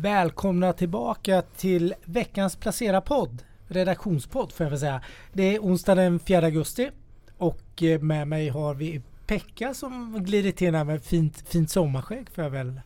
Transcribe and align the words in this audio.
Välkomna 0.00 0.72
tillbaka 0.72 1.42
till 1.42 1.94
veckans 2.04 2.56
Placera-podd. 2.56 3.42
Redaktionspodd 3.68 4.52
får 4.52 4.64
jag 4.64 4.70
väl 4.70 4.78
säga. 4.80 5.02
Det 5.32 5.54
är 5.56 5.58
onsdag 5.60 5.94
den 5.94 6.18
4 6.18 6.44
augusti 6.46 6.90
och 7.38 7.82
eh, 7.82 8.00
med 8.00 8.28
mig 8.28 8.48
har 8.48 8.74
vi 8.74 9.02
Pekka 9.26 9.74
som 9.74 10.24
glider 10.24 10.50
till 10.52 10.74
här 10.74 10.84
med 10.84 11.02
fint, 11.04 11.44
fint 11.48 11.70
sommarskägg 11.70 12.30
får 12.30 12.44
jag 12.44 12.50
väl 12.50 12.80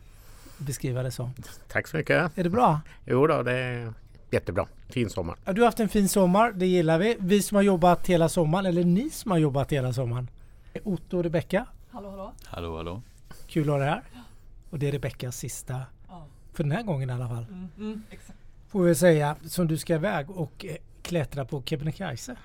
beskriva 0.57 1.03
det 1.03 1.11
som. 1.11 1.31
Tack 1.67 1.87
så 1.87 1.97
mycket. 1.97 2.37
Är 2.37 2.43
det 2.43 2.49
bra? 2.49 2.81
Jo 3.05 3.27
då, 3.27 3.43
det 3.43 3.51
är 3.57 3.93
jättebra. 4.31 4.67
Fin 4.89 5.09
sommar. 5.09 5.35
Ja, 5.45 5.53
du 5.53 5.61
har 5.61 5.67
haft 5.67 5.79
en 5.79 5.89
fin 5.89 6.09
sommar, 6.09 6.51
det 6.51 6.65
gillar 6.65 6.99
vi. 6.99 7.17
Vi 7.19 7.41
som 7.41 7.55
har 7.55 7.61
jobbat 7.61 8.07
hela 8.07 8.29
sommaren, 8.29 8.65
eller 8.65 8.83
ni 8.83 9.09
som 9.09 9.31
har 9.31 9.37
jobbat 9.37 9.71
hela 9.71 9.93
sommaren. 9.93 10.29
Otto 10.83 11.17
och 11.17 11.23
Rebecka, 11.23 11.65
Hallå 11.91 12.09
hallå. 12.09 12.33
Hallå 12.45 12.77
hallå. 12.77 13.01
kul 13.47 13.63
att 13.63 13.73
ha 13.73 13.77
dig 13.79 13.87
här. 13.89 14.03
Och 14.69 14.79
det 14.79 14.87
är 14.87 14.91
Rebeckas 14.91 15.37
sista. 15.37 15.81
För 16.53 16.63
den 16.63 16.71
här 16.71 16.83
gången 16.83 17.09
i 17.09 17.13
alla 17.13 17.27
fall. 17.27 17.45
Mm, 17.49 17.69
mm. 17.77 18.01
Får 18.67 18.83
vi 18.83 18.95
säga, 18.95 19.35
som 19.45 19.67
du 19.67 19.77
ska 19.77 19.95
iväg 19.95 20.31
och 20.31 20.65
eh, 20.65 20.75
klättra 21.01 21.45
på 21.45 21.63
Kebnekaise. 21.65 22.35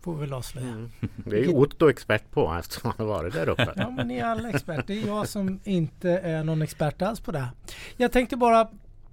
Får 0.00 0.14
vi 0.14 0.20
väl 0.20 0.32
avslöja. 0.32 0.68
Mm. 0.68 0.90
Det 1.16 1.36
är 1.36 1.42
ju 1.42 1.48
Otto 1.48 1.90
expert 1.90 2.30
på 2.30 2.56
eftersom 2.58 2.92
han 2.96 3.06
har 3.06 3.14
varit 3.14 3.34
där 3.34 3.48
uppe. 3.48 3.72
Ja 3.76 3.90
men 3.90 4.08
ni 4.08 4.18
är 4.18 4.24
alla 4.24 4.50
experter. 4.50 4.84
Det 4.86 5.02
är 5.02 5.06
jag 5.06 5.28
som 5.28 5.60
inte 5.64 6.10
är 6.10 6.44
någon 6.44 6.62
expert 6.62 7.02
alls 7.02 7.20
på 7.20 7.32
det. 7.32 7.48
Jag 7.96 8.12
tänkte 8.12 8.36
bara 8.36 8.68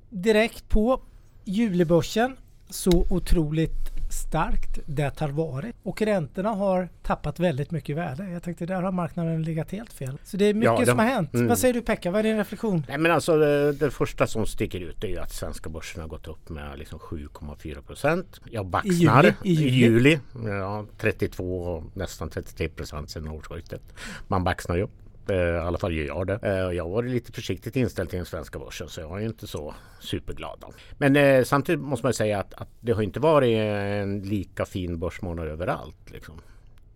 direkt 0.09 0.69
på 0.69 1.02
julibörsen. 1.43 2.38
Så 2.69 3.05
otroligt 3.09 3.92
starkt 4.13 4.80
det 4.85 5.20
har 5.20 5.30
varit. 5.30 5.76
Och 5.84 6.02
räntorna 6.02 6.49
har 6.49 6.90
tappat 7.02 7.40
väldigt 7.40 7.72
mycket 7.72 7.98
värde. 7.98 8.30
Jag 8.30 8.44
tänkte 8.44 8.66
där 8.66 8.81
har 8.81 8.91
marknaden 8.91 9.44
legat 9.44 9.72
helt 9.72 9.94
fel. 9.94 10.17
Så 10.23 10.38
det 10.38 10.45
är 10.45 10.53
mycket 10.53 10.66
Ja, 10.73 10.80
det- 10.80 10.86
som 10.86 10.99
har 10.99 11.05
hänt. 11.05 11.34
mm. 11.34 11.48
Vad 11.48 11.58
säger 11.58 11.73
du 11.73 11.81
Pekka? 11.81 12.12
Vad 12.12 12.20
är 12.20 12.23
din 12.23 12.38
reflektion? 12.38 12.86
Nej 12.88 12.98
men 12.98 13.12
alltså 13.12 13.38
det, 13.38 13.73
det 13.73 13.91
första 13.91 14.27
som 14.27 14.45
sticker 14.45 14.80
ut 14.80 15.03
är 15.03 15.08
ju 15.08 15.20
att 15.20 15.31
svenska 15.34 15.70
börsen 15.70 16.02
har 16.02 16.08
gått 16.08 16.27
upp 16.27 16.49
med 16.49 16.80
liksom 16.80 16.99
7,4 16.99 17.81
procent. 17.81 18.39
Jag 18.52 18.66
baxnar. 18.66 19.23
juli? 19.23 19.33
I 19.44 19.70
juli? 19.70 20.20
Ja, 20.45 20.86
32 20.98 21.61
och 21.64 21.83
nästan 21.94 22.30
33 22.30 22.70
procent 22.70 23.09
sedan 23.09 23.27
årsskiftet. 23.27 23.81
Man 24.27 24.44
baxnar 24.44 24.75
ju 24.75 24.81
upp. 24.83 24.92
Eh, 25.29 25.35
I 25.35 25.57
alla 25.57 25.77
fall 25.77 25.93
gör 25.93 26.05
jag 26.05 26.27
det. 26.27 26.39
Eh, 26.43 26.52
Jag 26.75 26.83
har 26.83 26.91
varit 26.91 27.11
lite 27.11 27.31
försiktigt 27.31 27.75
inställd 27.75 28.09
till 28.09 28.17
den 28.17 28.25
svenska 28.25 28.59
börsen 28.59 28.89
så 28.89 29.02
jag 29.02 29.21
är 29.21 29.25
inte 29.25 29.47
så 29.47 29.73
superglad. 29.99 30.57
Då. 30.61 30.73
Men 30.97 31.15
eh, 31.15 31.43
samtidigt 31.43 31.81
måste 31.81 32.05
man 32.05 32.13
säga 32.13 32.39
att, 32.39 32.53
att 32.53 32.69
det 32.80 32.91
har 32.91 33.02
inte 33.02 33.19
varit 33.19 33.57
en 33.57 34.21
lika 34.21 34.65
fin 34.65 34.99
börsmånad 34.99 35.47
överallt. 35.47 36.11
Liksom. 36.11 36.41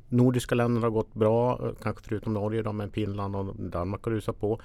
Nordiska 0.10 0.56
länderna 0.56 0.86
har 0.86 0.92
gått 0.92 1.14
bra, 1.14 1.60
eh, 1.64 1.72
kanske 1.84 2.04
förutom 2.08 2.34
Norge 2.34 2.62
då, 2.62 2.72
men 2.74 2.92
Finland 2.92 3.36
och 3.36 3.56
Danmark 3.56 4.04
har 4.06 4.12
rusat 4.12 4.40
på. 4.40 4.60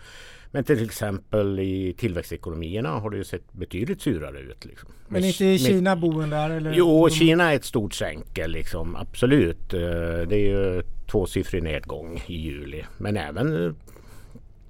Men 0.50 0.64
till 0.64 0.84
exempel 0.84 1.58
i 1.60 1.94
tillväxtekonomierna 1.98 2.88
har 2.88 3.10
det 3.10 3.16
ju 3.16 3.24
sett 3.24 3.52
betydligt 3.52 4.00
surare 4.02 4.38
ut. 4.40 4.64
Liksom. 4.64 4.88
Men 5.08 5.20
Med- 5.20 5.28
inte 5.28 5.44
med- 5.44 5.60
Kina 5.60 5.96
boen 5.96 6.30
där? 6.30 6.50
Eller? 6.50 6.72
Jo, 6.74 7.08
Kina 7.10 7.52
är 7.52 7.56
ett 7.56 7.64
stort 7.64 7.94
sänke 7.94 8.48
liksom, 8.48 8.96
absolut. 8.96 9.74
Eh, 9.74 9.80
Det 10.28 10.36
är 10.36 10.48
ju 10.48 10.82
tvåsiffrig 11.10 11.62
nedgång 11.62 12.22
i 12.26 12.34
juli. 12.36 12.84
Men 12.98 13.16
även 13.16 13.74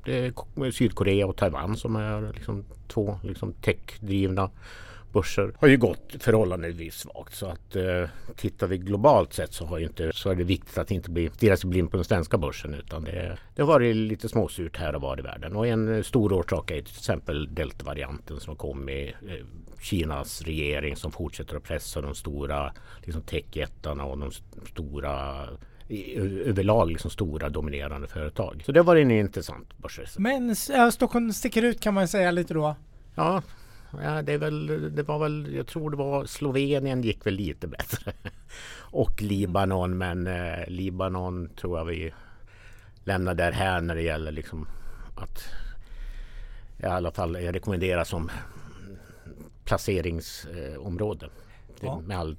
eh, 0.04 0.70
Sydkorea 0.72 1.26
och 1.26 1.36
Taiwan 1.36 1.76
som 1.76 1.96
är 1.96 2.32
liksom 2.34 2.64
två 2.88 3.18
liksom 3.22 3.52
techdrivna 3.52 4.50
börser 5.12 5.52
har 5.58 5.68
ju 5.68 5.76
gått 5.76 6.14
förhållandevis 6.18 6.94
svagt. 6.94 7.34
Så 7.34 7.46
att 7.46 7.76
eh, 7.76 8.08
tittar 8.36 8.66
vi 8.66 8.78
globalt 8.78 9.32
sett 9.32 9.52
så, 9.54 9.66
har 9.66 9.78
ju 9.78 9.84
inte, 9.86 10.10
så 10.14 10.30
är 10.30 10.34
det 10.34 10.44
viktigt 10.44 10.78
att 10.78 10.90
inte 10.90 11.10
bli 11.10 11.30
stirra 11.30 11.56
sig 11.56 11.70
blind 11.70 11.90
på 11.90 11.96
den 11.96 12.04
svenska 12.04 12.38
börsen. 12.38 12.74
Utan 12.74 13.04
det, 13.04 13.38
det 13.54 13.62
har 13.62 13.66
varit 13.68 13.96
lite 13.96 14.28
småsurt 14.28 14.76
här 14.76 14.94
och 14.94 15.02
var 15.02 15.18
i 15.18 15.22
världen. 15.22 15.56
Och 15.56 15.66
en 15.66 15.94
eh, 15.96 16.02
stor 16.02 16.32
orsak 16.32 16.70
är 16.70 16.82
till 16.82 16.96
exempel 16.98 17.54
deltavarianten 17.54 18.40
som 18.40 18.56
kom 18.56 18.84
med 18.84 19.08
eh, 19.08 19.46
Kinas 19.80 20.42
regering 20.42 20.96
som 20.96 21.12
fortsätter 21.12 21.56
att 21.56 21.62
pressa 21.62 22.00
de 22.00 22.14
stora 22.14 22.72
liksom 23.02 23.22
techjättarna 23.22 24.04
och 24.04 24.18
de 24.18 24.28
st- 24.28 24.60
stora 24.70 25.46
överlag 26.44 26.90
liksom 26.90 27.10
stora 27.10 27.48
dominerande 27.48 28.08
företag. 28.08 28.62
Så 28.66 28.72
det 28.72 28.82
var 28.82 28.96
en 28.96 29.10
intressant 29.10 29.78
börsresa. 29.78 30.20
Men 30.20 30.54
ja, 30.68 30.90
Stockholm 30.90 31.32
sticker 31.32 31.62
ut 31.62 31.80
kan 31.80 31.94
man 31.94 32.08
säga 32.08 32.30
lite 32.30 32.54
då. 32.54 32.76
Ja, 33.14 33.42
ja 34.02 34.22
det, 34.22 34.32
är 34.32 34.38
väl, 34.38 34.66
det 34.94 35.02
var 35.02 35.18
väl, 35.18 35.54
jag 35.54 35.66
tror 35.66 35.90
det 35.90 35.96
var 35.96 36.24
Slovenien 36.24 37.02
gick 37.02 37.26
väl 37.26 37.34
lite 37.34 37.66
bättre. 37.66 38.12
Och 38.74 39.22
Libanon, 39.22 39.98
men 39.98 40.26
eh, 40.26 40.68
Libanon 40.68 41.48
tror 41.56 41.78
jag 41.78 41.84
vi 41.84 42.12
lämnar 43.04 43.34
där 43.34 43.52
här 43.52 43.80
när 43.80 43.94
det 43.94 44.02
gäller 44.02 44.32
liksom 44.32 44.66
att 45.16 45.44
i 46.78 46.86
alla 46.86 47.10
fall 47.10 47.42
jag 47.42 47.54
rekommenderar 47.54 48.04
som 48.04 48.30
placeringsområde. 49.64 51.26
Det, 51.26 51.86
Ja. 51.86 52.00
Med 52.00 52.18
all, 52.18 52.36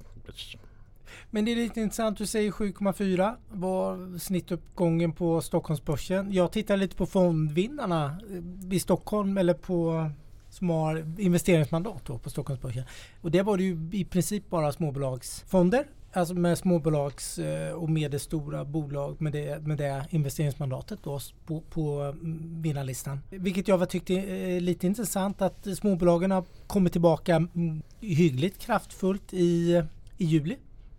Men 1.30 1.44
det 1.44 1.52
är 1.52 1.56
lite 1.56 1.80
intressant, 1.80 2.18
du 2.18 2.26
säger 2.26 2.50
7,4 2.50 3.36
var 3.48 4.18
snittuppgången 4.18 5.12
på 5.12 5.40
Stockholmsbörsen. 5.40 6.32
Jag 6.32 6.52
tittar 6.52 6.76
lite 6.76 6.96
på 6.96 7.06
fondvinnarna 7.06 8.18
eh, 8.30 8.74
i 8.74 8.80
Stockholm 8.80 9.38
eller 9.38 9.54
på 9.54 10.10
som 10.54 10.70
har 10.70 11.06
investeringsmandat 11.18 12.04
då 12.04 12.18
på 12.18 12.30
Stockholmsbörsen. 12.30 12.84
Och 13.20 13.30
det 13.30 13.42
var 13.42 13.56
det 13.56 13.62
ju 13.62 13.90
i 13.92 14.04
princip 14.04 14.50
bara 14.50 14.72
småbolagsfonder. 14.72 15.86
Alltså 16.12 16.34
med 16.34 16.58
småbolags 16.58 17.38
eh, 17.38 17.72
och 17.72 17.90
medelstora 17.90 18.64
bolag 18.64 19.20
med 19.20 19.32
det, 19.32 19.66
med 19.66 19.78
det 19.78 20.06
investeringsmandatet 20.10 20.98
då 21.02 21.20
på, 21.46 21.60
på 21.60 22.00
mm, 22.00 22.62
vinnarlistan. 22.62 23.20
Vilket 23.30 23.68
jag 23.68 23.88
tyckte 23.88 24.14
är 24.14 24.60
lite 24.60 24.86
intressant 24.86 25.42
att 25.42 25.66
småbolagen 25.78 26.30
har 26.30 26.44
kommit 26.66 26.92
tillbaka 26.92 27.36
mm, 27.36 27.82
hyggligt 28.00 28.58
kraftfullt 28.58 29.32
i, 29.32 29.82
i 30.18 30.24
juli. 30.24 30.56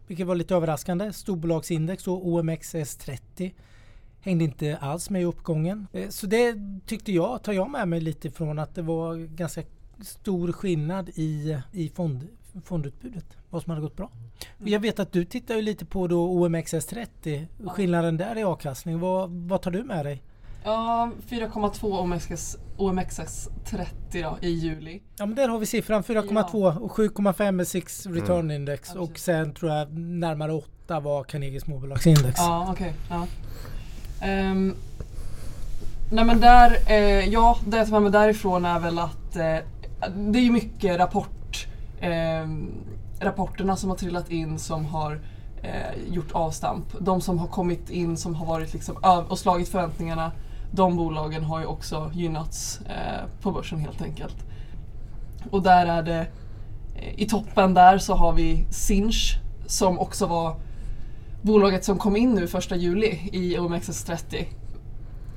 Vilket 0.08 0.28
var 0.28 0.36
lite 0.36 0.56
överraskande. 0.56 1.14
Storbolagsindex 1.14 2.08
och 2.08 2.26
OMXS30 2.26 3.52
hängde 4.25 4.44
inte 4.44 4.78
alls 4.78 5.09
med 5.09 5.22
i 5.22 5.25
uppgången. 5.25 5.88
Eh, 5.94 6.09
Så 6.09 6.28
det 6.28 6.56
tyckte 6.86 7.12
jag, 7.12 7.44
tar 7.44 7.53
jag 7.53 7.69
med 7.69 7.88
mig 7.88 8.02
lite 8.02 8.31
från 8.31 8.59
att 8.59 8.75
det 8.75 8.81
var 8.81 9.16
ganska 9.16 9.62
stor 10.02 10.52
skillnad 10.52 11.09
i, 11.09 11.58
i 11.72 11.90
fond, 11.90 12.28
fondutbudet. 12.63 13.25
Vad 13.50 13.62
som 13.63 13.69
hade 13.69 13.81
gått 13.81 13.96
bra. 13.96 14.12
Och 14.62 14.68
Jag 14.69 14.80
vet 14.80 15.00
att 15.00 15.12
du 15.12 15.25
tittar 15.25 15.56
ju 15.56 15.62
lite 15.62 15.86
på 15.86 16.08
då 16.08 16.28
OMXS30. 16.47 17.46
Skillnaden 17.68 18.18
där 18.18 18.38
i 18.38 18.44
avkastning. 18.44 19.00
Vad, 19.00 19.30
vad 19.31 19.62
tar 19.62 19.72
du 19.72 19.84
med 19.84 20.06
dig? 20.06 20.24
Ja, 20.63 21.12
4,2 21.30 22.00
OMXS, 22.00 22.57
OMXS 22.78 23.50
30 23.66 24.22
då, 24.22 24.38
i 24.42 24.50
juli. 24.50 25.02
Ja 25.18 25.25
men 25.25 25.36
där 25.36 25.47
har 25.47 25.59
vi 25.59 25.66
siffran 25.66 26.03
4,2 26.03 26.78
och 26.78 26.92
7,5 26.92 27.59
är 27.62 27.63
Six 27.63 28.06
Return 28.06 28.52
Index 28.52 28.92
Ja, 28.96 29.02
och 29.02 29.19
sen 29.19 29.53
tror 29.53 29.72
jag 29.72 29.94
närmare 29.97 30.53
8 30.53 31.00
var 31.00 31.24
Carnegie 31.24 31.62
småbolagsindex. 31.62 32.36
Ja, 32.38 32.68
okej. 32.72 32.94
ja. 33.09 33.28
Um, 34.25 34.75
nej 36.12 36.25
men 36.25 36.40
där, 36.40 36.78
eh, 36.88 37.30
ja, 37.30 37.58
det 37.66 37.78
jag 37.78 37.86
tar 37.86 37.94
med 37.94 38.02
mig 38.02 38.12
därifrån 38.12 38.66
är 38.66 38.80
väl 38.80 39.00
att 39.00 39.36
eh, 39.36 39.58
det 40.16 40.40
är 40.40 40.44
ju 40.44 40.52
mycket 40.52 41.00
rapport, 41.00 41.68
ehm, 42.00 42.72
rapporterna 43.19 43.75
som 43.75 43.90
har 43.90 43.97
trillat 43.97 44.31
in 44.31 44.59
som 44.59 44.86
har 44.86 45.19
eh, 45.62 46.13
gjort 46.13 46.31
avstamp. 46.31 46.86
De 47.00 47.22
som 47.22 47.40
har 47.40 47.47
kommit 47.47 47.90
in 47.90 48.18
som 48.18 48.36
har 48.36 48.46
varit 48.46 48.74
liksom 48.74 48.96
och 49.28 49.40
slagit 49.40 49.69
förväntningarna, 49.69 50.31
de 50.72 50.96
bolagen 50.96 51.44
har 51.44 51.59
ju 51.59 51.66
också 51.66 52.12
gynnats 52.13 52.81
eh, 52.81 53.42
på 53.42 53.52
börsen 53.52 53.80
helt 53.80 54.02
enkelt. 54.02 54.36
Och 55.52 55.62
där 55.62 55.86
är 55.86 56.03
det, 56.03 56.28
eh, 56.96 57.19
i 57.19 57.28
toppen 57.28 57.74
där 57.74 57.97
så 57.97 58.16
har 58.16 58.34
vi 58.34 58.66
Sinch 58.69 59.40
som 59.68 60.00
också 60.00 60.25
var 60.25 60.56
bolaget 61.45 61.85
som 61.85 61.97
kom 61.97 62.16
in 62.16 62.33
nu 62.33 62.47
första 62.47 62.75
juli 62.75 63.29
i 63.33 63.57
OMXS30. 63.57 64.45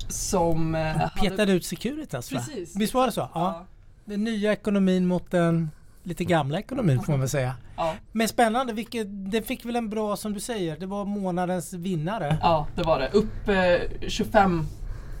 Som 0.07 0.75
eh, 0.75 0.81
hade... 0.81 1.11
Petade 1.21 1.51
ut 1.51 1.65
Securitas 1.65 2.31
va? 2.31 2.39
Precis. 2.39 2.75
Visst 2.75 2.93
var 2.93 3.05
det 3.05 3.11
så? 3.11 3.29
Ja. 3.33 3.65
Den 4.05 4.23
nya 4.23 4.51
ekonomin 4.53 5.07
mot 5.07 5.31
den 5.31 5.69
lite 6.03 6.23
gamla 6.23 6.59
ekonomin 6.59 7.01
får 7.01 7.13
man 7.13 7.19
väl 7.19 7.29
säga. 7.29 7.53
Ja, 7.77 7.93
Men 8.11 8.27
spännande, 8.27 8.73
vilket, 8.73 9.07
det 9.31 9.41
fick 9.41 9.65
väl 9.65 9.75
en 9.75 9.89
bra 9.89 10.15
som 10.15 10.33
du 10.33 10.39
säger, 10.39 10.77
det 10.77 10.85
var 10.85 11.05
månadens 11.05 11.73
vinnare. 11.73 12.37
ja, 12.41 12.67
det 12.75 12.83
var 12.83 12.99
det. 12.99 13.09
Upp 13.09 13.47
eh, 13.49 14.07
25, 14.09 14.65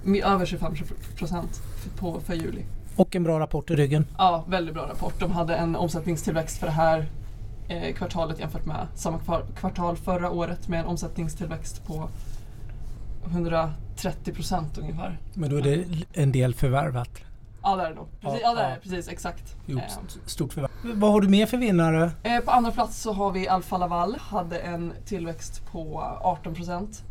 mi- 0.03 0.25
över 0.33 0.45
25 0.45 0.73
procent 1.17 1.61
på, 1.99 2.19
för 2.19 2.33
juli. 2.33 2.65
Och 2.95 3.15
en 3.15 3.23
bra 3.23 3.39
rapport 3.39 3.69
i 3.71 3.75
ryggen. 3.75 4.05
Ja, 4.17 4.45
väldigt 4.47 4.73
bra 4.73 4.87
rapport. 4.87 5.19
De 5.19 5.31
hade 5.31 5.55
en 5.55 5.75
omsättningstillväxt 5.75 6.57
för 6.57 6.65
det 6.67 6.73
här 6.73 6.99
eh, 6.99 7.05
kvartalet 7.95 8.39
jämfört 8.39 8.65
med 8.65 8.87
samma 8.95 9.19
kvar- 9.19 9.45
kvartal 9.55 9.97
förra 9.97 10.29
året 10.31 10.67
med 10.67 10.79
en 10.79 10.85
omsättningstillväxt 10.85 11.85
på 11.87 12.09
130 13.25 14.33
procent 14.33 14.77
ungefär. 14.77 15.19
Men 15.33 15.49
då 15.49 15.57
är 15.57 15.61
det 15.61 15.85
en 16.13 16.31
del 16.31 16.53
förvärvat. 16.53 17.09
Ja, 17.63 17.75
det 17.75 17.83
är 17.83 17.89
det 17.89 17.95
nog. 17.95 18.07
Precis, 18.21 18.39
Ja, 18.43 18.49
ja, 18.55 18.61
det 18.63 18.69
det. 18.69 18.77
Precis, 18.83 19.07
exakt. 19.09 19.55
Jo, 19.65 19.77
Eh, 19.77 19.85
st- 19.85 20.19
stort 20.25 20.53
förvärv. 20.53 20.71
Vad 20.83 21.11
har 21.11 21.21
du 21.21 21.27
mer 21.27 21.45
för 21.45 21.57
vinnare? 21.57 22.11
Eh, 22.23 22.39
på 22.39 22.51
andra 22.51 22.71
plats 22.71 23.01
så 23.01 23.13
har 23.13 23.31
vi 23.31 23.47
Alfa 23.47 23.77
Laval. 23.77 24.15
Hade 24.19 24.59
en 24.59 24.93
tillväxt 25.05 25.65
på 25.71 25.99
18 26.21 26.55
procent 26.55 27.03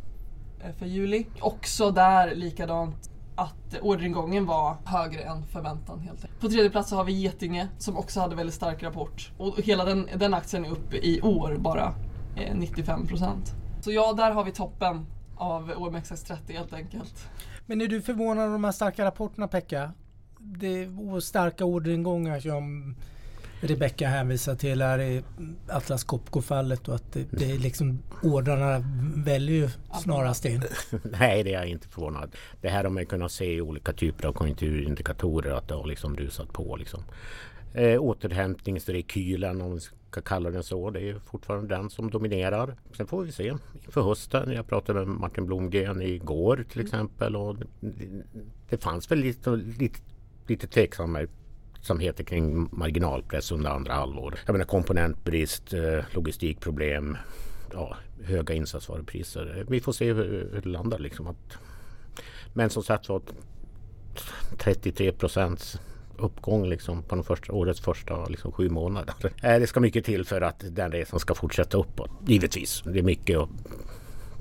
eh, 0.64 0.72
för 0.78 0.86
juli. 0.86 1.26
Också 1.40 1.90
där 1.90 2.34
likadant 2.34 3.10
att 3.38 3.80
orderingången 3.82 4.46
var 4.46 4.76
högre 4.84 5.20
än 5.20 5.46
förväntan 5.46 6.00
helt 6.00 6.24
enkelt. 6.24 6.40
På 6.40 6.48
tredje 6.48 6.70
plats 6.70 6.90
så 6.90 6.96
har 6.96 7.04
vi 7.04 7.12
Getinge 7.12 7.68
som 7.78 7.96
också 7.96 8.20
hade 8.20 8.36
väldigt 8.36 8.54
stark 8.54 8.82
rapport. 8.82 9.32
Och 9.38 9.60
hela 9.60 9.84
den, 9.84 10.08
den 10.16 10.34
aktien 10.34 10.64
är 10.64 10.70
uppe 10.70 10.96
i 10.96 11.20
år 11.22 11.56
bara 11.58 11.94
eh, 12.36 12.54
95 12.56 13.06
procent. 13.06 13.54
Så 13.80 13.92
ja, 13.92 14.12
där 14.12 14.30
har 14.30 14.44
vi 14.44 14.52
toppen 14.52 15.06
av 15.36 15.70
OMXS30 15.70 16.52
helt 16.52 16.72
enkelt. 16.72 17.28
Men 17.66 17.80
är 17.80 17.88
du 17.88 18.02
förvånad 18.02 18.44
över 18.44 18.52
de 18.52 18.64
här 18.64 18.72
starka 18.72 19.04
rapporterna 19.04 19.48
Pekka? 19.48 19.92
Det 20.38 20.82
är 20.82 21.20
starka 21.20 21.64
orderingångar 21.64 22.40
som 22.40 22.94
Rebecka 23.60 24.08
hänvisar 24.08 24.54
till 24.54 24.82
här 24.82 24.98
i 24.98 25.22
Atlas 25.68 26.04
Copco-fallet 26.04 26.88
och 26.88 26.94
att 26.94 27.12
det, 27.12 27.26
det 27.30 27.50
är 27.50 27.58
liksom 27.58 28.02
ordrarna 28.22 28.84
väljer 29.16 29.56
ju 29.56 29.68
snarast 30.02 30.44
in. 30.44 30.62
Nej, 31.02 31.42
det 31.42 31.54
är 31.54 31.58
jag 31.58 31.66
inte 31.66 31.88
förvånad. 31.88 32.36
Det 32.60 32.68
här 32.68 32.84
har 32.84 32.90
man 32.90 33.06
kunnat 33.06 33.32
se 33.32 33.54
i 33.54 33.60
olika 33.60 33.92
typer 33.92 34.28
av 34.28 34.32
konjunkturindikatorer 34.32 35.50
att 35.50 35.68
det 35.68 35.74
har 35.74 35.86
liksom 35.86 36.16
rusat 36.16 36.52
på. 36.52 36.76
Liksom. 36.76 37.04
Eh, 37.74 38.02
återhämtningsrekylen 38.02 39.60
om 39.60 39.74
vi 39.74 39.80
ska 39.80 40.20
kalla 40.20 40.50
den 40.50 40.62
så. 40.62 40.90
Det 40.90 41.08
är 41.08 41.20
fortfarande 41.26 41.76
den 41.76 41.90
som 41.90 42.10
dominerar. 42.10 42.76
Sen 42.96 43.06
får 43.06 43.24
vi 43.24 43.32
se 43.32 43.52
inför 43.86 44.02
hösten. 44.02 44.52
Jag 44.52 44.66
pratade 44.66 45.06
med 45.06 45.20
Martin 45.20 45.46
Blomgren 45.46 46.02
igår 46.02 46.64
till 46.72 46.80
exempel 46.80 47.36
och 47.36 47.56
det, 47.80 48.24
det 48.68 48.78
fanns 48.82 49.10
väl 49.10 49.18
lite, 49.18 49.50
lite, 49.50 50.00
lite 50.46 50.66
tveksamhet 50.66 51.30
som 51.80 52.00
heter 52.00 52.24
kring 52.24 52.68
marginalpress 52.72 53.52
under 53.52 53.70
andra 53.70 53.94
halvår. 53.94 54.38
Jag 54.46 54.52
menar 54.52 54.66
komponentbrist, 54.66 55.72
eh, 55.72 56.04
logistikproblem, 56.10 57.16
ja, 57.72 57.96
höga 58.24 58.54
insatsvarupriser. 58.54 59.64
Vi 59.68 59.80
får 59.80 59.92
se 59.92 60.12
hur, 60.12 60.50
hur 60.52 60.60
det 60.62 60.68
landar. 60.68 60.98
Liksom. 60.98 61.26
Att, 61.26 61.58
men 62.54 62.70
som 62.70 62.82
sagt 62.82 63.08
var 63.08 63.22
33 64.58 65.12
procents 65.12 65.80
uppgång 66.18 66.68
liksom 66.68 67.02
på 67.02 67.14
de 67.14 67.24
första, 67.24 67.52
årets 67.52 67.80
första 67.80 68.26
liksom, 68.26 68.52
sju 68.52 68.68
månader. 68.68 69.14
Eh, 69.42 69.60
det 69.60 69.66
ska 69.66 69.80
mycket 69.80 70.04
till 70.04 70.24
för 70.24 70.40
att 70.40 70.64
den 70.70 70.92
resan 70.92 71.20
ska 71.20 71.34
fortsätta 71.34 71.78
uppåt. 71.78 72.10
Givetvis. 72.26 72.82
Det 72.86 72.98
är 72.98 73.02
mycket 73.02 73.38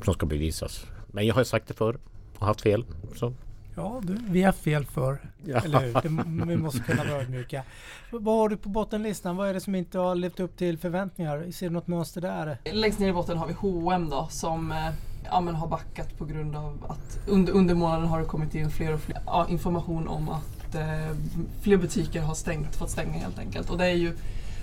som 0.04 0.13
ska 0.13 0.25
bevisas. 0.25 0.86
Men 1.07 1.25
jag 1.25 1.36
har 1.36 1.44
sagt 1.44 1.68
det 1.68 1.74
förr 1.74 1.98
och 2.38 2.45
haft 2.48 2.62
fel. 2.62 2.86
Så 3.16 3.33
Ja, 3.78 4.02
du, 4.04 4.18
vi 4.30 4.44
har 4.44 4.52
fel 4.52 4.86
för. 4.86 5.18
Ja. 5.46 5.60
Eller 5.60 5.80
hur? 5.80 5.94
Det, 5.94 6.46
vi 6.46 6.58
måste 6.58 6.80
kunna 6.80 7.04
vara 7.04 7.22
ödmjuka. 7.22 7.64
Vad 8.12 8.38
har 8.38 8.50
du 8.50 8.58
på 8.58 8.70
bottenlistan? 8.70 9.36
Vad 9.36 9.50
är 9.50 9.54
det 9.54 9.60
som 9.60 9.76
inte 9.76 10.00
har 10.00 10.16
levt 10.16 10.40
upp 10.40 10.58
till 10.58 10.78
förväntningar? 10.78 11.52
Ser 11.52 11.68
du 11.68 11.74
något 11.74 11.88
mönster 11.88 12.22
där? 12.22 12.58
Längst 12.72 13.00
ner 13.00 13.10
i 13.10 13.14
botten 13.14 13.38
har 13.38 13.48
vi 13.48 13.54
H&M 13.54 14.10
då 14.10 14.28
som 14.32 14.72
eh, 14.72 14.90
ja, 15.24 15.42
men 15.42 15.56
har 15.56 15.68
backat 15.68 16.18
på 16.18 16.26
grund 16.26 16.56
av 16.56 16.86
att 16.90 17.20
under, 17.28 17.54
under 17.54 17.76
månaden 17.76 18.08
har 18.08 18.20
det 18.20 18.26
kommit 18.26 18.56
in 18.56 18.70
fler 18.70 18.94
och 18.94 19.00
fler 19.00 19.22
ja, 19.26 19.48
information 19.50 20.08
om 20.08 20.30
att 20.30 20.76
eh, 20.76 21.16
fler 21.62 21.78
butiker 21.78 22.22
har 22.22 22.36
stängt, 22.36 22.76
fått 22.76 22.90
stänga 22.90 23.14
helt 23.14 23.40
enkelt. 23.40 23.70
Och 23.70 23.78
det 23.78 23.86
är 23.86 23.96
ju 23.96 24.14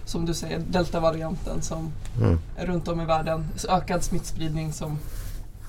som 0.05 0.27
du 0.27 0.35
säger 0.35 0.59
deltavarianten 0.59 1.63
som 1.63 1.93
mm. 2.21 2.39
är 2.57 2.67
runt 2.67 2.89
om 2.89 3.01
i 3.01 3.05
världen. 3.05 3.47
Ökad 3.69 4.03
smittspridning 4.03 4.73
som 4.73 4.99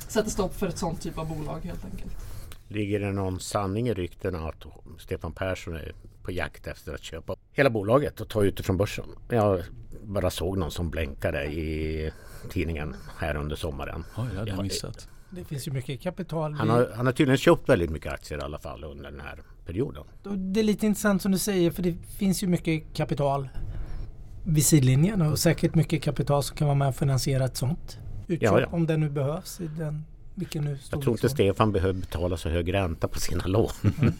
sätter 0.07 0.29
stopp 0.29 0.55
för 0.55 0.67
ett 0.67 0.77
sånt 0.77 1.01
typ 1.01 1.17
av 1.17 1.27
bolag 1.27 1.59
helt 1.63 1.85
enkelt. 1.85 2.34
Ligger 2.67 2.99
det 2.99 3.11
någon 3.11 3.39
sanning 3.39 3.87
i 3.87 3.93
ryktena 3.93 4.49
att 4.49 4.65
Stefan 4.99 5.33
Persson 5.33 5.75
är 5.75 5.93
på 6.23 6.31
jakt 6.31 6.67
efter 6.67 6.93
att 6.93 7.03
köpa 7.03 7.35
hela 7.51 7.69
bolaget 7.69 8.21
och 8.21 8.29
ta 8.29 8.43
ut 8.43 8.57
det 8.57 8.63
från 8.63 8.77
börsen? 8.77 9.05
Jag 9.29 9.61
bara 10.03 10.29
såg 10.29 10.57
någon 10.57 10.71
som 10.71 10.89
blänkade 10.89 11.45
i 11.45 12.11
tidningen 12.49 12.95
här 13.17 13.35
under 13.35 13.55
sommaren. 13.55 14.03
Oj, 14.17 14.25
det 14.31 14.39
hade 14.39 14.51
jag 14.51 14.63
missat. 14.63 15.09
Det 15.29 15.43
finns 15.43 15.67
ju 15.67 15.71
mycket 15.71 16.01
kapital. 16.01 16.53
Han 16.53 16.69
har, 16.69 16.91
han 16.95 17.05
har 17.05 17.13
tydligen 17.13 17.37
köpt 17.37 17.69
väldigt 17.69 17.89
mycket 17.89 18.13
aktier 18.13 18.39
i 18.39 18.41
alla 18.41 18.59
fall 18.59 18.83
under 18.83 19.11
den 19.11 19.19
här 19.19 19.43
perioden. 19.65 20.03
Det 20.23 20.59
är 20.59 20.63
lite 20.63 20.85
intressant 20.85 21.21
som 21.21 21.31
du 21.31 21.37
säger 21.37 21.71
för 21.71 21.83
det 21.83 21.95
finns 22.17 22.43
ju 22.43 22.47
mycket 22.47 22.93
kapital 22.93 23.49
vid 24.43 24.65
sidlinjen 24.65 25.21
och 25.21 25.39
säkert 25.39 25.75
mycket 25.75 26.03
kapital 26.03 26.43
som 26.43 26.57
kan 26.57 26.67
vara 26.67 26.75
med 26.75 26.87
och 26.87 26.95
finansiera 26.95 27.45
ett 27.45 27.57
sånt 27.57 27.99
utköp 28.27 28.51
ja, 28.51 28.61
ja. 28.61 28.67
om 28.71 28.87
det 28.87 28.97
nu 28.97 29.09
behövs 29.09 29.61
i 29.61 29.67
den 29.67 30.05
vilken 30.35 30.63
nu 30.63 30.77
jag 30.91 31.01
tror 31.01 31.13
inte 31.13 31.29
Stefan 31.29 31.71
behöver 31.71 31.93
betala 31.93 32.37
så 32.37 32.49
hög 32.49 32.73
ränta 32.73 33.07
på 33.07 33.19
sina 33.19 33.45
lån. 33.45 33.71
Mm. 33.83 34.13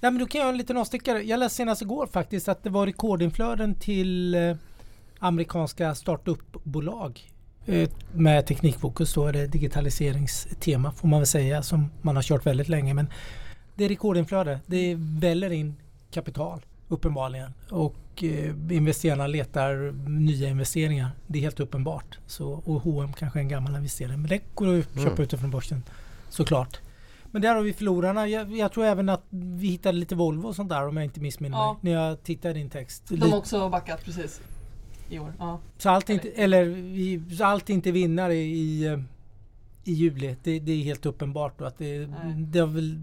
Nej, 0.00 0.12
men 0.12 0.18
då 0.18 0.26
kan 0.26 0.40
jag 0.40 0.50
en 0.50 0.56
liten 0.56 0.76
avstickare. 0.76 1.22
Jag 1.22 1.40
läste 1.40 1.56
senast 1.56 1.82
igår 1.82 2.06
faktiskt 2.06 2.48
att 2.48 2.62
det 2.62 2.70
var 2.70 2.86
rekordinflöden 2.86 3.74
till 3.74 4.34
eh, 4.34 4.56
amerikanska 5.18 5.94
startupbolag 5.94 7.20
eh, 7.66 7.90
med 8.12 8.46
teknikfokus. 8.46 9.14
Då 9.14 9.26
är 9.26 9.32
det 9.32 9.46
digitaliseringstema 9.46 10.92
får 10.92 11.08
man 11.08 11.20
väl 11.20 11.26
säga 11.26 11.62
som 11.62 11.90
man 12.02 12.16
har 12.16 12.22
kört 12.22 12.46
väldigt 12.46 12.68
länge. 12.68 12.94
Men 12.94 13.06
det 13.74 13.84
är 13.84 13.88
rekordinflöde. 13.88 14.60
Det 14.66 14.94
väller 14.98 15.52
in 15.52 15.76
kapital 16.10 16.60
uppenbarligen. 16.88 17.54
Och 17.70 18.24
eh, 18.24 18.54
investerarna 18.70 19.26
letar 19.26 19.92
nya 20.08 20.48
investeringar. 20.48 21.10
Det 21.26 21.38
är 21.38 21.42
helt 21.42 21.60
uppenbart. 21.60 22.18
Så, 22.26 22.52
och 22.52 22.82
H&M 22.82 23.12
kanske 23.18 23.38
är 23.38 23.40
en 23.40 23.48
gammal 23.48 23.76
investerare. 23.76 24.16
Men 24.16 24.26
det 24.26 24.40
går 24.54 24.78
att 24.78 24.84
köpa 24.84 25.10
mm. 25.10 25.22
utifrån 25.22 25.50
börsen 25.50 25.82
såklart. 26.28 26.80
Men 27.32 27.42
där 27.42 27.54
har 27.54 27.62
vi 27.62 27.72
förlorarna. 27.72 28.28
Jag, 28.28 28.56
jag, 28.56 28.72
tror 28.72 28.84
även 28.84 29.08
att 29.08 29.24
vi 29.30 29.68
hittade 29.68 29.98
lite 29.98 30.14
Volvo 30.14 30.48
och 30.48 30.56
sånt 30.56 30.68
där 30.68 30.88
om 30.88 30.96
jag 30.96 31.04
inte 31.04 31.20
missminner 31.20 31.58
ja. 31.58 31.78
mig. 31.80 31.92
När 31.92 32.00
jag 32.00 32.22
tittade 32.22 32.54
i 32.54 32.62
din 32.62 32.70
text. 32.70 33.02
De 33.08 33.30
har 33.30 33.38
också 33.38 33.68
backat 33.68 34.04
precis. 34.04 34.40
I 35.08 35.18
år. 35.18 35.32
Ja. 35.38 35.60
Så 35.78 35.90
allt 35.90 36.10
är 36.10 36.14
inte, 36.14 36.28
eller, 36.28 36.62
eller 36.62 37.36
så 37.36 37.44
allt 37.44 37.70
inte 37.70 37.92
vinnare 37.92 38.34
i, 38.34 38.84
i 39.84 39.92
juli. 39.92 40.36
Det, 40.42 40.58
det, 40.58 40.72
är 40.72 40.84
helt 40.84 41.06
uppenbart 41.06 41.58
då 41.58 41.64
att 41.64 41.78
det, 41.78 42.08
det 42.36 42.58
har 42.58 42.66
väl 42.66 43.00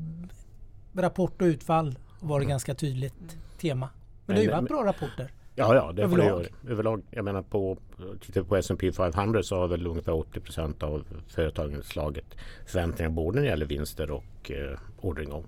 rapport 0.93 1.41
och 1.41 1.45
utfall 1.45 1.95
varit 2.19 2.43
mm. 2.43 2.49
ganska 2.49 2.75
tydligt. 2.75 3.19
Mm 3.19 3.39
tema. 3.59 3.89
Men, 4.25 4.35
det 4.35 4.41
har 4.41 4.45
ju 4.45 4.51
varit 4.51 4.69
bra 4.69 4.85
rapporter. 4.85 5.31
Ja, 5.55 5.75
ja, 5.75 5.91
det 5.91 6.03
överlag. 6.03 6.47
Det 6.61 6.71
överlag. 6.71 7.03
Jag 7.11 7.25
menar 7.25 7.41
på, 7.41 7.77
tittar 8.21 8.43
på 8.43 8.55
S&P 8.55 8.91
500 8.91 9.43
så 9.43 9.55
har 9.55 9.67
väl 9.67 9.87
ungefär 9.87 10.13
80 10.13 10.39
procent 10.39 10.83
av 10.83 11.05
företagen 11.27 11.83
slagit 11.83 12.35
förväntningar 12.65 13.09
både 13.09 13.35
när 13.35 13.43
det 13.43 13.49
gäller 13.49 13.65
vinster 13.65 14.11
och 14.11 14.51
eh, 14.51 14.79
orderingång. 15.01 15.45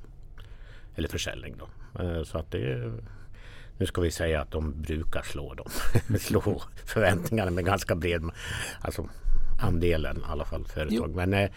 Eller 0.96 1.08
försäljning 1.08 1.56
då. 1.58 2.02
Eh, 2.04 2.24
så 2.24 2.38
att 2.38 2.52
det 2.52 2.94
nu 3.78 3.86
ska 3.86 4.02
vi 4.02 4.12
säga 4.12 4.42
att 4.42 4.52
de 4.52 4.82
brukar 4.82 5.22
slå 5.22 5.54
dem. 5.54 5.70
slå 6.20 6.62
förväntningarna 6.86 7.52
med 7.52 7.66
ganska 7.66 7.96
bred 7.96 8.30
alltså 8.82 9.10
andelen 9.62 10.18
i 10.18 10.32
alla 10.32 10.46
fall 10.46 10.66
företag. 10.66 11.10
Jo. 11.10 11.16
Men 11.16 11.34
eh, 11.34 11.50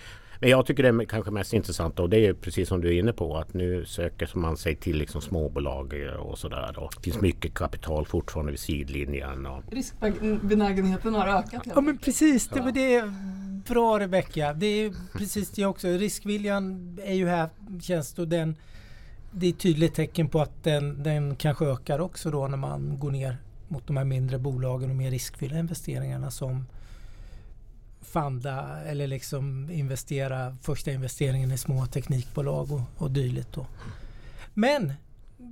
men 0.44 0.50
jag 0.50 0.66
tycker 0.66 0.82
det 0.82 0.88
är 0.88 1.04
kanske 1.04 1.30
mest 1.30 1.52
intressant 1.52 1.98
och 1.98 2.10
det 2.10 2.26
är 2.26 2.34
precis 2.34 2.68
som 2.68 2.80
du 2.80 2.88
är 2.88 2.98
inne 2.98 3.12
på 3.12 3.36
att 3.36 3.54
nu 3.54 3.84
söker 3.84 4.30
man 4.34 4.56
sig 4.56 4.76
till 4.76 4.96
liksom 4.96 5.20
småbolag 5.20 5.94
och 6.18 6.38
sådär. 6.38 6.76
Det 6.96 7.02
finns 7.02 7.20
mycket 7.20 7.54
kapital 7.54 8.06
fortfarande 8.06 8.52
vid 8.52 8.60
sidlinjen. 8.60 9.46
Och... 9.46 9.62
Riskbenägenheten 9.70 11.14
har 11.14 11.26
ökat. 11.26 11.62
Ja 11.74 11.80
men 11.80 11.98
precis, 11.98 12.48
det 12.48 12.60
var 12.60 12.72
det. 12.72 13.12
Bra 13.68 14.00
Rebecka. 14.00 14.52
Det 14.52 14.66
är 14.66 14.94
precis 15.12 15.50
det 15.50 15.66
också. 15.66 15.88
Riskviljan 15.88 16.98
är 17.04 17.14
ju 17.14 17.28
här 17.28 17.48
känns 17.82 18.12
det 18.12 18.26
den 18.26 18.56
det 19.30 19.46
är 19.46 19.50
ett 19.50 19.58
tydligt 19.58 19.94
tecken 19.94 20.28
på 20.28 20.40
att 20.40 20.64
den, 20.64 21.02
den 21.02 21.36
kanske 21.36 21.64
ökar 21.64 21.98
också 21.98 22.30
då 22.30 22.48
när 22.48 22.56
man 22.56 22.98
går 22.98 23.10
ner 23.10 23.36
mot 23.68 23.86
de 23.86 23.96
här 23.96 24.04
mindre 24.04 24.38
bolagen 24.38 24.90
och 24.90 24.96
mer 24.96 25.10
riskfyllda 25.10 25.58
investeringarna 25.58 26.30
som 26.30 26.66
fanda 28.04 28.80
eller 28.86 29.06
liksom 29.06 29.70
investera 29.70 30.56
första 30.62 30.92
investeringen 30.92 31.52
i 31.52 31.58
små 31.58 31.86
teknikbolag 31.86 32.72
och, 32.72 32.80
och 32.96 33.10
dylikt. 33.10 33.52
Då. 33.52 33.66
Men 34.54 34.92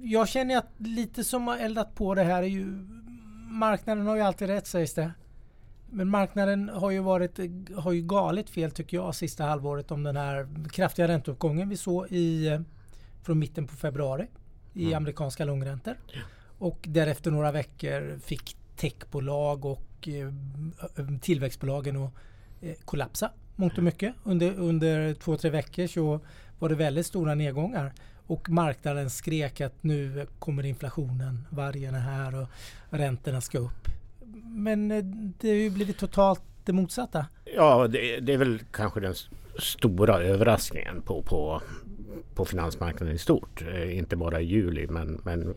jag 0.02 0.28
känner 0.28 0.58
att 0.58 0.70
lite 0.78 1.24
som 1.24 1.46
har 1.46 1.58
eldat 1.58 1.94
på 1.94 2.14
det 2.14 2.22
här 2.22 2.42
är 2.42 2.46
ju 2.46 2.64
marknaden 3.50 4.06
har 4.06 4.16
ju 4.16 4.22
alltid 4.22 4.48
rätt 4.48 4.66
sägs 4.66 4.94
det. 4.94 5.12
Men 5.90 6.08
marknaden 6.08 6.68
har 6.68 6.90
ju 6.90 7.00
varit 7.00 7.40
har 7.76 7.92
ju 7.92 8.02
galet 8.02 8.50
fel 8.50 8.70
tycker 8.70 8.96
jag 8.96 9.14
sista 9.14 9.44
halvåret 9.44 9.90
om 9.90 10.02
den 10.02 10.16
här 10.16 10.48
kraftiga 10.70 11.08
ränteuppgången 11.08 11.68
vi 11.68 11.76
såg 11.76 12.06
i 12.10 12.58
från 13.22 13.38
mitten 13.38 13.66
på 13.66 13.76
februari 13.76 14.26
i 14.72 14.84
mm. 14.84 14.96
amerikanska 14.96 15.44
långräntor. 15.44 15.94
Och 16.58 16.78
därefter 16.88 17.30
några 17.30 17.52
veckor 17.52 18.18
fick 18.18 18.56
techbolag 18.76 19.64
och 19.64 20.08
eh, 20.08 21.18
tillväxtbolagen 21.20 21.96
och 21.96 22.10
Eh, 22.10 22.31
Eh, 22.62 22.74
kollapsa 22.84 23.30
mångt 23.56 23.78
och 23.78 23.84
mycket. 23.84 24.14
Under, 24.24 24.58
under 24.58 25.14
två, 25.14 25.36
tre 25.36 25.50
veckor 25.50 25.86
så 25.86 26.20
var 26.58 26.68
det 26.68 26.74
väldigt 26.74 27.06
stora 27.06 27.34
nedgångar. 27.34 27.92
Och 28.26 28.50
marknaden 28.50 29.10
skrek 29.10 29.60
att 29.60 29.82
nu 29.82 30.26
kommer 30.38 30.66
inflationen, 30.66 31.46
vargen 31.50 31.94
är 31.94 32.00
här 32.00 32.40
och 32.42 32.48
räntorna 32.90 33.40
ska 33.40 33.58
upp. 33.58 33.88
Men 34.44 34.90
eh, 34.90 35.04
det 35.40 35.48
har 35.48 35.54
ju 35.56 35.70
blivit 35.70 35.98
totalt 35.98 36.42
det 36.64 36.72
motsatta. 36.72 37.26
Ja, 37.44 37.88
det, 37.88 38.20
det 38.20 38.32
är 38.32 38.38
väl 38.38 38.60
kanske 38.70 39.00
den 39.00 39.14
stora 39.58 40.22
överraskningen 40.22 41.02
på, 41.02 41.22
på, 41.22 41.62
på 42.34 42.44
finansmarknaden 42.44 43.14
i 43.14 43.18
stort. 43.18 43.62
Eh, 43.62 43.98
inte 43.98 44.16
bara 44.16 44.40
i 44.40 44.44
juli 44.44 44.86
men, 44.86 45.20
men 45.24 45.54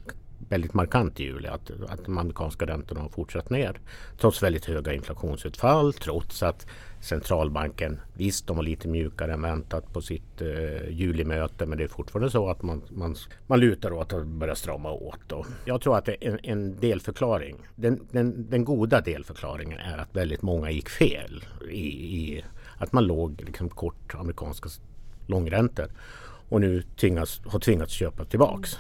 väldigt 0.50 0.74
markant 0.74 1.20
i 1.20 1.24
juli 1.24 1.48
att, 1.48 1.72
att 1.90 2.06
de 2.06 2.18
amerikanska 2.18 2.66
räntorna 2.66 3.02
har 3.02 3.10
fortsatt 3.10 3.50
ner. 3.50 3.80
Trots 4.18 4.44
väldigt 4.44 4.66
höga 4.66 4.94
inflationsutfall, 4.94 5.94
trots 5.94 6.44
att 6.44 6.68
centralbanken, 7.02 8.00
visst 8.14 8.48
de 8.48 8.56
var 8.56 8.64
lite 8.64 8.88
mjukare 8.88 9.34
än 9.34 9.42
väntat 9.42 9.94
på 9.94 10.02
sitt 10.02 10.42
eh, 10.42 10.90
julimöte 10.90 11.66
men 11.66 11.78
det 11.78 11.84
är 11.84 11.88
fortfarande 11.88 12.32
så 12.32 12.50
att 12.50 12.62
man, 12.62 12.82
man, 12.90 13.16
man 13.48 13.60
lutar 13.60 13.92
åt 13.92 14.14
att 14.14 14.28
börja 14.28 14.56
strama 14.56 14.92
åt. 14.92 15.20
Då. 15.28 15.46
jag 15.66 15.82
tror 15.82 15.98
att 15.98 16.06
det 16.06 16.26
är 16.26 16.32
en, 16.32 16.40
en 16.44 16.80
delförklaring. 16.80 17.58
Den, 17.76 18.08
den, 18.12 18.50
den, 18.50 18.66
goda 18.66 19.02
delförklaringen 19.02 19.80
är 19.80 19.98
att 19.98 20.16
väldigt 20.16 20.42
många 20.42 20.72
gick 20.72 20.90
fel 20.90 21.44
i, 21.70 21.88
i 21.88 22.44
att 22.78 22.94
man 22.94 23.06
låg 23.06 23.42
liksom 23.46 23.70
kort 23.70 24.16
amerikanska 24.16 24.70
långräntor 25.28 25.88
och 26.50 26.62
nu 26.62 26.82
tvingas, 26.82 27.42
har 27.46 27.60
tvingats 27.60 27.94
köpa 27.94 28.26
tillbaks. 28.26 28.80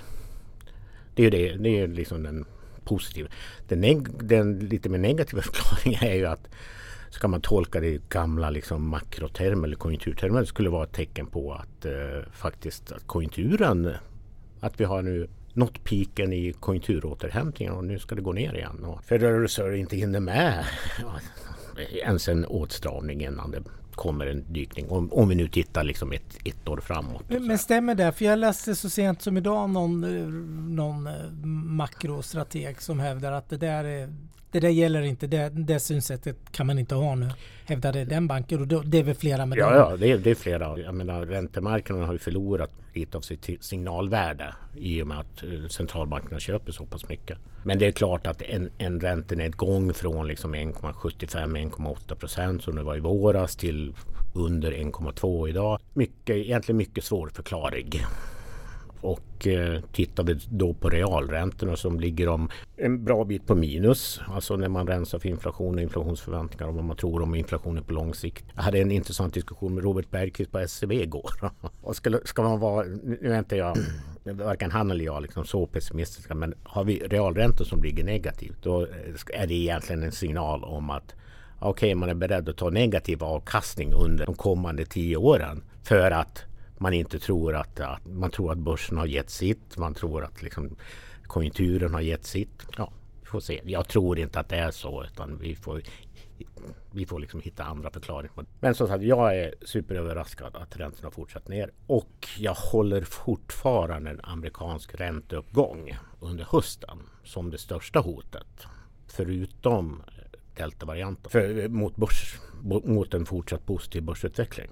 Det 1.15 1.21
är 1.21 1.23
ju 1.23 1.29
det, 1.29 1.57
det 1.63 1.79
är 1.79 1.87
liksom 1.87 2.23
den 2.23 2.45
positiva. 2.83 3.29
Den, 3.67 4.07
den 4.19 4.59
lite 4.59 4.89
mer 4.89 4.99
negativa 4.99 5.41
förklaringen 5.41 6.03
är 6.03 6.15
ju 6.15 6.25
att 6.25 6.47
ska 7.09 7.27
man 7.27 7.41
tolka 7.41 7.79
det 7.79 7.87
i 7.87 8.01
gamla 8.09 8.49
liksom, 8.49 8.89
makrotermer 8.89 9.67
eller 9.67 9.75
konjunkturtermer 9.75 10.39
det 10.39 10.45
skulle 10.45 10.69
vara 10.69 10.83
ett 10.83 10.93
tecken 10.93 11.27
på 11.27 11.53
att 11.53 11.85
eh, 11.85 12.31
faktiskt 12.31 12.91
att 12.91 13.07
konjunkturen, 13.07 13.93
att 14.59 14.79
vi 14.79 14.83
har 14.83 15.01
nu 15.01 15.27
nått 15.53 15.83
piken 15.83 16.33
i 16.33 16.53
konjunkturåterhämtningen 16.53 17.73
och 17.73 17.83
nu 17.83 17.99
ska 17.99 18.15
det 18.15 18.21
gå 18.21 18.33
ner 18.33 18.53
igen. 18.53 18.83
Och 18.85 19.03
Federal 19.03 19.41
Reserve 19.41 19.77
inte 19.77 19.95
hinner 19.95 20.19
med 20.19 20.65
ens 22.03 22.27
en 22.27 22.45
åtstramning 22.45 23.23
innan 23.23 23.51
det 23.51 23.63
kommer 23.95 24.25
en 24.27 24.53
dykning. 24.53 24.89
Om, 24.89 25.13
om 25.13 25.29
vi 25.29 25.35
nu 25.35 25.47
tittar 25.47 25.83
liksom 25.83 26.11
ett, 26.11 26.37
ett 26.45 26.67
år 26.67 26.77
framåt. 26.77 27.23
Men, 27.27 27.47
men 27.47 27.57
stämmer 27.57 27.95
det? 27.95 28.11
För 28.11 28.25
jag 28.25 28.39
läste 28.39 28.75
så 28.75 28.89
sent 28.89 29.21
som 29.21 29.37
idag 29.37 29.69
någon, 29.69 30.03
eh, 30.03 30.27
någon 30.69 31.07
eh, 31.07 31.13
makrostrateg 31.65 32.81
som 32.81 32.99
hävdar 32.99 33.31
att 33.31 33.49
det 33.49 33.57
där 33.57 33.83
är 33.83 34.13
det 34.55 34.59
där 34.67 34.69
gäller 34.69 35.01
inte, 35.01 35.27
det, 35.27 35.49
det 35.49 35.79
synsättet 35.79 36.35
kan 36.51 36.67
man 36.67 36.79
inte 36.79 36.95
ha 36.95 37.15
nu. 37.15 37.29
Hävdade 37.65 38.05
den 38.05 38.27
banken 38.27 38.61
och 38.61 38.85
det 38.85 38.97
är 38.99 39.03
väl 39.03 39.15
flera 39.15 39.45
med 39.45 39.57
Ja, 39.57 39.69
dem. 39.69 39.77
ja 39.77 39.97
det, 39.97 40.11
är, 40.11 40.17
det 40.17 40.31
är 40.31 40.35
flera. 40.35 40.79
Jag 40.79 40.95
menar 40.95 41.25
räntemarknaden 41.25 42.05
har 42.05 42.13
ju 42.13 42.19
förlorat 42.19 42.71
lite 42.93 43.17
av 43.17 43.21
sitt 43.21 43.63
signalvärde 43.63 44.53
i 44.75 45.01
och 45.01 45.07
med 45.07 45.19
att 45.19 45.43
eh, 45.43 45.67
centralbankerna 45.69 46.39
köper 46.39 46.71
så 46.71 46.85
pass 46.85 47.09
mycket. 47.09 47.37
Men 47.63 47.79
det 47.79 47.87
är 47.87 47.91
klart 47.91 48.27
att 48.27 48.41
en, 48.41 48.69
en 48.77 48.99
räntenedgång 48.99 49.93
från 49.93 50.27
liksom 50.27 50.55
1,75-1,8 50.55 52.15
procent 52.15 52.63
som 52.63 52.75
det 52.75 52.83
var 52.83 52.95
i 52.95 52.99
våras 52.99 53.55
till 53.55 53.93
under 54.35 54.71
1,2 54.71 55.49
idag. 55.49 55.79
Mycket, 55.93 56.35
egentligen 56.35 56.77
mycket 56.77 57.03
svårförklarlig. 57.03 58.05
Och 59.05 59.47
eh, 59.47 59.81
tittar 59.91 60.23
vi 60.23 60.39
då 60.49 60.73
på 60.73 60.89
realräntorna 60.89 61.75
som 61.75 61.99
ligger 61.99 62.27
om 62.27 62.49
en 62.77 63.03
bra 63.03 63.23
bit 63.23 63.47
på 63.47 63.55
minus. 63.55 64.21
Alltså 64.27 64.55
när 64.55 64.69
man 64.69 64.87
rensar 64.87 65.19
för 65.19 65.29
inflation 65.29 65.75
och 65.75 65.81
inflationsförväntningar 65.81 66.67
och 66.67 66.75
vad 66.75 66.83
man 66.83 66.95
tror 66.95 67.21
om 67.21 67.35
inflationen 67.35 67.83
på 67.83 67.93
lång 67.93 68.13
sikt. 68.13 68.45
Jag 68.55 68.63
hade 68.63 68.79
en 68.79 68.91
intressant 68.91 69.33
diskussion 69.33 69.75
med 69.75 69.83
Robert 69.83 70.11
Bergqvist 70.11 70.51
på 70.51 70.59
SCB 70.59 71.03
igår. 71.03 71.31
och 71.81 71.95
ska, 71.95 72.19
ska 72.25 72.43
man 72.43 72.59
vara, 72.59 72.85
nu 73.03 73.33
är 73.33 73.39
inte 73.39 73.55
jag 73.55 73.77
varken 74.23 74.71
han 74.71 74.91
eller 74.91 75.05
jag 75.05 75.21
liksom 75.21 75.45
så 75.45 75.65
pessimistiska 75.65 76.35
men 76.35 76.53
har 76.63 76.83
vi 76.83 76.99
realräntor 76.99 77.65
som 77.65 77.83
ligger 77.83 78.03
negativt 78.03 78.57
då 78.63 78.81
eh, 78.81 79.41
är 79.41 79.47
det 79.47 79.53
egentligen 79.53 80.03
en 80.03 80.11
signal 80.11 80.63
om 80.63 80.89
att 80.89 81.15
okej 81.59 81.87
okay, 81.87 81.95
man 81.95 82.09
är 82.09 82.13
beredd 82.13 82.49
att 82.49 82.57
ta 82.57 82.69
negativ 82.69 83.23
avkastning 83.23 83.93
under 83.93 84.25
de 84.25 84.35
kommande 84.35 84.85
tio 84.85 85.17
åren 85.17 85.63
för 85.83 86.11
att 86.11 86.45
man 86.77 86.93
inte 86.93 87.19
tror 87.19 87.55
att, 87.55 87.79
att, 87.79 88.05
man 88.05 88.31
tror 88.31 88.51
att 88.51 88.57
börsen 88.57 88.97
har 88.97 89.05
gett 89.05 89.29
sitt. 89.29 89.77
Man 89.77 89.93
tror 89.93 90.23
att 90.23 90.41
liksom, 90.41 90.75
konjunkturen 91.23 91.93
har 91.93 92.01
gett 92.01 92.25
sitt. 92.25 92.63
Ja, 92.77 92.91
vi 93.21 93.27
får 93.27 93.39
se. 93.39 93.61
Jag 93.63 93.87
tror 93.87 94.19
inte 94.19 94.39
att 94.39 94.49
det 94.49 94.57
är 94.57 94.71
så 94.71 95.03
utan 95.03 95.37
vi 95.37 95.55
får 95.55 95.81
vi 96.91 97.05
får 97.05 97.19
liksom 97.19 97.41
hitta 97.41 97.63
andra 97.63 97.89
förklaringar. 97.89 98.45
Men 98.59 98.75
som 98.75 98.87
sagt, 98.87 99.03
jag 99.03 99.37
är 99.37 99.53
superöverraskad 99.61 100.55
att 100.55 100.77
räntorna 100.77 101.11
fortsatt 101.11 101.47
ner 101.47 101.71
och 101.87 102.27
jag 102.37 102.53
håller 102.53 103.01
fortfarande 103.01 104.09
en 104.09 104.19
amerikansk 104.23 104.95
ränteuppgång 104.95 105.97
under 106.19 106.47
hösten 106.51 106.99
som 107.23 107.51
det 107.51 107.57
största 107.57 107.99
hotet. 107.99 108.67
Förutom 109.07 110.03
deltavarianten 110.57 111.73
mot, 111.73 111.95
börs, 111.95 112.35
mot 112.63 113.13
en 113.13 113.25
fortsatt 113.25 113.65
positiv 113.65 114.03
börsutveckling. 114.03 114.67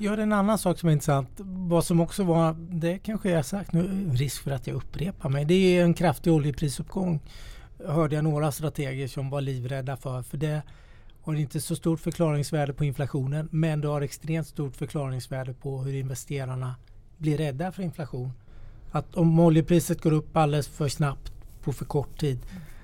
Ja, 0.00 0.16
det 0.16 0.22
är 0.22 0.26
en 0.26 0.32
annan 0.32 0.58
sak 0.58 0.78
som 0.78 0.88
är 0.88 0.92
intressant. 0.92 1.28
Vad 1.44 1.84
som 1.84 2.00
också 2.00 2.24
var, 2.24 2.56
det 2.58 2.98
kanske 2.98 3.30
jag 3.30 3.44
sagt 3.44 3.72
nu, 3.72 4.10
risk 4.14 4.42
för 4.42 4.50
att 4.50 4.66
jag 4.66 4.76
upprepar 4.76 5.28
mig. 5.28 5.44
Det 5.44 5.54
är 5.54 5.84
en 5.84 5.94
kraftig 5.94 6.32
oljeprisuppgång. 6.32 7.20
Hörde 7.86 8.14
jag 8.14 8.24
några 8.24 8.52
strateger 8.52 9.08
som 9.08 9.30
var 9.30 9.40
livrädda 9.40 9.96
för. 9.96 10.22
För 10.22 10.36
det 10.36 10.62
har 11.22 11.34
inte 11.34 11.60
så 11.60 11.76
stort 11.76 12.00
förklaringsvärde 12.00 12.72
på 12.72 12.84
inflationen. 12.84 13.48
Men 13.52 13.80
det 13.80 13.88
har 13.88 14.00
extremt 14.00 14.46
stort 14.46 14.76
förklaringsvärde 14.76 15.54
på 15.54 15.78
hur 15.78 15.94
investerarna 15.94 16.74
blir 17.16 17.38
rädda 17.38 17.72
för 17.72 17.82
inflation. 17.82 18.32
Att 18.90 19.16
om 19.16 19.40
oljepriset 19.40 20.02
går 20.02 20.12
upp 20.12 20.36
alldeles 20.36 20.68
för 20.68 20.88
snabbt 20.88 21.32
på 21.62 21.72
för 21.72 21.84
kort 21.84 22.20
tid 22.20 22.38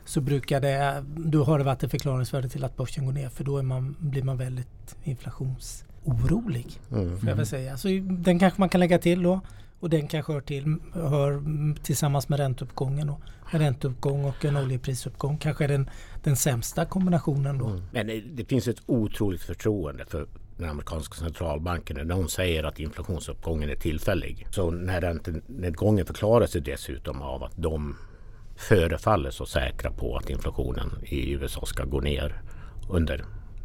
så 0.04 0.20
brukar 0.20 0.60
det, 0.60 1.04
då 1.16 1.44
har 1.44 1.58
det 1.58 1.64
varit 1.64 1.82
ett 1.82 1.90
förklaringsvärde 1.90 2.48
till 2.48 2.64
att 2.64 2.76
börsen 2.76 3.06
går 3.06 3.12
ner 3.12 3.28
för 3.28 3.44
då 3.44 3.62
man, 3.62 3.96
blir 3.98 4.22
man 4.22 4.36
väldigt 4.36 4.96
inflations 5.04 5.84
orolig. 6.04 6.66
Mm. 6.92 7.18
Får 7.18 7.28
jag 7.28 7.36
väl 7.36 7.46
säga. 7.46 7.76
Så 7.76 7.88
den 8.02 8.38
kanske 8.38 8.60
man 8.60 8.68
kan 8.68 8.80
lägga 8.80 8.98
till 8.98 9.22
då. 9.22 9.40
Och 9.80 9.90
den 9.90 10.08
kanske 10.08 10.32
hör, 10.32 10.40
till, 10.40 10.76
hör 10.92 11.42
tillsammans 11.82 12.28
med 12.28 12.38
ränteuppgången. 12.38 13.10
Och 13.10 13.20
en 13.50 13.60
ränteuppgång 13.60 14.24
och 14.24 14.44
en 14.44 14.56
oljeprisuppgång 14.56 15.38
kanske 15.38 15.64
är 15.64 15.68
den, 15.68 15.90
den 16.22 16.36
sämsta 16.36 16.84
kombinationen 16.84 17.58
då. 17.58 17.66
Mm. 17.66 17.82
Men 17.92 18.36
det 18.36 18.44
finns 18.44 18.68
ett 18.68 18.82
otroligt 18.86 19.42
förtroende 19.42 20.04
för 20.04 20.26
den 20.56 20.70
amerikanska 20.70 21.14
centralbanken 21.14 21.96
när 21.96 22.04
de 22.04 22.28
säger 22.28 22.64
att 22.64 22.80
inflationsuppgången 22.80 23.70
är 23.70 23.76
tillfällig. 23.76 24.46
Så 24.50 24.70
när 24.70 25.00
räntenedgången 25.00 26.06
förklaras 26.06 26.56
ju 26.56 26.60
dessutom 26.60 27.22
av 27.22 27.44
att 27.44 27.56
de 27.56 27.96
förefaller 28.56 29.30
så 29.30 29.46
säkra 29.46 29.90
på 29.90 30.16
att 30.16 30.30
inflationen 30.30 30.90
i 31.02 31.32
USA 31.32 31.66
ska 31.66 31.84
gå 31.84 32.00
ner 32.00 32.42
under 32.90 33.24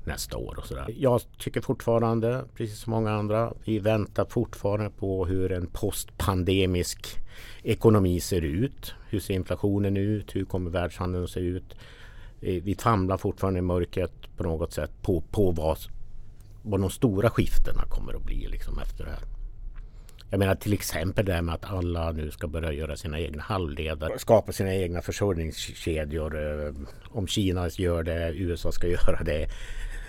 nästa 0.09 0.37
år 0.37 0.55
och 0.57 0.65
sådär. 0.65 0.85
Jag 0.97 1.21
tycker 1.37 1.61
fortfarande, 1.61 2.43
precis 2.55 2.79
som 2.79 2.91
många 2.91 3.11
andra, 3.11 3.53
vi 3.65 3.79
väntar 3.79 4.25
fortfarande 4.25 4.89
på 4.89 5.25
hur 5.25 5.51
en 5.51 5.67
postpandemisk 5.67 7.17
ekonomi 7.63 8.19
ser 8.19 8.41
ut. 8.41 8.93
Hur 9.09 9.19
ser 9.19 9.33
inflationen 9.33 9.97
ut? 9.97 10.35
Hur 10.35 10.45
kommer 10.45 10.71
världshandeln 10.71 11.23
att 11.23 11.29
se 11.29 11.39
ut? 11.39 11.75
Eh, 12.41 12.63
vi 12.63 12.75
famlar 12.75 13.17
fortfarande 13.17 13.59
i 13.59 13.61
mörkret 13.61 14.13
på 14.37 14.43
något 14.43 14.73
sätt 14.73 14.91
på, 15.01 15.21
på 15.21 15.51
vad, 15.51 15.77
vad 16.61 16.81
de 16.81 16.89
stora 16.89 17.29
skiftena 17.29 17.83
kommer 17.89 18.13
att 18.13 18.25
bli 18.25 18.47
liksom 18.47 18.79
efter 18.79 19.03
det 19.03 19.11
här. 19.11 19.23
Jag 20.31 20.39
menar 20.39 20.55
till 20.55 20.73
exempel 20.73 21.25
det 21.25 21.33
här 21.33 21.41
med 21.41 21.55
att 21.55 21.65
alla 21.65 22.11
nu 22.11 22.31
ska 22.31 22.47
börja 22.47 22.71
göra 22.71 22.97
sina 22.97 23.19
egna 23.19 23.43
halvledare. 23.43 24.19
Skapa 24.19 24.51
sina 24.51 24.75
egna 24.75 25.01
försörjningskedjor. 25.01 26.65
Eh, 26.67 26.73
om 27.11 27.27
Kina 27.27 27.69
gör 27.69 28.03
det, 28.03 28.33
USA 28.35 28.71
ska 28.71 28.87
göra 28.97 29.23
det. 29.23 29.47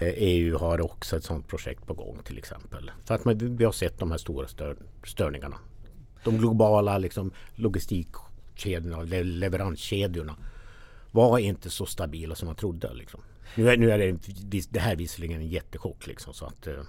Eh, 0.00 0.14
EU 0.16 0.59
har 0.59 0.80
också 0.80 1.16
ett 1.16 1.25
sådant 1.25 1.49
projekt 1.49 1.87
på 1.87 1.95
gång 1.95 2.19
till 2.25 2.38
exempel. 2.38 2.90
För 3.04 3.14
att 3.14 3.25
man, 3.25 3.57
vi 3.57 3.64
har 3.64 3.73
sett 3.73 3.99
de 3.99 4.11
här 4.11 4.19
stora 4.19 4.49
stör, 4.49 4.76
störningarna. 5.04 5.57
De 6.25 6.38
globala 6.38 6.99
liksom, 6.99 7.33
logistikkedjorna, 7.54 9.02
leveranskedjorna 9.23 10.37
var 11.11 11.38
inte 11.38 11.71
så 11.71 11.87
stabila 11.87 12.35
som 12.35 12.47
man 12.47 12.57
trodde. 12.57 12.95
Liksom. 12.95 13.21
Nu, 13.54 13.71
är, 13.71 13.76
nu 13.76 13.90
är 13.90 13.99
det, 13.99 14.66
det 14.71 14.80
här 14.80 14.97
visserligen 14.97 15.40
en 15.40 15.49
jättechock 15.49 16.07
liksom, 16.07 16.35
så 16.35 16.47
att 16.47 16.66
eh, 16.66 16.83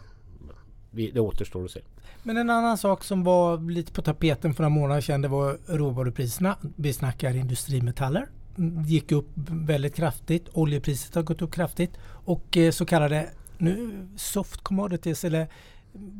det 0.91 1.19
återstår 1.19 1.65
att 1.65 1.71
se. 1.71 1.81
Men 2.23 2.37
en 2.37 2.49
annan 2.49 2.77
sak 2.77 3.03
som 3.03 3.23
var 3.23 3.71
lite 3.71 3.91
på 3.91 4.01
tapeten 4.01 4.53
för 4.53 4.63
några 4.63 4.75
månader 4.75 5.01
sedan 5.01 5.21
det 5.21 5.27
var 5.27 5.57
råvarupriserna. 5.67 6.57
Vi 6.75 6.93
snackar 6.93 7.35
industrimetaller 7.35 8.27
gick 8.85 9.11
upp 9.11 9.29
väldigt 9.49 9.95
kraftigt. 9.95 10.49
Oljepriset 10.53 11.15
har 11.15 11.23
gått 11.23 11.41
upp 11.41 11.53
kraftigt. 11.53 11.97
Och 12.25 12.57
eh, 12.57 12.71
så 12.71 12.85
kallade 12.85 13.29
nu, 13.57 14.07
soft 14.15 14.61
commodities 14.61 15.23
eller 15.23 15.47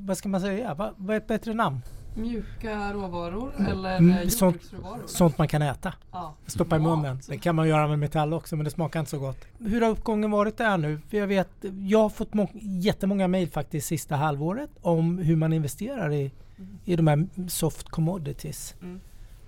vad 0.05 0.17
ska 0.17 0.29
man 0.29 0.41
säga? 0.41 0.73
Vad, 0.73 0.93
vad 0.97 1.15
är 1.15 1.17
ett 1.19 1.27
bättre 1.27 1.53
namn? 1.53 1.81
Mjuka 2.15 2.93
råvaror 2.93 3.53
mm. 3.57 3.71
eller 3.71 3.97
mm, 3.97 4.29
sånt, 4.29 4.61
sånt 5.05 5.37
man 5.37 5.47
kan 5.47 5.61
äta. 5.61 5.93
Ja. 6.11 6.35
Stoppa 6.45 6.75
i 6.75 6.79
munnen. 6.79 7.19
Det 7.27 7.37
kan 7.37 7.55
man 7.55 7.67
göra 7.67 7.87
med 7.87 7.99
metall 7.99 8.33
också 8.33 8.55
men 8.55 8.63
det 8.65 8.71
smakar 8.71 8.99
inte 8.99 9.09
så 9.09 9.19
gott. 9.19 9.45
Hur 9.59 9.81
har 9.81 9.89
uppgången 9.89 10.31
varit 10.31 10.57
där 10.57 10.77
nu? 10.77 10.99
För 11.09 11.17
jag 11.17 11.27
vet, 11.27 11.49
jag 11.87 11.99
har 11.99 12.09
fått 12.09 12.33
må 12.33 12.47
jättemånga 12.61 13.27
mejl 13.27 13.49
faktiskt 13.49 13.87
sista 13.87 14.15
halvåret 14.15 14.69
om 14.81 15.17
hur 15.17 15.35
man 15.35 15.53
investerar 15.53 16.13
i, 16.13 16.31
mm. 16.57 16.79
i 16.85 16.95
de 16.95 17.07
här 17.07 17.27
soft 17.47 17.89
commodities. 17.89 18.75
Mm. 18.81 18.99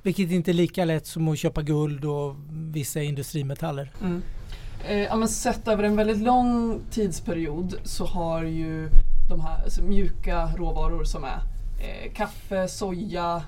Vilket 0.03 0.31
inte 0.31 0.51
är 0.51 0.53
lika 0.53 0.85
lätt 0.85 1.07
som 1.07 1.27
att 1.27 1.37
köpa 1.39 1.61
guld 1.61 2.05
och 2.05 2.35
vissa 2.49 3.01
industrimetaller. 3.01 3.91
Mm. 4.01 4.21
Eh, 4.87 4.97
ja, 4.97 5.15
men 5.15 5.27
sett 5.27 5.67
över 5.67 5.83
en 5.83 5.95
väldigt 5.95 6.17
lång 6.17 6.79
tidsperiod 6.91 7.75
så 7.83 8.05
har 8.05 8.43
ju 8.43 8.89
de 9.29 9.41
här 9.41 9.63
alltså, 9.63 9.83
mjuka 9.83 10.47
råvaror 10.57 11.03
som 11.03 11.23
är 11.23 11.37
eh, 11.79 12.13
kaffe, 12.13 12.67
soja, 12.67 13.41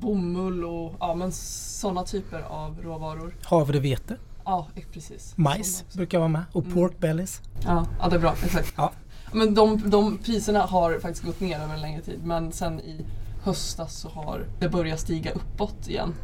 bomull 0.00 0.64
och 0.64 0.94
ja, 1.00 1.14
men 1.14 1.32
sådana 1.32 2.04
typer 2.04 2.40
av 2.40 2.78
råvaror. 2.82 3.34
Havrevete, 3.42 4.16
Ja, 4.44 4.66
eh, 4.74 4.82
precis. 4.92 5.32
majs 5.36 5.84
brukar 5.92 6.18
vara 6.18 6.28
med 6.28 6.42
och 6.52 6.62
Mm. 6.64 6.74
pork 6.74 6.98
bellies. 6.98 7.40
Ja, 7.64 7.86
ja, 8.00 8.08
det 8.08 8.16
är 8.16 8.20
bra. 8.20 8.34
Exakt. 8.44 8.74
Ja. 8.76 8.92
Men 9.32 9.54
de, 9.54 9.90
de 9.90 10.18
priserna 10.18 10.60
har 10.60 10.98
faktiskt 10.98 11.24
gått 11.24 11.40
ner 11.40 11.60
över 11.60 11.74
en 11.74 11.80
längre 11.80 12.00
tid 12.02 12.20
men 12.24 12.52
sen 12.52 12.80
i 12.80 13.04
höstas 13.42 13.94
så 13.94 14.08
har 14.08 14.46
det 14.58 14.68
börjat 14.68 15.00
stiga 15.00 15.30
uppåt 15.30 15.88
igen. 15.88 16.14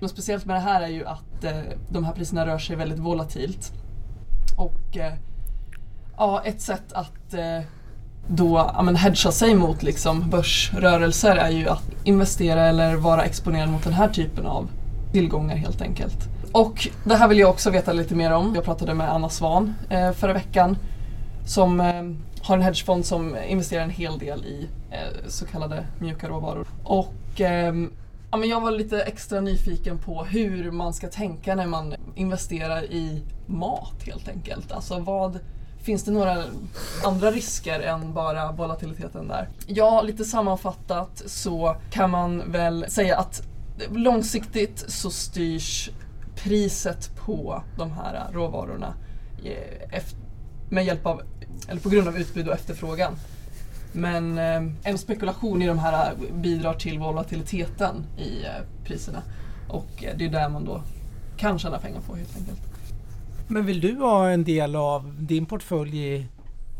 Men 0.00 0.08
speciellt 0.08 0.44
med 0.44 0.56
det 0.56 0.60
här 0.60 0.82
är 0.82 0.88
ju 0.88 1.06
att 1.06 1.44
eh, 1.44 1.58
de 1.88 2.04
här 2.04 2.12
priserna 2.12 2.46
rör 2.46 2.58
sig 2.58 2.76
väldigt 2.76 2.98
volatilt. 2.98 3.72
Och 4.56 4.96
eh, 4.96 5.12
ja, 6.16 6.42
ett 6.44 6.60
sätt 6.60 6.92
att 6.92 7.34
eh, 7.34 7.60
då 8.28 8.70
ja, 8.74 8.82
men 8.82 8.96
hedga 8.96 9.32
sig 9.32 9.54
mot 9.54 9.82
liksom, 9.82 10.30
börsrörelser 10.30 11.36
är 11.36 11.50
ju 11.50 11.68
att 11.68 11.90
investera 12.04 12.66
eller 12.66 12.96
vara 12.96 13.24
exponerad 13.24 13.68
mot 13.68 13.84
den 13.84 13.92
här 13.92 14.08
typen 14.08 14.46
av 14.46 14.70
tillgångar 15.12 15.56
helt 15.56 15.82
enkelt. 15.82 16.28
Och 16.52 16.88
det 17.04 17.14
här 17.14 17.28
vill 17.28 17.38
jag 17.38 17.50
också 17.50 17.70
veta 17.70 17.92
lite 17.92 18.14
mer 18.14 18.32
om. 18.32 18.54
Jag 18.54 18.64
pratade 18.64 18.94
med 18.94 19.12
Anna 19.12 19.28
Svan 19.28 19.74
eh, 19.88 20.12
förra 20.12 20.32
veckan 20.32 20.78
som 21.46 21.80
eh, 21.80 22.02
har 22.42 22.56
en 22.56 22.62
hedgefond 22.62 23.06
som 23.06 23.36
investerar 23.36 23.82
en 23.82 23.90
hel 23.90 24.18
del 24.18 24.44
i 24.44 24.68
eh, 24.90 25.28
så 25.28 25.46
kallade 25.46 25.86
mjuka 25.98 26.28
råvaror. 26.28 26.66
Och 26.84 27.40
eh, 27.40 27.74
ja, 28.30 28.36
men 28.36 28.48
jag 28.48 28.60
var 28.60 28.70
lite 28.70 29.02
extra 29.02 29.40
nyfiken 29.40 29.98
på 29.98 30.24
hur 30.24 30.70
man 30.70 30.94
ska 30.94 31.08
tänka 31.08 31.54
när 31.54 31.66
man 31.66 31.94
investerar 32.14 32.84
i 32.84 33.22
mat 33.46 34.02
helt 34.06 34.28
enkelt. 34.28 34.72
Alltså 34.72 34.98
vad 34.98 35.38
Finns 35.82 36.04
det 36.04 36.10
några 36.10 36.44
andra 37.04 37.30
risker 37.30 37.80
än 37.80 38.14
bara 38.14 38.52
volatiliteten 38.52 39.28
där? 39.28 39.48
Ja, 39.66 40.02
lite 40.02 40.24
sammanfattat 40.24 41.22
så 41.26 41.76
kan 41.90 42.10
man 42.10 42.52
väl 42.52 42.84
säga 42.88 43.16
att 43.18 43.42
långsiktigt 43.90 44.84
så 44.88 45.10
styrs 45.10 45.90
priset 46.34 47.16
på 47.16 47.62
de 47.76 47.92
här 47.92 48.26
råvarorna 48.32 48.94
eh, 49.44 50.02
med 50.68 50.84
hjälp 50.84 51.06
av, 51.06 51.22
eller 51.68 51.80
på 51.80 51.88
grund 51.88 52.08
av 52.08 52.18
utbud 52.18 52.48
och 52.48 52.54
efterfrågan. 52.54 53.16
Men 53.92 54.38
eh, 54.38 54.62
en 54.82 54.98
spekulation 54.98 55.62
i 55.62 55.66
de 55.66 55.78
här 55.78 56.12
eh, 56.12 56.34
bidrar 56.34 56.74
till 56.74 56.98
volatiliteten 56.98 58.04
i 58.18 58.44
eh, 58.44 58.50
priserna 58.84 59.22
och 59.68 60.04
det 60.16 60.24
är 60.24 60.28
där 60.28 60.48
man 60.48 60.64
då 60.64 60.82
kan 61.36 61.58
tjäna 61.58 61.78
pengar 61.78 62.00
på 62.00 62.16
helt 62.16 62.36
enkelt. 62.36 62.60
Men 63.48 63.66
vill 63.66 63.80
du 63.80 63.94
ha 63.94 64.30
en 64.30 64.44
del 64.44 64.76
av 64.76 65.14
din 65.18 65.46
portfölj 65.46 65.98
i 65.98 66.26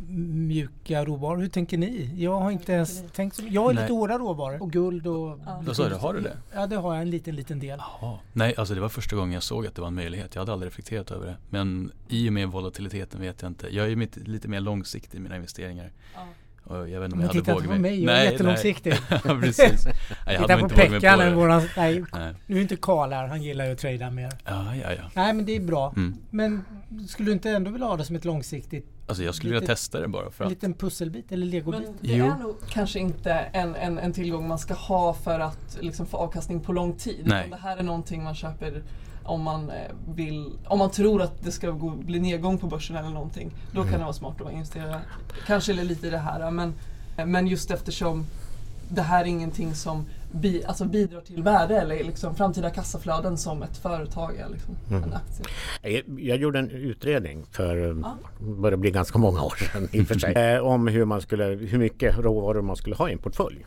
mjuka 0.09 1.05
råvaror? 1.05 1.37
Hur 1.37 1.49
tänker 1.49 1.79
ni? 1.79 2.11
Jag 2.17 2.41
har 2.41 2.51
inte 2.51 2.73
ens 2.73 3.05
tänkt 3.13 3.37
så. 3.37 3.43
Jag 3.49 3.63
har 3.63 3.73
Nej. 3.73 3.83
lite 3.83 3.93
hårda 3.93 4.19
råvaror 4.19 4.63
och 4.63 4.73
guld 4.73 5.07
och... 5.07 5.41
Ja. 5.47 5.63
Vad 5.67 5.77
sa 5.77 5.89
du, 5.89 5.95
har 5.95 6.15
du 6.15 6.21
det? 6.21 6.37
Ja, 6.55 6.67
det 6.67 6.77
har 6.77 6.95
jag 6.95 7.03
en 7.03 7.11
liten, 7.11 7.37
liten 7.37 7.59
del. 7.59 7.79
Jaha. 8.01 8.19
Nej, 8.33 8.55
alltså 8.57 8.75
det 8.75 8.81
var 8.81 8.89
första 8.89 9.17
gången 9.17 9.33
jag 9.33 9.43
såg 9.43 9.67
att 9.67 9.75
det 9.75 9.81
var 9.81 9.89
en 9.89 9.95
möjlighet. 9.95 10.35
Jag 10.35 10.43
hade 10.43 10.53
aldrig 10.53 10.67
reflekterat 10.71 11.11
över 11.11 11.27
det. 11.27 11.37
Men 11.51 11.93
i 12.09 12.29
och 12.29 12.33
med 12.33 12.49
volatiliteten 12.49 13.21
vet 13.21 13.43
jag 13.43 13.51
inte. 13.51 13.75
Jag 13.77 13.93
är 13.93 14.29
lite 14.29 14.49
mer 14.49 14.61
långsiktig 14.61 15.19
i 15.19 15.21
mina 15.21 15.37
investeringar. 15.37 15.93
Och 16.15 16.48
jag 16.69 17.01
vet 17.01 17.05
inte 17.05 17.15
om 17.15 17.21
jag 17.21 17.29
hade 17.29 17.41
vågat 17.53 17.65
på 17.65 17.71
mig. 17.71 17.79
mig, 17.79 18.05
jag 18.05 18.19
är 18.19 18.25
jättelångsiktig. 18.25 18.95
Nej, 19.11 19.41
precis. 19.41 19.87
Nej, 19.87 19.95
jag 20.27 20.33
hade 20.33 20.39
Titta 20.43 20.57
på 20.57 20.61
inte 20.63 20.75
vågat 20.75 20.91
mig 20.91 21.01
Pekka, 21.01 21.17
på 21.17 21.21
eller 21.23 21.31
det. 21.31 21.37
våran... 21.37 21.63
Nej, 21.77 22.05
Nej. 22.13 22.35
nu 22.47 22.57
är 22.57 22.61
inte 22.63 22.77
Karl 22.77 23.13
här. 23.13 23.29
Han 23.29 23.43
gillar 23.43 23.65
ju 23.67 23.73
att 23.73 23.79
trada 23.79 24.11
mer. 24.11 24.33
Ja, 24.45 24.77
ja, 24.77 24.93
ja. 24.93 25.03
Nej, 25.15 25.33
men 25.35 25.45
det 25.45 25.57
är 25.57 25.61
bra. 25.61 25.93
Mm. 25.97 26.17
Men 26.31 26.65
skulle 27.09 27.29
du 27.29 27.33
inte 27.33 27.51
ändå 27.51 27.71
vilja 27.71 27.87
ha 27.87 27.97
det 27.97 28.05
som 28.05 28.17
ett 28.17 28.25
långsiktigt... 28.25 28.87
Alltså 29.07 29.23
jag 29.25 29.35
skulle 29.35 29.51
vilja 29.51 29.61
Lite- 29.61 29.73
testa 29.73 30.01
det 30.01 30.09
bara 30.09 30.31
för 30.31 30.45
En 30.45 30.47
att. 30.47 30.53
liten 30.53 30.75
pusselbit 30.75 31.33
eller 31.33 31.47
legobit? 31.47 31.81
Men 31.83 31.93
det 32.01 32.17
Jo. 32.17 32.25
är 32.27 32.39
nog 32.43 32.57
kanske 32.71 32.99
inte 32.99 33.33
en, 33.33 33.75
en, 33.75 33.99
en 33.99 34.13
tillgång 34.13 34.49
man 34.49 34.59
ska 34.59 34.75
ha 34.75 35.15
för 35.15 35.41
att 35.41 35.79
liksom 35.81 36.07
få 36.07 36.17
avkastning 36.17 36.61
på 36.61 36.73
lång 36.73 36.97
tid. 36.97 37.23
Nej. 37.25 37.47
Det 37.51 37.57
här 37.57 37.77
är 37.77 37.83
någonting 37.83 38.23
man 38.25 38.35
köper 38.35 38.83
om 39.29 39.43
man 39.43 39.71
eh, 39.71 39.77
vill, 40.15 40.53
om 40.67 40.79
man 40.79 40.91
tror 40.91 41.23
att 41.23 41.45
det 41.45 41.51
ska 41.53 41.71
gå, 41.71 41.91
bli 41.91 42.19
nedgång 42.21 42.59
på 42.59 42.67
börsen 42.67 42.97
eller 42.97 43.09
någonting. 43.11 43.51
Då 43.73 43.81
Mm. 43.81 43.91
kan 43.93 43.99
det 44.01 44.05
vara 44.05 44.15
smart 44.15 44.41
att 44.41 44.53
investera 44.53 45.01
kanske 45.47 45.73
lite 45.73 46.07
i 46.07 46.11
det 46.11 46.19
här. 46.19 46.51
Men, 46.51 46.75
men 47.27 47.47
just 47.47 47.71
eftersom 47.71 48.25
det 48.91 49.03
här 49.03 49.21
är 49.21 49.29
ingenting 49.29 49.75
som 49.75 50.05
bi, 50.33 50.65
alltså 50.65 50.85
bidrar 50.85 51.21
till 51.21 51.43
värde 51.43 51.81
eller 51.81 52.05
liksom 52.05 52.35
framtida 52.35 52.71
kassaflöden 52.71 53.39
som 53.39 53.63
ett 53.63 53.77
företag 53.77 54.37
är. 54.37 54.49
Liksom, 54.49 54.75
Mm. 54.91 55.03
En 55.03 55.15
aktie. 55.15 56.03
Jag, 56.27 56.39
gjorde 56.39 56.59
en 56.59 56.71
utredning 56.71 57.45
för 57.51 57.91
eh, 57.91 57.97
Ja. 58.03 58.17
börjar 58.41 58.77
bli 58.77 58.91
ganska 58.91 59.19
många 59.19 59.43
år 59.43 59.55
sedan 59.73 59.89
i 59.93 60.03
och 60.03 60.07
för 60.07 60.19
sig. 60.19 60.35
eh, 60.35 60.61
om 60.67 60.87
hur, 60.89 61.05
man 61.05 61.21
skulle, 61.21 61.45
hur 61.45 61.79
mycket 61.79 62.19
råvaror 62.19 62.63
man 62.63 62.77
skulle 62.77 62.97
ha 62.97 63.09
i 63.09 63.13
en 63.13 63.19
portfölj. 63.19 63.67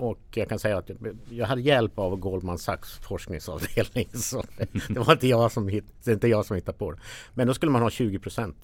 Och 0.00 0.18
jag 0.34 0.48
kan 0.48 0.58
säga 0.58 0.78
att 0.78 0.90
jag, 1.30 1.46
hade 1.46 1.60
hjälp 1.60 1.98
av 1.98 2.16
Goldman 2.16 2.58
Sachs 2.58 2.98
forskningsavdelning. 2.98 4.08
Så 4.14 4.42
det 4.88 4.98
var 4.98 5.12
inte 5.12 5.28
jag 5.28 5.52
som, 5.52 5.68
är 5.68 5.82
inte 6.08 6.28
jag 6.28 6.46
som 6.46 6.56
hittade 6.56 6.78
på 6.78 6.92
det. 6.92 6.98
Men 7.34 7.46
då 7.46 7.54
skulle 7.54 7.72
man 7.72 7.82
ha 7.82 7.88
20% 7.88 8.54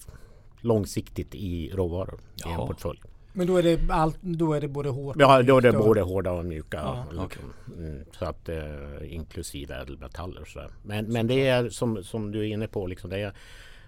långsiktigt 0.61 1.35
i 1.35 1.71
råvaror 1.73 2.19
i 2.45 2.49
en 2.49 2.57
portfölj. 2.67 3.01
Men 3.33 3.47
då 3.47 3.57
är 3.57 3.63
det, 3.63 3.79
allt, 3.89 4.17
då 4.21 4.53
är 4.53 4.61
det 4.61 4.67
både 4.67 4.89
hårt 4.89 5.15
Ja, 5.19 5.41
då 5.41 5.57
är 5.57 5.61
det 5.61 5.71
både 5.71 6.01
hårda 6.01 6.31
och 6.31 6.45
mjuka. 6.45 6.77
Ja, 6.77 7.05
liksom. 7.11 7.25
okej. 7.25 7.85
mm, 7.85 8.05
så 8.11 8.25
att, 8.25 8.49
eh, 8.49 9.13
inklusive 9.13 9.75
ädelmetaller 9.75 10.45
sådär. 10.45 10.71
Men, 10.83 11.05
men 11.05 11.27
det 11.27 11.47
är 11.47 11.69
som, 11.69 12.03
som 12.03 12.31
du 12.31 12.39
är 12.39 12.53
inne 12.53 12.67
på, 12.67 12.87
liksom, 12.87 13.09
det 13.09 13.21
är 13.21 13.33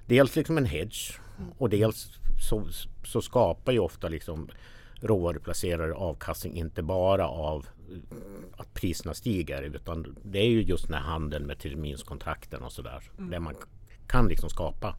dels 0.05 0.35
liksom 0.35 0.57
en 0.57 0.65
hedge 0.65 1.19
och 1.57 1.69
dels 1.69 2.07
så, 2.49 2.67
så 3.03 3.21
skapar 3.21 3.71
ju 3.71 3.79
ofta 3.79 4.09
liksom 4.09 4.49
råvaruplacerare 5.01 5.93
avkastning 5.93 6.57
inte 6.57 6.83
bara 6.83 7.27
av 7.27 7.67
eh, 7.91 7.97
att 8.57 8.73
priserna 8.73 9.13
stiger 9.13 9.61
utan 9.61 10.15
det 10.23 10.39
är 10.39 10.49
ju 10.49 10.61
just 10.61 10.87
den 10.87 10.93
här 10.93 11.01
handeln 11.01 11.45
med 11.45 11.59
terminskontrakten 11.59 12.63
och 12.63 12.71
sådär. 12.71 13.03
Där 13.17 13.39
man 13.39 13.55
kan 14.07 14.27
liksom 14.27 14.49
skapa 14.49 14.95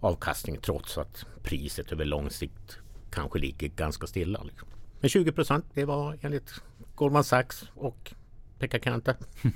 avkastning 0.00 0.58
trots 0.60 0.98
att 0.98 1.26
priset 1.42 1.92
över 1.92 2.04
lång 2.04 2.30
sikt 2.30 2.78
kanske 3.10 3.38
ligger 3.38 3.68
ganska 3.68 4.06
stilla. 4.06 4.42
Liksom. 4.42 4.68
Men 5.00 5.10
20 5.10 5.32
procent 5.32 5.64
det 5.74 5.84
var 5.84 6.18
enligt 6.20 6.54
Goldman 6.94 7.24
Sachs 7.24 7.64
och 7.74 8.14
Pekka 8.58 8.78
Kante. 8.78 9.16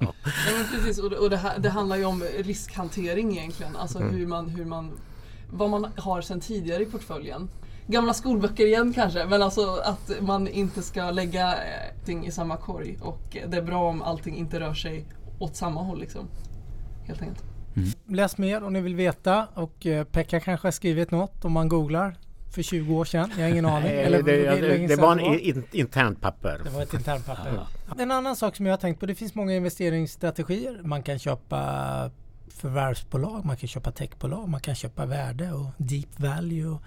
Ja, 0.00 0.14
precis, 0.72 0.98
och, 0.98 1.10
det, 1.10 1.16
och 1.16 1.30
det, 1.30 1.36
här, 1.36 1.58
det 1.58 1.70
handlar 1.70 1.96
ju 1.96 2.04
om 2.04 2.22
riskhantering 2.22 3.38
egentligen. 3.38 3.76
Alltså 3.76 3.98
hur 3.98 4.26
man, 4.26 4.48
hur 4.48 4.64
man, 4.64 4.90
vad 5.50 5.70
man 5.70 5.92
har 5.96 6.20
sedan 6.20 6.40
tidigare 6.40 6.82
i 6.82 6.86
portföljen. 6.86 7.48
Gamla 7.86 8.14
skolböcker 8.14 8.66
igen 8.66 8.92
kanske, 8.92 9.26
men 9.26 9.42
alltså 9.42 9.80
att 9.84 10.10
man 10.20 10.48
inte 10.48 10.82
ska 10.82 11.10
lägga 11.10 11.52
eh, 11.52 12.04
ting 12.04 12.26
i 12.26 12.30
samma 12.30 12.56
korg. 12.56 12.98
Och 13.00 13.36
eh, 13.36 13.48
det 13.48 13.56
är 13.56 13.62
bra 13.62 13.88
om 13.88 14.02
allting 14.02 14.36
inte 14.36 14.60
rör 14.60 14.74
sig 14.74 15.04
åt 15.38 15.56
samma 15.56 15.82
håll 15.82 16.00
liksom. 16.00 16.28
Helt 17.06 17.22
enkelt. 17.22 17.44
Läs 18.08 18.38
mer 18.38 18.64
om 18.64 18.72
ni 18.72 18.80
vill 18.80 18.96
veta 18.96 19.46
och 19.54 19.86
eh, 19.86 20.04
Pekka 20.04 20.40
kanske 20.40 20.66
har 20.66 20.72
skrivit 20.72 21.10
något 21.10 21.44
om 21.44 21.52
man 21.52 21.68
googlar 21.68 22.16
för 22.54 22.62
20 22.62 22.94
år 22.94 23.04
sedan. 23.04 23.30
Jag 23.36 23.44
har 23.44 23.50
ingen 23.50 23.66
aning. 23.76 23.90
Eh, 23.90 24.06
Eller 24.06 24.22
det, 24.22 24.60
det, 24.60 24.86
det 24.86 24.96
var 24.96 25.12
en 25.12 25.20
in, 25.20 25.64
internt 25.72 26.20
papper. 26.20 26.60
Det 26.64 26.70
var 26.70 26.82
ett 26.82 26.94
internpapper. 26.94 27.66
En 27.98 28.10
annan 28.10 28.36
sak 28.36 28.56
som 28.56 28.66
jag 28.66 28.72
har 28.72 28.78
tänkt 28.78 29.00
på, 29.00 29.06
det 29.06 29.14
finns 29.14 29.34
många 29.34 29.54
investeringsstrategier. 29.54 30.80
Man 30.84 31.02
kan 31.02 31.18
köpa 31.18 32.10
förvärvsbolag, 32.48 33.44
man 33.44 33.56
kan 33.56 33.68
köpa 33.68 33.92
techbolag, 33.92 34.48
man 34.48 34.60
kan 34.60 34.74
köpa 34.74 35.06
värde 35.06 35.52
och 35.52 35.66
deep 35.76 36.20
value. 36.20 36.66
Och, 36.66 36.82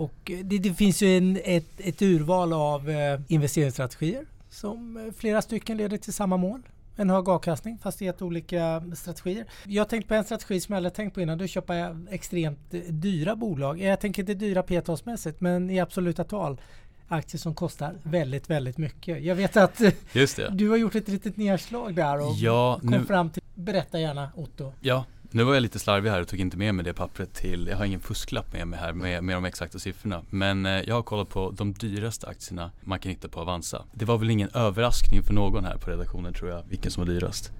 och 0.00 0.32
det, 0.44 0.58
det 0.58 0.74
finns 0.74 1.02
ju 1.02 1.16
en, 1.16 1.38
ett, 1.44 1.70
ett 1.76 2.02
urval 2.02 2.52
av 2.52 2.90
eh, 2.90 3.20
investeringsstrategier 3.28 4.24
som 4.50 4.96
eh, 4.96 5.12
flera 5.16 5.42
stycken 5.42 5.76
leder 5.76 5.96
till 5.96 6.12
samma 6.12 6.36
mål. 6.36 6.62
En 6.96 7.10
hög 7.10 7.28
avkastning 7.28 7.78
fast 7.78 8.02
i 8.02 8.06
ett 8.06 8.22
olika 8.22 8.82
strategier. 8.94 9.46
Jag 9.64 9.80
har 9.80 9.88
tänkt 9.88 10.08
på 10.08 10.14
en 10.14 10.24
strategi 10.24 10.60
som 10.60 10.72
jag 10.72 10.76
aldrig 10.76 10.94
tänkt 10.94 11.14
på 11.14 11.20
innan. 11.20 11.38
Då 11.38 11.46
köper 11.46 11.96
extremt 12.10 12.74
eh, 12.74 12.80
dyra 12.80 13.36
bolag. 13.36 13.80
Jag 13.80 14.00
tänker 14.00 14.22
inte 14.22 14.34
dyra 14.34 14.62
p-talsmässigt 14.62 15.40
men 15.40 15.70
i 15.70 15.80
absoluta 15.80 16.24
tal 16.24 16.60
aktier 17.08 17.38
som 17.38 17.54
kostar 17.54 17.94
väldigt, 18.02 18.50
väldigt 18.50 18.78
mycket. 18.78 19.22
Jag 19.22 19.34
vet 19.34 19.56
att 19.56 19.80
eh, 19.80 19.92
det. 20.12 20.48
du 20.50 20.68
har 20.68 20.76
gjort 20.76 20.94
ett 20.94 21.08
litet 21.08 21.36
nedslag 21.36 21.94
där 21.94 22.20
och 22.20 22.34
Ja, 22.34 22.78
kom 22.80 22.90
nu, 22.90 23.04
fram 23.04 23.30
till... 23.30 23.42
Berätta 23.54 24.00
gärna 24.00 24.30
Otto. 24.34 24.72
ja, 24.80 25.04
nu 25.30 25.42
var 25.44 25.54
jag 25.54 25.60
lite 25.60 25.78
slarvig 25.78 26.10
här 26.10 26.20
och 26.20 26.28
tog 26.28 26.40
inte 26.40 26.56
med 26.56 26.74
mig 26.74 26.84
det 26.84 26.92
pappret 26.92 27.34
till, 27.34 27.66
jag 27.66 27.76
har 27.76 27.84
ingen 27.84 28.00
fusklapp 28.00 28.52
med 28.52 28.68
mig 28.68 28.78
här 28.78 28.92
med, 28.92 29.24
med 29.24 29.36
de 29.36 29.44
exakta 29.44 29.78
siffrorna. 29.78 30.22
Men 30.30 30.66
eh, 30.66 30.72
jag 30.72 30.94
har 30.94 31.02
kollat 31.02 31.28
på 31.28 31.50
de 31.50 31.72
dyraste 31.72 32.26
aktierna 32.26 32.70
man 32.80 32.98
kan 32.98 33.10
hitta 33.10 33.28
på 33.28 33.40
Avanza. 33.40 33.84
Det 33.92 34.04
var 34.04 34.18
väl 34.18 34.30
ingen 34.30 34.48
överraskning 34.54 35.22
för 35.22 35.34
någon 35.34 35.64
här 35.64 35.76
på 35.76 35.90
redaktionen 35.90 36.34
tror 36.34 36.50
jag, 36.50 36.62
vilken 36.68 36.90
som 36.90 37.04
var 37.04 37.12
dyrast. 37.12 37.52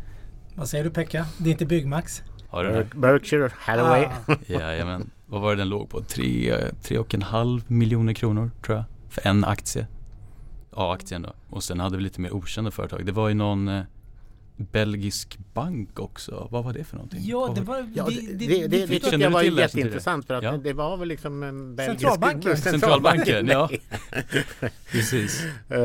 Vad 0.55 0.69
säger 0.69 0.85
du 0.85 0.91
Pekka? 0.91 1.27
Det 1.39 1.49
är 1.49 1.53
inte 1.53 1.67
Byggmax? 1.67 2.23
Har 2.49 2.65
du 2.65 3.01
Berkshire 3.01 3.51
Hathaway. 3.59 4.05
Ah, 4.05 4.35
Jajamän. 4.47 5.11
Vad 5.27 5.41
var 5.41 5.51
det 5.51 5.57
den 5.57 5.69
låg 5.69 5.91
på? 5.91 6.01
Tre, 6.01 6.57
tre 6.83 6.99
och 6.99 7.15
en 7.15 7.23
halv 7.23 7.63
miljoner 7.67 8.13
kronor 8.13 8.51
tror 8.63 8.77
jag. 8.77 8.85
För 9.09 9.27
en 9.27 9.45
aktie. 9.45 9.87
A-aktien 10.73 11.23
då. 11.23 11.33
Och 11.51 11.63
sen 11.63 11.81
hade 11.81 11.97
vi 11.97 12.03
lite 12.03 12.21
mer 12.21 12.35
okända 12.35 12.71
företag. 12.71 13.07
Det 13.07 13.13
var 13.13 13.29
ju 13.29 13.35
någon, 13.35 13.69
eh, 13.69 13.83
belgisk 14.73 15.39
bank 15.55 15.99
också. 15.99 16.49
Vad 16.51 16.65
var 16.65 16.73
det 16.73 16.85
för 16.85 16.97
någonting? 16.97 17.21
Ja, 17.23 17.53
det 17.55 17.61
var-. 17.61 17.91
Ja, 17.95 18.05
det, 18.09 18.33
det, 18.33 18.47
det, 18.47 18.67
det 18.67 18.87
fick- 18.87 19.03
tyckte 19.03 19.17
jag 19.17 19.31
var 19.31 19.43
det 19.43 19.49
jätteintressant 19.49 20.27
för 20.27 20.35
att 20.35 20.43
Ja. 20.45 20.57
det 20.57 20.73
var 20.73 20.97
väl 20.97 21.09
liksom 21.09 21.43
en 21.43 21.77
belgisk... 21.77 22.01
Centralbanken. 22.01 22.57
Centralbanken, 22.57 23.47
ja. 23.47 23.71
Precis. 24.93 25.45
Eh, 25.69 25.81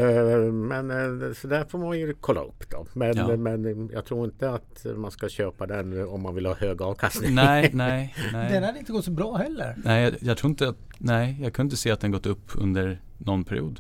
Men 0.52 0.92
eh, 0.92 1.34
så 1.34 1.48
där 1.48 1.66
får 1.70 1.78
man 1.80 2.00
ju 2.00 2.14
kolla 2.22 2.42
upp 2.44 2.70
då. 2.70 2.86
Men, 2.94 3.18
Ja. 3.18 3.38
men 3.38 3.90
jag 3.94 4.06
tror 4.06 4.26
inte 4.26 4.50
att 4.50 4.86
man 4.96 5.12
ska 5.12 5.30
köpa 5.30 5.66
den 5.68 6.08
om 6.08 6.22
man 6.22 6.36
vill 6.36 6.46
ha 6.46 6.56
hög 6.56 6.82
avkastning. 6.82 7.36
Nej, 7.36 7.70
nej, 7.74 8.16
Den 8.32 8.42
nej. 8.48 8.62
hade 8.64 8.80
inte 8.80 8.92
gått 8.92 9.06
så 9.06 9.12
bra 9.12 9.36
heller. 9.38 9.76
Nej, 9.78 10.04
jag, 10.04 10.14
jag 10.20 10.38
tror 10.38 10.50
inte 10.50 10.68
att, 10.70 10.78
nej, 10.98 11.38
jag 11.42 11.54
kunde 11.54 11.68
inte 11.68 11.78
se 11.82 11.92
att 11.92 12.00
den 12.00 12.12
gått 12.12 12.26
upp 12.26 12.52
under 12.56 13.02
någon 13.18 13.44
period. 13.44 13.80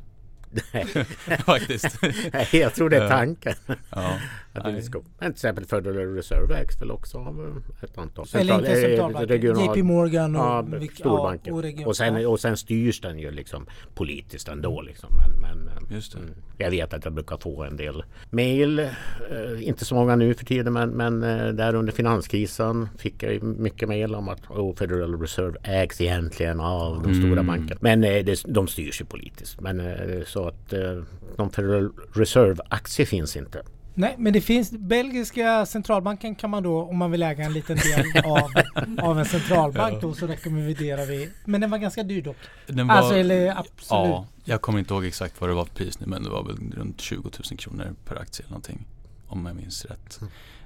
Faktiskt. 1.45 1.97
Nej, 2.33 2.47
jag 2.51 2.73
tror 2.73 2.89
det 2.89 2.97
är 2.97 3.09
tanken. 3.09 3.53
Ja, 3.89 4.17
Men 4.63 4.73
till 5.19 5.27
exempel 5.31 5.65
Federal 5.65 6.15
Reserve 6.15 6.55
ägs 6.55 6.81
väl 6.81 6.91
också 6.91 7.17
av 7.17 7.61
eh, 7.81 7.83
ett 7.83 7.97
antal 7.97 8.25
Eller 8.33 8.55
inte 8.59 8.71
eh, 8.71 8.81
centralbanken. 8.81 9.27
regional- 9.29 9.77
JP 9.77 9.83
Morgan 9.83 10.35
och, 10.35 10.41
Ja, 10.41 10.61
vilk- 10.67 10.95
storbanken. 10.99 11.53
ja, 11.53 11.57
och, 11.57 11.63
region, 11.63 11.85
och, 11.87 11.95
sen, 11.97 12.25
och 12.25 12.39
sen 12.39 12.57
styrs 12.57 13.01
den 13.01 13.19
ju 13.19 13.31
liksom 13.31 13.65
politiskt 13.95 14.47
ändå. 14.47 14.81
Liksom. 14.81 15.09
Men, 15.17 15.39
men, 15.41 15.69
Just 15.95 16.11
det. 16.13 16.19
mm, 16.19 16.31
jag 16.57 16.71
vet 16.71 16.93
att 16.93 17.05
jag 17.05 17.13
brukar 17.13 17.37
få 17.37 17.63
en 17.63 17.77
del 17.77 18.03
mail. 18.29 18.79
Eh, 18.79 18.87
inte 19.67 19.85
så 19.85 19.95
många 19.95 20.15
nu 20.15 20.33
för 20.33 20.45
tiden 20.45 20.73
men, 20.73 20.89
men 20.89 21.23
eh, 21.23 21.47
där 21.47 21.75
under 21.75 21.93
finanskrisen 21.93 22.89
fick 22.97 23.23
jag 23.23 23.43
mycket 23.43 23.89
mail 23.89 24.15
om 24.15 24.29
att 24.29 24.49
oh, 24.49 24.75
Federal 24.75 25.21
Reserve 25.21 25.57
ägs 25.63 26.01
egentligen 26.01 26.59
av 26.59 27.03
de 27.03 27.13
stora 27.13 27.31
Mm. 27.31 27.47
bankerna. 27.47 27.77
Men 27.81 28.03
eh, 28.03 28.25
det, 28.25 28.43
de 28.47 28.67
styrs 28.67 29.01
ju 29.01 29.05
politiskt. 29.05 29.61
Men 29.61 29.81
så 30.25 30.47
att 30.47 30.73
eh, 30.73 31.03
någon 31.37 31.49
Federal 31.49 31.89
Reserve-aktie 32.13 33.05
finns 33.05 33.37
inte. 33.37 33.61
Nej, 33.97 34.15
men 34.17 34.33
det 34.33 34.41
finns 34.41 34.71
belgiska 34.71 35.65
centralbanken 35.65 36.35
kan 36.35 36.49
man 36.49 36.63
då 36.63 36.81
om 36.83 36.97
man 36.97 37.11
vill 37.11 37.23
äga 37.23 37.45
en 37.45 37.53
liten 37.53 37.77
del 37.77 38.25
av, 38.25 38.49
av 39.01 39.19
en 39.19 39.25
centralbank 39.25 40.01
då 40.01 40.13
så 40.13 40.27
rekommenderar 40.27 41.05
vi. 41.05 41.29
Men 41.45 41.61
den 41.61 41.69
var 41.71 41.77
ganska 41.77 42.03
dyr 42.03 42.21
dock. 42.21 42.37
Den 42.67 42.87
var, 42.87 42.95
Alltså 42.95 43.15
eller 43.15 43.49
absolut. 43.49 43.79
ja, 43.89 44.27
jag 44.43 44.61
kommer 44.61 44.79
inte 44.79 44.93
ihåg 44.93 45.05
exakt 45.05 45.41
vad 45.41 45.49
det 45.49 45.53
var 45.53 45.65
för 45.65 45.75
pris 45.75 45.99
nu 45.99 46.07
men 46.07 46.23
det 46.23 46.29
var 46.29 46.43
väl 46.43 46.55
runt 46.75 47.01
20 47.01 47.29
000 47.51 47.57
kronor 47.59 47.95
per 48.05 48.15
aktie 48.15 48.43
eller 48.43 48.51
någonting. 48.51 48.85
Om 49.27 49.45
jag 49.45 49.55
minns 49.55 49.85
rätt. 49.85 50.19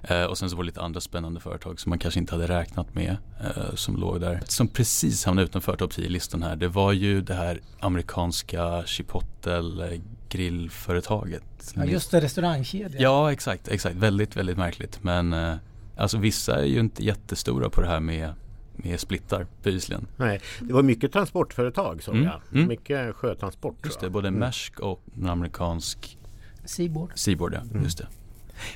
Eh, 0.04 0.24
och 0.24 0.38
sen 0.38 0.50
så 0.50 0.56
var 0.56 0.64
det 0.64 0.68
lite 0.68 0.82
andra 0.82 1.02
spännande 1.02 1.40
företag 1.40 1.80
som 1.80 1.90
man 1.90 2.00
kanske 2.00 2.20
inte 2.20 2.36
hade 2.36 2.48
räknat 2.48 2.96
med 2.96 3.18
eh, 3.42 3.76
som 3.76 3.98
låg 3.98 4.22
där. 4.22 4.42
Som 4.46 4.68
precis 4.68 5.26
hamnade 5.26 5.46
utanför 5.46 5.76
topp 5.76 5.92
10-listan 5.92 6.44
här. 6.44 6.56
Det 6.56 6.68
var 6.68 6.92
ju 6.94 7.22
det 7.22 7.34
här 7.34 7.62
amerikanska 7.80 8.84
Chipotle 8.86 10.00
grillföretaget. 10.30 11.44
Ja, 11.76 11.86
just 11.86 12.12
det, 12.12 12.22
restaurangkedjan. 12.22 13.02
Ja, 13.02 13.32
exakt, 13.32 13.68
exakt. 13.68 13.96
Väldigt, 13.96 14.36
väldigt 14.38 14.58
märkligt. 14.58 15.04
Men 15.04 15.34
eh, 15.34 15.56
alltså 15.98 16.18
vissa 16.18 16.56
är 16.62 16.66
ju 16.66 16.80
inte 16.80 17.04
jättestora 17.06 17.70
på 17.70 17.82
det 17.82 17.88
här 17.88 18.00
med, 18.00 18.34
med 18.76 19.00
splittar 19.00 19.48
bevisligen. 19.64 20.08
Nej, 20.18 20.42
det 20.60 20.74
var 20.74 20.84
mycket 20.84 21.12
transportföretag 21.14 22.04
såg 22.04 22.16
Mm, 22.16 22.28
jag. 22.28 22.42
mm. 22.54 22.68
Mycket 22.68 23.16
sjötransport. 23.16 23.76
Just 23.86 24.00
det, 24.00 24.10
både 24.10 24.28
Mm. 24.28 24.40
Maersk 24.40 24.80
och 24.80 25.02
en 25.18 25.30
amerikansk 25.30 26.18
Seaboard. 26.66 27.12
Seaboard, 27.16 27.54
ja. 27.54 27.60
Mm. 27.72 27.84
Just 27.84 27.98
det. 27.98 28.08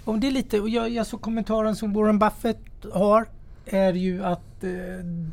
Om 0.03 0.19
det 0.19 0.27
är 0.27 0.31
lite, 0.31 0.59
och 0.59 0.69
jag, 0.69 0.89
jag 0.89 1.07
såg 1.07 1.21
kommentaren 1.21 1.75
som 1.75 1.93
Warren 1.93 2.19
Buffett 2.19 2.59
har 2.93 3.25
är 3.65 3.93
ju 3.93 4.23
att 4.23 4.63
eh, 4.63 4.69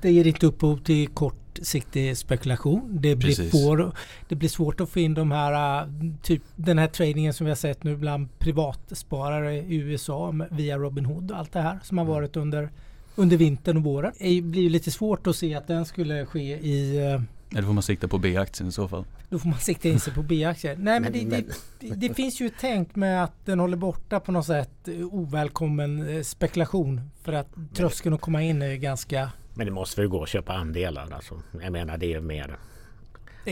det 0.03 0.11
ger 0.13 0.27
inte 0.27 0.47
upphov 0.47 0.77
till 0.79 1.09
kortsiktig 1.55 2.17
spekulation. 2.17 2.99
Det 3.01 3.17
blir, 3.17 3.51
får, 3.51 3.93
det 4.29 4.35
blir 4.35 4.49
svårt 4.49 4.81
att 4.81 4.89
få 4.89 5.01
in 5.01 5.15
de 5.15 5.31
här, 5.31 5.83
eh, 5.83 5.89
typ 6.23 6.43
den 6.57 6.79
här 6.79 6.87
tradingen 6.87 7.33
som 7.33 7.45
vi 7.45 7.51
har 7.51 7.57
sett 7.57 7.85
nu 7.85 7.97
bland 7.97 8.39
privatsparare 8.39 9.57
i 9.57 9.75
USA 9.75 10.35
via 10.51 10.79
Robinhood 10.79 11.31
och 11.31 11.39
allt 11.39 11.53
det 11.53 11.61
här 11.61 11.79
som 11.83 11.99
har 11.99 12.05
varit 12.05 12.37
under, 12.37 12.71
under 13.17 13.37
vintern 13.37 13.77
och 13.77 13.83
våren. 13.83 14.13
Det 14.19 14.43
blir 14.43 14.71
lite 14.71 14.91
svårt 14.91 15.27
att 15.27 15.37
se 15.37 15.55
att 15.55 15.67
den 15.67 15.85
skulle 15.85 16.27
ske 16.27 16.57
i 16.59 16.97
eh, 16.99 17.23
Eller 17.59 17.67
får 17.67 17.73
man 17.73 17.83
sikta 17.83 18.09
på 18.09 18.19
B-aktien 18.19 18.69
i 18.69 18.73
så 18.73 18.89
fall. 18.89 19.05
då 19.29 19.39
får 19.39 19.49
man 19.49 19.59
sikta 19.59 19.89
in 19.89 20.01
sig 20.01 20.13
på 20.15 20.23
B-aktier. 20.23 20.77
Nej 20.77 21.01
men, 21.01 21.13
Men- 21.13 21.29
det, 21.31 21.37
det, 21.37 21.55
det, 21.95 22.09
det 22.09 22.15
finns 22.15 22.41
ju 22.41 22.47
ett 22.47 22.55
tänk 22.61 22.97
med 22.97 23.25
att 23.25 23.47
den 23.47 23.61
håller 23.61 23.77
borta 23.77 24.21
på 24.21 24.33
något 24.33 24.47
sätt 24.47 24.89
eh, 24.89 24.95
ovälkommen 25.15 26.09
eh, 26.17 26.23
spekulation. 26.23 27.01
För 27.23 27.33
att 27.33 27.49
tröskeln 27.75 28.15
att 28.15 28.21
komma 28.21 28.43
in 28.43 28.63
är 28.63 28.75
ganska 28.75 29.31
Men 29.55 29.67
det 29.67 29.73
måste 29.73 30.01
väl 30.01 30.11
gå 30.11 30.23
att 30.23 30.29
köpa 30.29 30.53
andelar. 30.53 31.09
Alltså. 31.13 31.43
Jag 31.63 31.73
menar 31.73 31.97
det 31.99 32.15
är 32.15 32.21
mer 32.21 32.57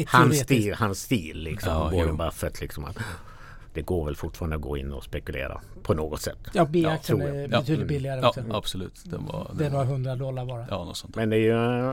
hans 0.06 0.38
stil, 0.40 0.74
hans 0.74 1.00
stil 1.02 1.38
liksom. 1.38 1.72
Ja, 1.72 1.84
Warren 1.84 2.08
jo. 2.08 2.16
Buffett 2.16 2.61
liksom. 2.61 2.84
Att 2.84 2.98
det 3.74 3.82
går 3.82 4.04
väl 4.04 4.16
fortfarande 4.16 4.56
att 4.56 4.62
gå 4.62 4.76
in 4.76 4.92
och 4.92 5.04
spekulera 5.04 5.61
på 5.82 5.94
något 5.94 6.20
sätt. 6.20 6.38
Ja 6.52 6.64
B-aktien 6.70 7.18
jag. 7.20 7.28
är 7.28 7.34
Ja. 7.42 7.48
betydligt 7.48 7.76
Mm. 7.76 7.87
billigare 7.88 8.20
Ja, 8.22 8.28
också. 8.28 8.42
absolut. 8.50 9.02
Den 9.04 9.26
var, 9.26 9.50
Det 9.52 9.61
är 9.61 9.64
den 9.64 9.72
några 9.72 9.84
var 9.84 9.92
hundra 9.92 10.16
dollar 10.16 10.44
bara. 10.46 10.66
ja, 10.70 10.84
något 10.84 10.96
sånt. 10.96 11.16
Men 11.16 11.30
det 11.30 11.37
är 11.37 11.40
ju 11.40 11.46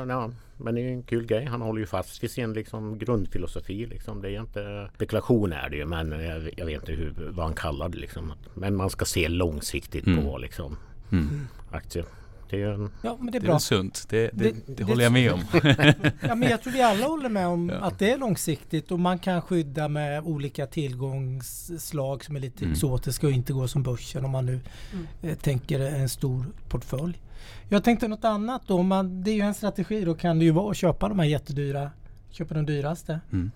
ja, 0.10 0.32
men 0.58 0.76
det 0.76 0.82
är 0.82 0.88
en 0.90 1.04
kul 1.04 1.26
grej. 1.26 1.46
Han 1.46 1.62
håller 1.62 1.80
ju 1.80 1.86
fast 1.86 2.24
vid 2.24 2.32
sin 2.32 2.54
liksom, 2.54 2.98
grundfilosofi. 3.00 3.86
Liksom. 3.86 4.22
Det 4.22 4.30
är 4.32 4.40
inte 4.40 4.90
spekulation 4.96 5.54
är 5.54 5.70
det 5.70 5.76
ju 5.78 5.86
men 5.86 6.12
jag, 6.12 6.50
jag 6.58 6.66
vet 6.66 6.76
inte 6.82 6.92
hur, 6.92 7.14
vad 7.32 7.46
han 7.46 7.56
kallar 7.56 7.90
det. 7.90 7.98
Liksom. 7.98 8.34
Men 8.54 8.76
man 8.76 8.90
ska 8.90 9.06
se 9.06 9.28
långsiktigt 9.28 10.08
Mm. 10.08 10.26
på 10.26 10.38
liksom, 10.38 10.78
Mm. 11.12 11.48
aktier. 11.72 12.06
Det 12.50 12.62
är 12.62 12.68
en, 12.68 12.90
Ja 13.02 13.18
men 13.20 13.26
det 13.26 13.32
Det 13.32 13.38
är 13.38 13.40
är 13.40 13.46
bra. 13.46 13.52
väl 13.54 13.60
sunt. 13.62 14.06
Det, 14.10 14.22
det, 14.22 14.30
Det- 14.34 14.52
det, 14.68 14.74
det- 14.74 14.84
håller 14.84 15.04
jag 15.04 15.14
med 15.14 15.32
om. 15.32 15.40
Ja 16.22 16.36
men 16.36 16.50
jag 16.50 16.62
tror 16.62 16.74
vi 16.74 16.82
alla 16.82 17.06
håller 17.08 17.30
med 17.30 17.48
om 17.48 17.70
Ja. 17.70 17.76
att 17.76 18.00
det 18.00 18.12
är 18.12 18.18
långsiktigt 18.18 18.92
och 18.92 19.00
man 19.00 19.20
kan 19.20 19.42
skydda 19.42 19.88
med 19.88 20.24
olika 20.24 20.68
tillgångsslag 20.68 22.24
som 22.26 22.36
är 22.36 22.40
lite 22.40 22.64
Mm. 22.66 22.72
exotiska 22.74 23.28
och 23.28 23.34
inte 23.34 23.54
går 23.54 23.68
som 23.68 23.84
börsen 23.84 24.26
om 24.26 24.32
man 24.32 24.46
nu 24.46 24.60
Mm. 24.94 25.06
eh, 25.22 25.36
tänker 25.38 25.80
en 25.80 26.10
stor 26.10 26.46
portfölj. 26.70 27.22
Jag 27.70 27.84
tänkte 27.84 28.08
något 28.08 28.24
annat 28.26 28.62
då. 28.68 28.80
Om 28.80 28.88
man, 28.88 29.24
det 29.24 29.32
är 29.32 29.36
ju 29.36 29.42
en 29.42 29.54
strategi. 29.54 30.06
Då 30.06 30.16
kan 30.16 30.40
det 30.40 30.46
ju 30.46 30.52
vara 30.52 30.72
att 30.72 30.78
köpa 30.78 31.10
de 31.10 31.20
här 31.20 31.26
jättedyra. 31.26 31.92
Köpa 32.32 32.54
de 32.54 32.66
dyraste. 32.66 33.20
Mm. 33.32 33.52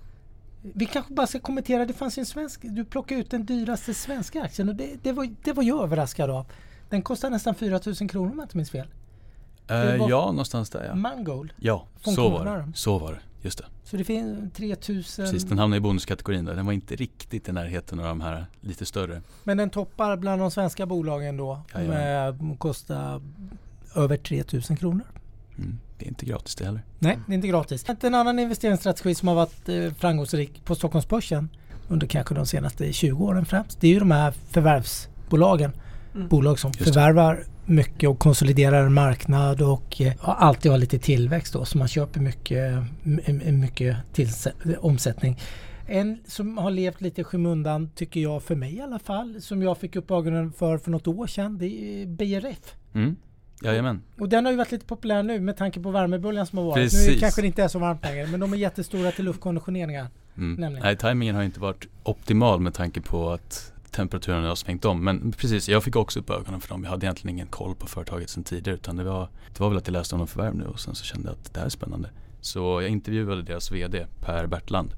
Vi 0.62 0.86
kanske 0.86 1.14
bara 1.14 1.28
ska 1.28 1.40
kommentera. 1.40 1.86
Det 1.86 1.94
fanns 1.94 2.18
ju 2.18 2.20
en 2.20 2.26
svensk. 2.26 2.60
Du 2.64 2.86
plockade 2.86 3.22
ut 3.22 3.32
den 3.32 3.46
dyraste 3.46 3.94
svenska 3.94 4.42
aktien 4.44 4.70
och 4.70 4.76
det, 4.76 4.90
det, 5.04 5.12
var, 5.12 5.30
det 5.44 5.54
var 5.54 5.64
jag 5.64 5.84
överraskad 5.84 6.30
av. 6.30 6.46
Den 6.90 7.02
kostar 7.02 7.30
nästan 7.30 7.56
4000 7.56 8.08
kronor 8.08 8.32
om 8.32 8.38
jag 8.38 8.46
inte 8.46 8.58
minns 8.58 8.72
fel. 8.72 8.88
Eh, 9.68 9.96
ja, 9.96 10.26
någonstans 10.26 10.70
där 10.70 10.86
ja. 10.86 10.96
Mangold. 10.96 11.54
Ja, 11.58 11.88
så 12.02 12.30
var 12.30 12.46
det. 12.46 12.72
Så 12.76 13.00
var 13.00 13.12
det. 13.12 13.20
Just 13.42 13.58
det. 13.58 13.66
Så 13.84 13.98
det 13.98 14.04
finns 14.04 14.54
3000. 14.54 15.26
Precis, 15.26 15.44
den 15.44 15.60
hamnade 15.60 15.78
i 15.78 15.82
bonuskategorin 15.82 16.46
där. 16.46 16.56
Den 16.56 16.66
var 16.66 16.74
inte 16.74 16.96
riktigt 16.96 17.50
i 17.50 17.52
närheten 17.52 18.00
av 18.00 18.06
de 18.06 18.22
här 18.22 18.46
lite 18.62 18.86
större. 18.86 19.22
Men 19.44 19.58
den 19.58 19.70
toppar 19.70 20.18
bland 20.18 20.42
de 20.42 20.52
svenska 20.52 20.86
bolagen 20.86 21.38
då. 21.38 21.62
Jajamän. 21.74 22.38
Med, 22.48 22.60
kostar 22.60 23.22
över 23.96 24.18
3000 24.18 24.78
kronor. 24.78 25.06
Mm. 25.58 25.80
Det 25.98 26.06
är 26.06 26.10
inte 26.10 26.26
gratis 26.26 26.56
det 26.56 26.66
heller. 26.66 26.82
Nej, 27.00 27.20
det 27.28 27.34
är 27.34 27.36
inte 27.36 27.48
gratis. 27.48 27.86
En 28.02 28.16
annan 28.16 28.40
investeringsstrategi 28.40 29.16
som 29.16 29.28
har 29.28 29.36
varit 29.36 29.70
eh, 29.70 29.94
framgångsrik 29.94 30.66
på 30.66 30.76
Stockholmsbörsen 30.76 31.50
under 31.88 32.08
kanske 32.08 32.36
de 32.36 32.46
senaste 32.46 32.94
20 32.94 33.26
åren 33.26 33.46
främst. 33.46 33.82
Det 33.82 33.88
är 33.88 33.92
ju 33.92 34.00
de 34.00 34.12
här 34.12 34.32
förvärvsbolagen. 34.32 35.72
Mm. 36.20 36.30
Bolag 36.30 36.60
som 36.60 36.74
förvärvar 36.74 37.44
mycket 37.66 38.10
och 38.10 38.20
konsoliderar 38.20 38.86
en 38.86 38.94
marknad 38.94 39.62
och 39.62 40.02
eh, 40.02 40.14
har 40.20 40.34
alltid 40.34 40.72
har 40.72 40.78
lite 40.78 41.00
tillväxt 41.00 41.54
då. 41.54 41.66
Så 41.66 41.78
man 41.78 41.88
köper 41.88 42.20
mycket, 42.20 42.84
mycket 43.54 43.98
tillse- 44.14 44.78
omsättning. 44.80 45.40
En 45.88 46.18
som 46.28 46.58
har 46.58 46.72
levt 46.72 47.02
lite 47.02 47.22
i 47.22 47.24
skymundan 47.24 47.90
tycker 47.96 48.20
jag 48.20 48.44
för 48.44 48.56
mig 48.56 48.76
i 48.76 48.82
alla 48.82 49.00
fall. 49.00 49.42
Som 49.42 49.62
jag 49.62 49.78
fick 49.78 49.96
upp 49.96 50.12
ögonen 50.12 50.52
för 50.52 50.78
för 50.78 50.92
något 50.92 51.08
år 51.08 51.28
sedan. 51.28 51.58
Det 51.58 51.66
är 51.68 52.06
BRF. 52.06 52.76
Mm. 52.94 53.16
Jajamän. 53.62 54.02
Och 54.20 54.30
den 54.30 54.46
har 54.46 54.52
ju 54.52 54.58
varit 54.58 54.72
lite 54.72 54.86
populär 54.86 55.24
nu 55.24 55.40
med 55.40 55.58
tanke 55.58 55.80
på 55.80 55.92
värmeböljan 55.92 56.46
som 56.48 56.58
har 56.58 56.66
varit. 56.66 56.78
Nu 56.78 56.84
Precis. 56.84 57.20
kanske 57.20 57.42
det 57.42 57.48
inte 57.48 57.64
är 57.64 57.68
så 57.68 57.80
varmt 57.80 58.04
längre 58.04 58.28
men 58.28 58.40
de 58.40 58.54
är 58.54 58.58
jättestora 58.58 59.12
till 59.12 59.26
luftkonditioneringar. 59.26 60.08
Mm. 60.38 60.74
Nej, 60.74 60.98
tajmingen 60.98 61.36
har 61.36 61.44
inte 61.44 61.60
varit 61.60 61.88
optimal 62.04 62.60
med 62.60 62.74
tanke 62.74 63.02
på 63.02 63.30
att 63.32 63.74
temperaturen 63.92 64.44
har 64.44 64.56
svängt 64.56 64.86
om. 64.86 65.04
Men 65.04 65.32
precis, 65.32 65.70
jag 65.70 65.84
fick 65.84 65.96
också 65.96 66.20
upp 66.20 66.30
ögonen 66.30 66.62
för 66.62 66.70
dem. 66.70 66.84
Jag 66.84 66.92
hade 66.92 67.06
egentligen 67.06 67.36
ingen 67.36 67.48
koll 67.48 67.76
på 67.76 67.88
företaget 67.88 68.30
sedan 68.30 68.44
tidigare. 68.44 68.76
Utan 68.76 68.96
det 68.96 69.04
var, 69.04 69.30
det 69.54 69.60
var 69.60 69.70
väl 69.70 69.78
att 69.78 69.88
jag 69.88 69.94
läste 69.94 70.16
om 70.16 70.20
någon 70.20 70.28
förvärv 70.28 70.56
nu 70.56 70.66
och 70.66 70.80
sen 70.80 70.96
så 70.96 71.06
kände 71.06 71.28
jag 71.28 71.34
att 71.34 71.54
det 71.54 71.60
här 71.60 71.66
är 71.66 71.70
spännande. 71.70 72.10
Så 72.42 72.82
jag 72.82 72.90
intervjuade 72.90 73.42
deras 73.42 73.72
VD 73.72 74.06
Per 74.22 74.48
Bertland. 74.48 74.94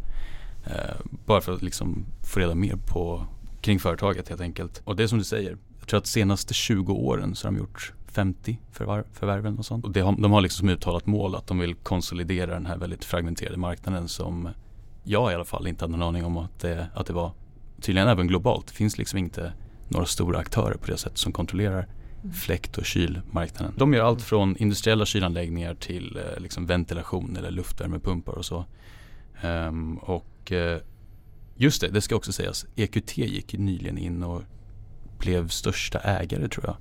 Eh, 0.66 0.96
bara 1.26 1.42
för 1.42 1.54
att 1.54 1.62
liksom 1.62 2.06
få 2.34 2.40
reda 2.40 2.56
mer 2.56 2.76
på 2.88 3.26
kring 3.62 3.80
företaget 3.80 4.30
helt 4.30 4.42
enkelt. 4.42 4.82
Och 4.84 4.96
det 4.96 5.04
är 5.04 5.08
som 5.08 5.18
du 5.18 5.24
säger. 5.24 5.58
Jag 5.80 5.88
tror 5.88 5.98
att 5.98 6.08
senaste 6.08 6.54
20 6.54 6.94
åren 6.94 7.36
så 7.36 7.48
har 7.48 7.52
de 7.52 7.58
gjort 7.58 7.94
50 8.08 8.60
förvärv, 8.72 9.04
förvärven 9.14 9.58
och 9.58 9.66
sånt. 9.66 9.86
Och 9.86 9.92
det 9.92 10.02
har, 10.02 10.16
de 10.22 10.32
har 10.32 10.42
liksom 10.42 10.60
som 10.60 10.70
uttalat 10.70 11.06
mål 11.06 11.36
att 11.36 11.48
de 11.48 11.60
vill 11.60 11.76
konsolidera 11.76 12.54
den 12.54 12.66
här 12.66 12.78
väldigt 12.78 13.06
fragmenterade 13.06 13.58
marknaden 13.58 14.08
som 14.08 14.50
jag 15.04 15.32
i 15.32 15.36
alla 15.36 15.46
fall 15.46 15.68
inte 15.68 15.84
hade 15.84 15.98
någon 15.98 16.08
aning 16.08 16.26
om 16.26 16.38
att 16.38 16.60
det, 16.60 16.88
att 16.94 17.06
det 17.06 17.14
var. 17.14 17.32
Tydligen 17.82 18.08
även 18.08 18.28
globalt. 18.28 18.68
Det 18.68 18.74
finns 18.74 18.98
liksom 18.98 19.20
inte 19.20 19.54
några 19.88 20.06
stora 20.06 20.40
aktörer 20.40 20.78
på 20.78 20.88
det 20.88 20.98
sättet 20.98 21.18
som 21.18 21.32
kontrollerar 21.32 21.88
fläkt 22.34 22.78
och 22.78 22.86
kylmarknaden. 22.86 23.74
De 23.78 23.94
gör 23.94 24.04
allt 24.04 24.22
från 24.22 24.58
industriella 24.58 25.06
kylanläggningar 25.06 25.76
till 25.76 26.18
eh, 26.18 26.42
liksom 26.42 26.66
ventilation 26.66 27.38
eller 27.38 27.52
luftvärmepumpar 27.52 28.34
och 28.34 28.46
så. 28.46 28.66
Ehm, 29.42 29.98
och 29.98 30.52
eh, 30.52 30.80
just 31.56 31.82
det, 31.82 31.88
det 31.88 32.02
ska 32.02 32.16
också 32.16 32.32
sägas. 32.32 32.66
EQT 32.76 33.18
gick 33.18 33.54
nyligen 33.54 33.98
in 33.98 34.24
och 34.24 34.42
blev 35.20 35.48
största 35.48 36.00
ägare 36.00 36.48
tror 36.48 36.66
jag. 36.66 36.76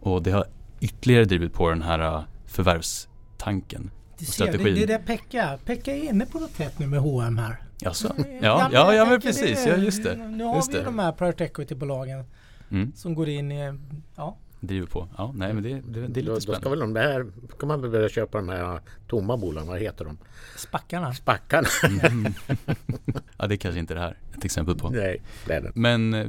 Och 0.00 0.22
det 0.22 0.30
har 0.30 0.44
ytterligare 0.80 1.24
drivit 1.24 1.52
på 1.52 1.68
den 1.68 1.82
här 1.82 2.16
uh, 2.16 2.24
förvärvstanken. 2.46 3.90
Det, 4.18 4.24
Och 4.28 4.34
ser, 4.34 4.44
det, 4.46 4.52
strategin. 4.52 4.74
det 4.74 4.82
är 4.82 4.86
det 4.86 4.98
Pekka. 5.06 5.58
Pekka 5.64 5.96
är 5.96 6.02
inne 6.04 6.26
på 6.26 6.38
något 6.38 6.60
rätt 6.60 6.78
nu 6.78 6.86
med 6.86 7.00
H&M 7.00 7.38
här. 7.38 7.56
Jaså? 7.80 8.14
Ja, 8.18 8.24
Ja, 8.26 8.28
men 8.30 8.42
ja, 8.42 8.68
jag 8.72 8.94
ja 8.94 9.04
men 9.10 9.20
precis, 9.20 9.66
ja 9.66 9.76
just 9.76 10.02
det. 10.04 10.16
Nu 10.16 10.44
har 10.44 10.56
Just 10.56 10.70
vi 10.74 10.78
det. 10.78 10.84
de 10.84 10.98
här 10.98 11.12
private 11.12 11.44
equity-bolagen 11.44 12.24
Mm, 12.70 12.92
som 12.96 13.14
går 13.14 13.28
in 13.28 13.52
i... 13.52 13.78
Ja, 14.16 14.36
driver 14.60 14.86
på. 14.86 15.08
Ja, 15.18 15.32
nej 15.36 15.52
men 15.54 15.62
det, 15.62 15.68
det, 15.68 15.80
det 15.90 15.98
är 15.98 16.00
Då, 16.08 16.08
lite 16.08 16.22
då 16.30 16.40
ska 16.40 16.52
spännande. 16.52 16.70
väl 16.70 16.78
de 16.78 16.94
där, 16.94 17.26
kan 17.58 17.68
man 17.68 17.80
väl 17.80 17.90
börja 17.90 18.08
köpa 18.08 18.38
de 18.38 18.48
här 18.48 18.80
tomma 19.08 19.36
bolagen, 19.36 19.68
vad 19.68 19.78
heter 19.80 20.04
de? 20.04 20.18
spackarna. 20.56 21.14
Spackarna? 21.14 21.68
Mm. 22.06 22.34
ja, 23.38 23.46
det 23.46 23.54
är 23.54 23.56
kanske 23.56 23.78
inte 23.80 23.94
det 23.94 24.00
här 24.00 24.16
ett 24.38 24.44
exempel 24.44 24.74
på. 24.78 24.90
Nej, 24.90 25.22
det 25.46 25.52
är 25.54 25.60
det. 25.60 25.72
Men 25.74 26.14
eh, 26.14 26.26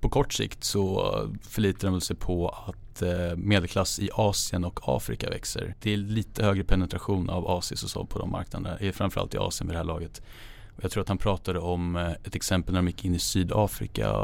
på 0.00 0.08
kort 0.08 0.32
sikt 0.32 0.64
så 0.64 1.12
förlitar 1.42 1.88
de 1.88 2.00
sig 2.00 2.16
på 2.16 2.48
att 2.48 2.81
att 2.92 3.02
eh, 3.02 3.36
medelklass 3.36 3.98
i 3.98 4.10
Asien 4.12 4.64
och 4.64 4.80
Afrika 4.82 5.30
växer. 5.30 5.74
Det 5.80 5.92
är 5.92 5.96
lite 5.96 6.44
högre 6.44 6.64
penetration 6.64 7.30
av 7.30 7.50
Asis 7.50 7.82
och 7.82 7.90
så 7.90 8.04
på 8.04 8.18
de 8.18 8.30
marknaderna, 8.30 8.92
framförallt 8.92 9.34
i 9.34 9.38
Asien 9.38 9.68
vid 9.68 9.74
det 9.74 9.78
här 9.78 9.84
laget. 9.84 10.22
Jag 10.80 10.90
tror 10.90 11.02
att 11.02 11.08
han 11.08 11.18
pratade 11.18 11.58
om 11.58 11.96
eh, 11.96 12.10
ett 12.10 12.34
exempel 12.34 12.74
när 12.74 12.82
de 12.82 12.86
gick 12.86 13.04
in 13.04 13.14
i 13.14 13.18
Sydafrika 13.18 14.14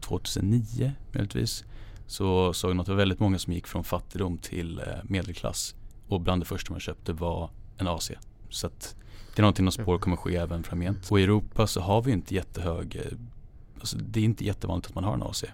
2009 0.00 0.92
möjligtvis. 1.12 1.64
Så 2.06 2.52
såg 2.52 2.70
man 2.70 2.80
att 2.80 2.86
det 2.86 2.92
var 2.92 2.98
väldigt 2.98 3.20
många 3.20 3.38
som 3.38 3.52
gick 3.52 3.66
från 3.66 3.84
fattigdom 3.84 4.38
till 4.38 4.78
eh, 4.78 4.84
medelklass. 5.02 5.74
Och 6.08 6.20
bland 6.20 6.42
det 6.42 6.46
första 6.46 6.72
man 6.72 6.80
köpte 6.80 7.12
var 7.12 7.50
en 7.76 7.88
AC. 7.88 8.10
Så 8.50 8.66
att 8.66 8.96
det 9.34 9.40
är 9.40 9.42
någonting 9.42 9.70
som 9.70 9.84
spår 9.84 9.98
kommer 9.98 10.16
ske 10.16 10.36
även 10.36 10.62
framgent. 10.62 11.10
Och 11.10 11.20
i 11.20 11.22
Europa 11.22 11.66
så 11.66 11.80
har 11.80 12.02
vi 12.02 12.12
inte 12.12 12.34
jättehög 12.34 13.00
Alltså 13.80 13.96
det 13.98 14.20
är 14.20 14.24
inte 14.24 14.44
jättevanligt 14.44 14.88
att 14.88 14.94
man 14.94 15.04
har 15.04 15.14
en 15.14 15.22
AC 15.22 15.44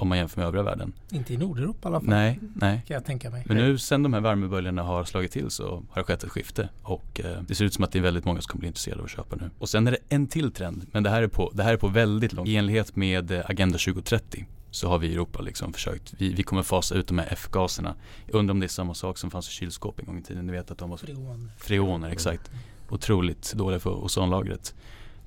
om 0.00 0.08
man 0.08 0.18
jämför 0.18 0.40
med 0.40 0.46
övriga 0.46 0.62
världen. 0.62 0.92
Inte 1.10 1.34
i 1.34 1.36
Nordeuropa 1.36 1.88
i 1.88 1.92
alla 1.92 2.00
fall. 2.00 2.08
Nej, 2.08 2.40
nej. 2.54 2.82
Kan 2.86 2.94
jag 2.94 3.04
tänka 3.04 3.30
mig. 3.30 3.42
Men 3.46 3.56
nu 3.56 3.78
sen 3.78 4.02
de 4.02 4.12
här 4.12 4.20
värmeböljorna 4.20 4.82
har 4.82 5.04
slagit 5.04 5.32
till 5.32 5.50
så 5.50 5.82
har 5.90 6.00
det 6.00 6.02
skett 6.02 6.24
ett 6.24 6.30
skifte 6.30 6.68
och 6.82 7.20
eh, 7.24 7.42
det 7.48 7.54
ser 7.54 7.64
ut 7.64 7.74
som 7.74 7.84
att 7.84 7.92
det 7.92 7.98
är 7.98 8.02
väldigt 8.02 8.24
många 8.24 8.40
som 8.40 8.50
kommer 8.50 8.60
bli 8.60 8.68
intresserade 8.68 9.00
av 9.00 9.04
att 9.04 9.10
köpa 9.10 9.36
nu. 9.36 9.50
Och 9.58 9.68
sen 9.68 9.86
är 9.86 9.90
det 9.90 9.98
en 10.08 10.26
till 10.26 10.52
trend, 10.52 10.86
men 10.92 11.02
det 11.02 11.10
här 11.10 11.22
är 11.22 11.28
på, 11.28 11.50
det 11.54 11.62
här 11.62 11.72
är 11.72 11.76
på 11.76 11.88
väldigt 11.88 12.32
långt. 12.32 12.48
I 12.48 12.56
enlighet 12.56 12.96
med 12.96 13.30
eh, 13.30 13.42
Agenda 13.46 13.78
2030 13.78 14.46
så 14.70 14.88
har 14.88 14.98
vi 14.98 15.06
i 15.06 15.12
Europa 15.12 15.40
liksom 15.40 15.72
försökt, 15.72 16.14
vi, 16.18 16.32
vi 16.32 16.42
kommer 16.42 16.62
fasa 16.62 16.94
ut 16.94 17.06
de 17.06 17.18
här 17.18 17.28
F-gaserna. 17.30 17.94
Jag 18.26 18.34
undrar 18.34 18.52
om 18.52 18.60
det 18.60 18.66
är 18.66 18.68
samma 18.68 18.94
sak 18.94 19.18
som 19.18 19.30
fanns 19.30 19.48
i 19.48 19.52
kylskåp 19.52 20.00
en 20.00 20.06
gång 20.06 20.18
i 20.18 20.22
tiden. 20.22 20.46
Ni 20.46 20.52
vet 20.52 20.70
att 20.70 20.78
de 20.78 20.90
var 20.90 20.96
så 20.96 21.06
Freon. 21.06 21.50
Freoner, 21.58 22.10
exakt. 22.10 22.50
Otroligt 22.88 23.52
dåliga 23.54 23.80
för 23.80 24.04
ozonlagret. 24.04 24.74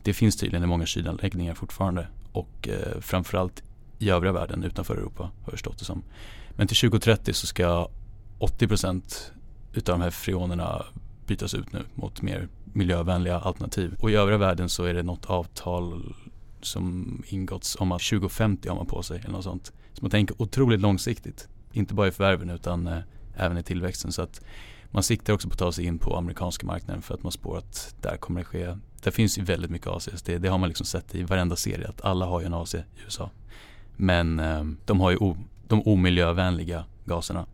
Det 0.03 0.13
finns 0.13 0.37
tydligen 0.37 0.63
i 0.63 0.67
många 0.67 0.85
kylanläggningar 0.85 1.53
fortfarande 1.53 2.07
och 2.31 2.69
eh, 2.69 2.99
framförallt 3.01 3.63
i 4.03 4.09
övriga 4.09 4.33
världen 4.33 4.63
utanför 4.63 4.95
Europa 4.95 5.23
har 5.23 5.31
jag 5.45 5.51
förstått 5.51 5.79
det 5.79 5.85
som. 5.85 6.03
Men 6.55 6.67
till 6.67 6.77
2030 6.77 7.33
så 7.33 7.47
ska 7.47 7.87
80% 8.39 9.01
utav 9.73 9.99
de 9.99 10.03
här 10.03 10.11
freonerna 10.11 10.85
bytas 11.27 11.53
ut 11.53 11.73
nu 11.73 11.83
mot 11.95 12.21
mer 12.21 12.47
miljövänliga 12.63 13.39
alternativ. 13.39 13.95
Och 13.99 14.11
i 14.11 14.15
övriga 14.15 14.37
världen 14.37 14.69
så 14.69 14.83
är 14.83 14.93
det 14.93 15.03
något 15.03 15.25
avtal 15.25 16.13
som 16.61 17.23
ingåtts 17.27 17.75
om 17.79 17.91
att 17.91 18.01
2050 18.01 18.69
har 18.69 18.75
man 18.75 18.85
på 18.85 19.03
sig 19.03 19.19
eller 19.19 19.31
något 19.31 19.43
sånt. 19.43 19.71
Så 19.93 20.01
man 20.01 20.11
tänker 20.11 20.41
otroligt 20.41 20.81
långsiktigt. 20.81 21.47
Inte 21.71 21.93
bara 21.93 22.07
i 22.07 22.11
förvärven 22.11 22.49
utan 22.49 22.87
eh, 22.87 22.99
även 23.35 23.57
i 23.57 23.63
tillväxten. 23.63 24.11
Så 24.11 24.21
att 24.21 24.41
man 24.91 25.03
siktar 25.03 25.33
också 25.33 25.47
på 25.47 25.53
att 25.53 25.59
ta 25.59 25.71
sig 25.71 25.85
in 25.85 25.99
på 25.99 26.17
amerikanska 26.17 26.65
marknaden 26.65 27.01
för 27.01 27.13
att 27.13 27.23
man 27.23 27.31
spår 27.31 27.57
att 27.57 27.95
där 28.01 28.17
kommer 28.17 28.39
det 28.39 28.45
ske. 28.45 28.77
Det 29.03 29.11
finns 29.11 29.37
ju 29.37 29.43
väldigt 29.43 29.71
mycket 29.71 29.87
ACs. 29.87 30.21
Det, 30.21 30.37
det 30.37 30.47
har 30.47 30.57
man 30.57 30.69
liksom 30.69 30.85
sett 30.85 31.15
i 31.15 31.23
varenda 31.23 31.55
serie 31.55 31.87
att 31.87 32.01
alla 32.01 32.25
har 32.25 32.39
ju 32.39 32.45
en 32.45 32.53
AC 32.53 32.75
i 32.75 32.83
USA. 33.05 33.29
Men 33.95 34.39
eh, 34.39 34.63
de 34.85 35.01
har 35.01 35.11
ju 35.11 35.17
o, 35.17 35.37
de 35.67 35.81
omiljövänliga 35.81 36.85
gaserna 37.05 37.45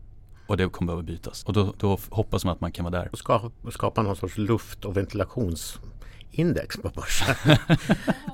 och 0.49 0.57
det 0.57 0.69
kommer 0.69 0.87
behöva 0.87 1.03
bytas. 1.03 1.43
Och 1.43 1.53
då, 1.53 1.73
då 1.77 1.99
hoppas 2.09 2.45
man 2.45 2.53
att 2.53 2.61
man 2.61 2.71
kan 2.71 2.85
vara 2.85 2.99
där. 2.99 3.09
Och 3.11 3.17
ska, 3.17 3.51
skapa 3.71 4.01
någon 4.01 4.15
sorts 4.15 4.37
luft 4.37 4.85
och 4.85 4.97
ventilationsindex 4.97 6.77
på 6.77 6.89
börsen. 6.89 7.35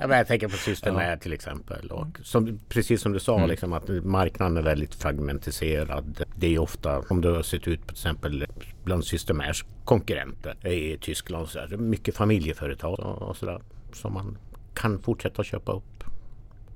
jag, 0.00 0.26
tänker 0.26 0.48
på 0.48 0.56
Systemair 0.56 1.16
till 1.16 1.32
exempel. 1.32 1.90
Och 1.90 2.06
som, 2.22 2.60
precis 2.68 3.00
som 3.00 3.12
du 3.12 3.20
sa, 3.20 3.36
Mm. 3.36 3.50
liksom, 3.50 3.72
att 3.72 3.88
marknaden 3.88 4.56
är 4.56 4.62
väldigt 4.62 4.94
fragmentiserad. 4.94 6.22
Det 6.34 6.54
är 6.54 6.58
ofta, 6.58 6.98
om 7.08 7.20
du 7.20 7.32
har 7.32 7.42
sett 7.42 7.68
ut 7.68 7.80
på 7.80 7.86
till 7.86 7.94
exempel 7.96 8.46
bland 8.84 9.04
Systemairs 9.04 9.64
konkurrenter 9.84 10.66
i 10.66 10.98
Tyskland, 11.00 11.48
så 11.48 11.58
är 11.58 11.66
det 11.66 11.76
mycket 11.76 12.16
familjeföretag 12.16 13.00
och, 13.00 13.22
och 13.22 13.36
sådär. 13.36 13.60
Som 13.92 14.12
man 14.14 14.38
kan 14.74 14.98
fortsätta 15.02 15.44
köpa 15.44 15.72
upp 15.72 15.95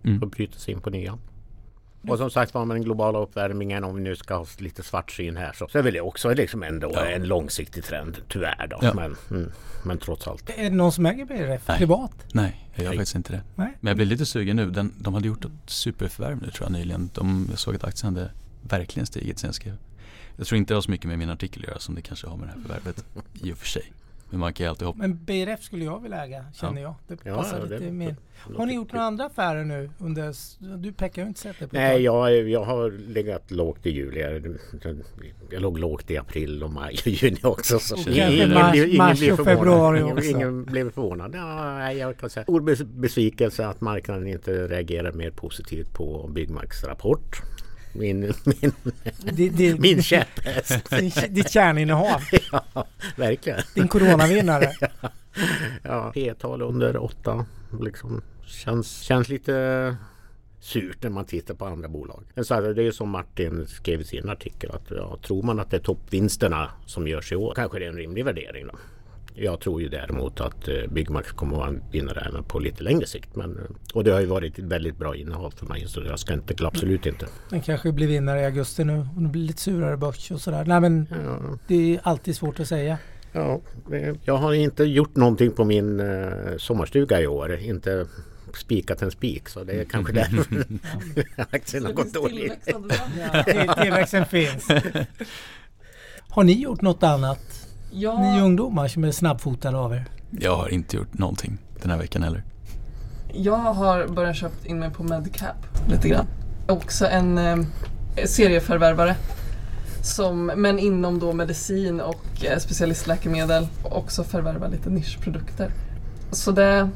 Mm. 0.04 0.22
och 0.22 0.28
bryta 0.30 0.58
sig 0.58 0.74
in 0.74 0.80
på 0.80 0.90
nya. 0.90 1.18
Och 2.08 2.18
som 2.18 2.30
sagt 2.30 2.54
var 2.54 2.64
med 2.64 2.76
den 2.76 2.84
globala 2.84 3.18
uppvärmningen, 3.18 3.84
om 3.84 3.94
vi 3.94 4.00
nu 4.02 4.16
ska 4.16 4.34
ha 4.36 4.46
lite 4.58 4.82
svartsyn 4.82 5.36
här 5.36 5.52
så, 5.52 5.68
så 5.68 5.78
är 5.78 5.82
väl 5.82 5.92
det 5.94 6.00
också 6.00 6.34
liksom 6.34 6.62
ändå 6.62 6.90
Ja. 6.94 7.06
en 7.06 7.24
långsiktig 7.24 7.84
trend, 7.84 8.16
tyvärr 8.28 8.66
då. 8.70 8.78
Ja. 8.82 8.94
Men, 8.94 9.16
mm, 9.30 9.52
men 9.84 9.98
trots 9.98 10.28
allt. 10.28 10.50
Är 10.50 10.62
det 10.62 10.70
någon 10.70 10.92
som 10.92 11.06
äger 11.06 11.24
BRF 11.24 11.68
Nej. 11.68 11.78
privat? 11.78 12.12
Nej, 12.34 12.68
jag 12.74 12.82
gör 12.82 12.90
Nej. 12.90 12.98
faktiskt 12.98 13.16
inte 13.16 13.32
det. 13.32 13.42
Nej. 13.54 13.76
Men 13.80 13.90
jag 13.90 13.96
blir 13.96 14.06
lite 14.06 14.26
sugen 14.26 14.56
nu. 14.56 14.70
Den, 14.70 14.94
de 14.98 15.14
hade 15.14 15.26
gjort 15.26 15.44
ett 15.44 15.50
superförvärv 15.66 16.42
nu 16.42 16.50
tror 16.50 16.64
jag 16.64 16.72
nyligen. 16.72 17.10
De, 17.14 17.46
jag 17.50 17.58
såg 17.58 17.74
att 17.76 17.84
aktien 17.84 18.14
hade 18.14 18.30
verkligen 18.62 19.06
stigit 19.06 19.38
sen 19.38 19.48
jag 19.48 19.54
skrev. 19.54 19.76
Jag 20.36 20.46
tror 20.46 20.58
inte 20.58 20.74
det 20.74 20.76
har 20.76 20.82
så 20.82 20.90
mycket 20.90 21.06
med 21.06 21.18
min 21.18 21.30
artikel 21.30 21.62
att 21.62 21.68
göra 21.68 21.78
som 21.78 21.94
det 21.94 22.02
kanske 22.02 22.26
har 22.26 22.36
med 22.36 22.48
det 22.48 22.52
här 22.52 22.60
förvärvet 22.60 23.04
i 23.42 23.52
och 23.52 23.58
för 23.58 23.66
sig. 23.66 23.92
Men 24.30 24.40
man 24.40 24.52
kan 24.52 24.64
ju 24.64 24.70
alltid 24.70 24.86
hoppas. 24.86 25.00
Men 25.00 25.24
BRF 25.24 25.62
skulle 25.62 25.84
jag 25.84 26.02
vilja 26.02 26.24
äga, 26.24 26.44
känner 26.54 26.82
jag. 26.82 26.94
Det 27.08 27.18
Ja, 27.24 27.36
passar 27.36 27.58
ja, 27.58 27.64
det- 27.64 27.70
lite 27.74 27.84
i 27.84 27.90
min. 27.92 28.16
det 28.48 28.56
Har 28.56 28.66
ni 28.66 28.74
gjort 28.74 28.92
några 28.92 29.04
andra 29.06 29.24
affärer 29.24 29.64
nu? 29.64 29.90
Under, 29.98 30.34
du 30.76 30.92
Pekka 30.92 31.20
har 31.20 31.24
ju 31.24 31.28
inte 31.28 31.40
sett 31.40 31.56
det 31.58 31.68
Nej, 31.72 32.02
jag, 32.02 32.48
jag 32.48 32.64
har 32.64 32.90
legat 32.90 33.50
lågt 33.50 33.86
i 33.86 33.90
juli. 33.90 34.20
Jag, 34.20 34.56
jag 35.50 35.62
låg 35.62 35.78
lågt 35.78 36.10
i 36.10 36.16
april 36.18 36.62
och 36.62 36.70
maj 36.70 36.94
och 37.00 37.06
juni 37.06 37.38
också. 37.42 37.78
Så 37.78 37.94
Och 37.94 38.00
ingen- 38.08 38.32
ingen 38.32 38.52
mars- 38.54 38.72
blev- 38.72 38.84
ingen 38.86 38.96
mars 38.98 39.18
blev 39.18 39.36
februari 39.36 40.00
ingen, 40.00 40.16
också. 40.18 40.30
ingen 40.30 40.64
blev 40.64 40.90
förvånad. 40.90 41.34
Ja, 41.34 41.92
jag 41.92 42.16
kan 42.16 42.30
säga. 42.30 42.44
Stor 42.44 42.60
bes- 42.60 43.00
besvikelse 43.00 43.66
att 43.66 43.80
marknaden 43.80 44.26
inte 44.26 44.66
reagerar 44.68 45.12
mer 45.12 45.30
positivt 45.30 45.94
på 45.94 46.30
Byggmarks 46.34 46.84
rapport. 46.84 47.42
Min, 47.92 48.20
min, 48.44 48.72
Det, 49.33 49.48
det, 49.48 49.79
min 49.81 50.03
käpphäst. 50.03 50.90
din- 50.98 51.35
ditt 51.35 51.50
kärninnehav. 51.50 52.20
ja, 52.53 52.87
verkligen. 53.16 53.61
Din 53.74 53.88
coronavinnare. 53.88 54.72
Ja, 55.83 56.11
P-tal 56.14 56.62
under 56.62 56.96
åtta. 56.96 57.46
Liksom, 57.81 58.22
känns, 58.46 59.00
känns 59.00 59.29
lite 59.29 59.96
surt 60.61 61.03
när 61.03 61.11
man 61.11 61.24
tittar 61.24 61.55
på 61.55 61.64
andra 61.66 61.88
bolag. 61.88 62.24
Men 62.35 62.44
så 62.44 62.55
här, 62.55 62.62
det 62.62 62.83
är 62.83 62.85
ju 62.85 62.92
som 62.92 63.11
Martin 63.11 63.66
skrev 63.66 64.00
i 64.00 64.05
sin 64.05 64.29
artikel 64.29 64.70
att 64.70 64.90
ja, 64.90 65.18
tror 65.26 65.42
man 65.42 65.61
att 65.61 65.70
det 65.70 65.76
är 65.76 65.81
toppvinsterna 65.81 66.70
som 66.87 67.09
görs 67.09 67.33
i 67.33 67.37
år 67.37 67.53
kanske 67.57 67.79
det 67.79 67.85
är 67.85 67.88
en 67.88 67.96
rimlig 67.96 68.24
värdering. 68.24 68.66
Då. 68.66 68.72
Jag 69.42 69.61
tror 69.61 69.83
ju 69.83 69.88
däremot 69.88 70.40
att 70.40 70.68
eh, 70.68 70.74
Byggmax 70.90 71.33
kommer 71.33 71.53
att 71.53 71.59
vara 71.59 71.68
en 71.68 71.83
vinnare 71.90 72.26
även 72.29 72.44
på 72.44 72.59
lite 72.59 72.83
längre 72.83 73.07
sikt. 73.07 73.37
Men, 73.37 73.57
eh, 73.57 73.62
och 73.94 74.05
det 74.05 74.11
har 74.11 74.20
ju 74.20 74.26
varit 74.26 74.59
ett 74.59 74.64
väldigt 74.64 74.96
bra 74.98 75.16
innehav 75.16 75.50
för 75.50 75.66
mig 75.66 75.88
så 75.88 76.00
jag 76.00 76.18
ska 76.18 76.33
inte, 76.33 76.66
absolut 76.66 77.07
inte. 77.07 77.26
Den 77.50 77.61
kanske 77.61 77.92
blir 77.92 78.07
vinnare 78.07 78.40
i 78.40 78.44
augusti 78.44 78.85
nu. 78.85 79.07
Och 79.16 79.22
det 79.22 79.29
blir 79.29 79.42
lite 79.42 79.61
surare 79.61 79.96
börs 79.96 80.31
och 80.31 80.40
sådär. 80.40 80.64
Nej 80.64 80.81
men 80.81 81.07
Ja, 81.24 81.38
det 81.66 81.94
är 81.94 82.00
alltid 82.03 82.37
svårt 82.37 82.61
att 82.61 82.68
säga. 82.68 82.98
ja, 83.33 83.61
jag 84.24 84.37
har 84.37 84.53
inte 84.53 84.85
gjort 84.85 85.16
någonting 85.16 85.53
på 85.53 85.64
min 85.64 86.00
eh, 86.00 86.57
sommarstuga 86.59 87.20
i 87.20 87.26
år. 87.26 87.57
Inte 87.57 88.07
spikat 88.55 89.03
en 89.03 89.11
spik 89.11 89.48
så 89.48 89.64
det 89.64 89.72
är 89.72 89.85
kanske 89.85 90.12
därför 90.12 90.64
aktien 91.57 91.85
har 91.85 91.92
gått 91.92 92.14
dåligt. 92.14 92.64
Tillväxten 93.83 94.26
finns. 94.26 94.68
Har 96.29 96.44
ni 96.44 96.53
gjort 96.62 96.83
något 96.83 97.03
annat? 97.03 97.60
Ni 97.92 98.03
Ja, 98.03 98.40
ungdomar 98.42 98.88
som 98.88 99.05
är 99.05 99.11
snabbfotade 99.11 99.79
av 99.79 99.92
er? 99.92 100.05
Jag 100.31 100.57
har 100.57 100.68
inte 100.68 100.96
gjort 100.96 101.18
någonting 101.18 101.59
den 101.83 101.90
här 101.90 101.98
veckan 101.98 102.22
heller. 102.22 102.42
jag 103.35 103.57
har 103.57 104.07
börjat 104.07 104.37
köpt 104.37 104.66
in 104.66 104.79
mig 104.79 104.90
på 104.90 105.03
Medcap 105.03 105.57
lite 105.88 106.09
grann. 106.09 106.26
Också 106.68 107.07
en 107.07 107.38
eh, 107.38 107.57
serieförvärvare. 108.24 109.16
Som, 110.03 110.46
men 110.46 110.79
inom 110.79 111.18
då 111.18 111.33
medicin 111.33 112.00
och 112.00 112.44
eh, 112.44 112.59
specialistläkemedel. 112.59 113.66
Och 113.83 113.96
också 113.98 114.24
förvärva 114.24 114.68
lite 114.68 114.90
nischprodukter. 114.90 115.70
Så 116.33 116.50
det 116.53 116.88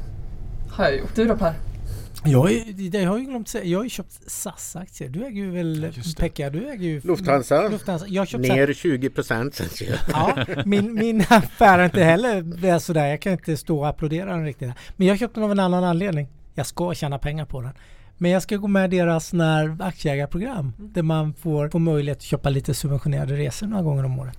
har 0.69 0.83
jag 0.83 0.97
gjort. 0.97 1.15
Du 1.15 1.25
då 1.25 1.37
Per? 1.37 1.53
Jag, 2.25 2.51
är- 2.51 2.89
det 2.89 2.97
har 3.03 3.05
jag 3.05 3.19
ju 3.19 3.25
glömt 3.25 3.47
säga. 3.47 3.63
Jag 3.65 3.79
har 3.79 3.83
ju 3.83 3.89
köpt 3.89 4.11
SAS-aktier. 4.31 5.09
Du 5.09 5.25
äger 5.25 5.41
ju 5.43 5.51
väl. 5.51 5.93
Pekka? 6.19 6.49
Du 6.49 6.69
äger 6.69 6.83
ju 6.85 7.01
Lufthansa. 7.01 7.67
Lufthansa. 7.69 8.05
Jag 8.09 8.27
köpt 8.27 8.41
Ner 8.41 8.73
20 8.73 9.09
procent 9.09 9.55
sen. 9.55 9.67
Ja, 10.11 10.45
min, 10.65 10.93
min 10.93 11.21
affär 11.29 11.79
är 11.79 11.85
inte 11.85 12.03
heller 12.03 12.65
är 12.65 12.79
sådär. 12.79 13.05
Jag 13.07 13.21
kan 13.21 13.31
inte 13.33 13.57
stå 13.57 13.79
och 13.79 13.87
applådera 13.87 14.31
den 14.31 14.45
riktigt. 14.45 14.69
Men 14.95 15.07
jag 15.07 15.19
köpte 15.19 15.39
den 15.39 15.43
av 15.43 15.51
en 15.51 15.59
annan 15.59 15.83
anledning. 15.83 16.27
Jag 16.53 16.65
ska 16.65 16.93
tjäna 16.93 17.19
pengar 17.19 17.45
på 17.45 17.61
den. 17.61 17.71
Men 18.17 18.31
jag 18.31 18.41
ska 18.41 18.55
gå 18.57 18.67
med 18.67 18.93
i 18.93 18.97
deras 18.97 19.33
när 19.33 19.77
aktieägarprogram 19.81 20.73
där 20.77 21.01
man 21.01 21.33
får, 21.33 21.69
får 21.69 21.79
möjlighet 21.79 22.17
att 22.17 22.23
köpa 22.23 22.49
lite 22.49 22.73
subventionerade 22.73 23.35
resor 23.37 23.67
några 23.67 23.83
gånger 23.83 24.05
om 24.05 24.19
året. 24.19 24.37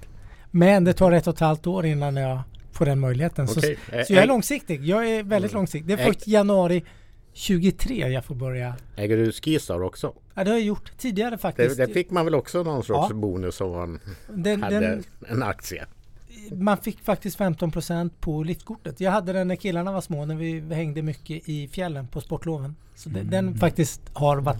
Men 0.50 0.84
det 0.84 0.92
tar 0.92 1.12
ett 1.12 1.26
och 1.26 1.34
ett 1.34 1.40
halvt 1.40 1.66
år 1.66 1.86
innan 1.86 2.16
jag 2.16 2.40
får 2.72 2.86
den 2.86 3.00
möjligheten. 3.00 3.48
Så, 3.48 3.60
Okej. 3.60 3.76
så 4.06 4.12
jag 4.12 4.22
är 4.22 4.26
långsiktig. 4.26 4.84
Jag 4.84 5.08
är 5.08 5.22
väldigt 5.22 5.50
Mm. 5.52 5.60
långsiktig. 5.60 5.96
Det 5.96 6.02
är 6.02 6.06
först 6.06 6.26
januari 6.26 6.84
23 7.36 8.08
jag 8.08 8.24
får 8.24 8.34
börja. 8.34 8.74
Äger 8.96 9.16
du 9.16 9.32
Skistar 9.32 9.82
också? 9.82 10.12
Ja, 10.34 10.44
det 10.44 10.50
har 10.50 10.58
jag 10.58 10.66
gjort 10.66 10.92
tidigare 10.98 11.30
Det, 11.30 11.38
faktiskt. 11.38 11.76
det 11.76 11.88
fick 11.88 12.10
man 12.10 12.24
väl 12.24 12.34
också 12.34 12.62
någon 12.62 12.82
sorts 12.84 13.10
Ja. 13.10 13.16
bonus 13.16 13.60
om 13.60 13.70
man 13.72 14.00
den, 14.28 14.62
hade 14.62 14.80
den, 14.80 15.04
en 15.28 15.42
aktie? 15.42 15.86
man 16.52 16.76
fick 16.78 17.00
faktiskt 17.00 17.38
15% 17.38 18.10
på 18.20 18.42
liftkortet. 18.42 19.00
Jag 19.00 19.10
hade 19.10 19.32
den 19.32 19.48
när 19.48 19.56
killarna 19.56 19.92
var 19.92 20.00
små 20.00 20.24
när 20.24 20.34
vi 20.34 20.60
hängde 20.74 21.02
mycket 21.02 21.48
i 21.48 21.68
fjällen 21.68 22.06
på 22.06 22.20
sportloven. 22.20 22.76
Så 22.94 23.08
det, 23.08 23.22
den 23.22 23.54
faktiskt 23.58 24.00
har 24.12 24.36
varit, 24.36 24.58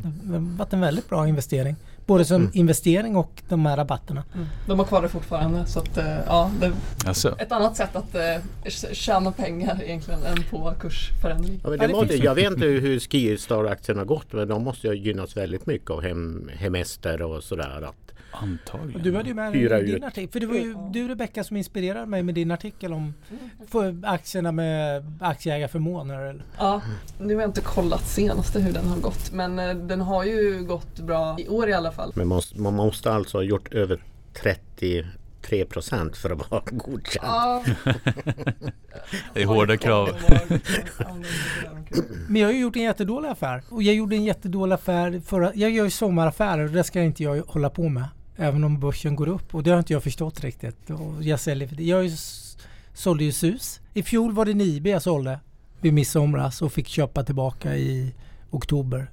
varit 0.58 0.72
en 0.72 0.80
väldigt 0.80 1.08
bra 1.08 1.28
investering. 1.28 1.76
Både 2.06 2.24
som 2.24 2.50
investering 2.54 3.16
och 3.16 3.42
de 3.48 3.66
här 3.66 3.76
rabatterna. 3.76 4.24
Mm. 4.34 4.46
De 4.66 4.78
har 4.78 4.86
kvar 4.86 5.02
det 5.02 5.08
fortfarande 5.08 5.66
så 5.66 5.78
att 5.78 5.96
eh, 5.98 6.18
ja, 6.26 6.50
det 6.60 6.66
är 6.66 6.72
Alltså, 7.06 7.36
ett 7.38 7.52
annat 7.52 7.76
sätt 7.76 7.96
att 7.96 8.14
eh, 8.14 8.72
tjäna 8.92 9.32
pengar 9.32 9.80
egentligen 9.84 10.22
än 10.22 10.42
på 10.50 10.74
kursförändring. 10.80 11.60
Ja, 11.64 11.70
men 11.70 11.78
Ja, 11.78 11.86
det 11.86 11.92
det 11.92 11.92
måste, 12.00 12.16
jag 12.16 12.34
vet 12.34 12.52
inte 12.52 12.66
hur 12.66 13.00
Skistar-aktien 13.00 13.98
har 13.98 14.04
gått 14.04 14.32
men 14.32 14.48
de 14.48 14.64
måste 14.64 14.86
ju 14.86 14.90
ha 14.92 14.96
gynnats 14.96 15.36
väldigt 15.36 15.66
mycket 15.66 15.90
av 15.90 16.02
hem, 16.02 16.50
hemester 16.56 17.22
och 17.22 17.42
sådär. 17.44 17.82
Att, 17.88 18.12
antagligen. 18.42 19.02
Du 19.02 19.16
hade 19.16 19.28
ju 19.28 19.34
med 19.34 19.52
Hyra 19.52 19.80
i 19.80 19.84
din 19.86 19.94
ut. 19.96 20.04
artikel. 20.04 20.32
För 20.32 20.40
det 20.40 20.46
var 20.46 20.54
ju 20.54 20.74
du 20.92 21.08
Rebecka 21.08 21.44
som 21.44 21.56
inspirerade 21.56 22.06
mig 22.06 22.22
med 22.22 22.34
din 22.34 22.50
artikel 22.50 22.92
om 22.92 23.14
för 23.68 23.96
aktierna 24.02 24.52
med 24.52 25.04
aktieägarförmåner. 25.20 26.20
eller- 26.22 26.44
Ja, 26.58 26.82
nu 27.20 27.34
har 27.34 27.40
jag 27.42 27.48
inte 27.48 27.60
kollat 27.60 28.06
senaste 28.08 28.60
hur 28.60 28.72
den 28.72 28.86
har 28.88 28.96
gått 29.00 29.32
men 29.32 29.58
eh, 29.58 29.74
den 29.74 30.00
har 30.00 30.24
ju 30.24 30.64
gått 30.64 31.00
bra 31.00 31.36
i 31.38 31.48
år 31.48 31.68
i 31.68 31.72
alla 31.72 31.92
fall. 31.92 32.12
men 32.14 32.28
måste, 32.28 32.60
man 32.60 32.74
måste 32.74 33.12
alltså 33.12 33.38
ha 33.38 33.42
gjort 33.42 33.74
över 33.74 34.00
33 34.42 35.64
procent 35.64 36.16
för 36.16 36.30
att 36.30 36.50
vara 36.50 36.62
godkänd. 36.70 37.26
Ja, 37.26 37.62
Det 39.34 39.42
är 39.42 39.46
hårda 39.46 39.76
krav. 39.76 40.08
Men 42.28 42.40
jag 42.42 42.48
har 42.48 42.52
ju 42.52 42.60
gjort 42.60 42.76
en 42.76 42.82
jättedålig 42.82 43.28
affär. 43.28 43.62
Och 43.70 43.82
jag 43.82 43.94
gjorde 43.94 44.16
en 44.16 44.24
jättedålig 44.24 44.74
affär 44.74 45.20
förra... 45.24 45.52
Jag 45.54 45.70
gör 45.70 45.84
ju 45.84 45.90
sommaraffärer 45.90 46.64
och 46.64 46.70
det 46.70 46.84
ska 46.84 47.02
inte 47.02 47.22
jag 47.22 47.42
hålla 47.46 47.70
på 47.70 47.88
med. 47.88 48.04
Även 48.36 48.64
om 48.64 48.80
börsen 48.80 49.16
går 49.16 49.28
upp. 49.28 49.54
Och 49.54 49.62
det 49.62 49.70
har 49.70 49.78
inte 49.78 49.92
jag 49.92 50.02
förstått 50.02 50.40
riktigt. 50.40 50.90
Och 50.90 51.22
jag 51.22 51.40
säljer. 51.40 51.80
Jag 51.80 52.10
sålde 52.94 53.24
ju 53.24 53.32
SUS. 53.32 53.80
I 53.94 54.02
fjol 54.02 54.32
var 54.32 54.44
det 54.44 54.54
Nibe 54.54 54.90
jag 54.90 55.02
sålde 55.02 55.40
vid 55.80 55.92
midsomras 55.92 56.62
och 56.62 56.72
fick 56.72 56.88
köpa 56.88 57.24
tillbaka 57.24 57.76
i 57.76 58.14
oktober. 58.50 59.10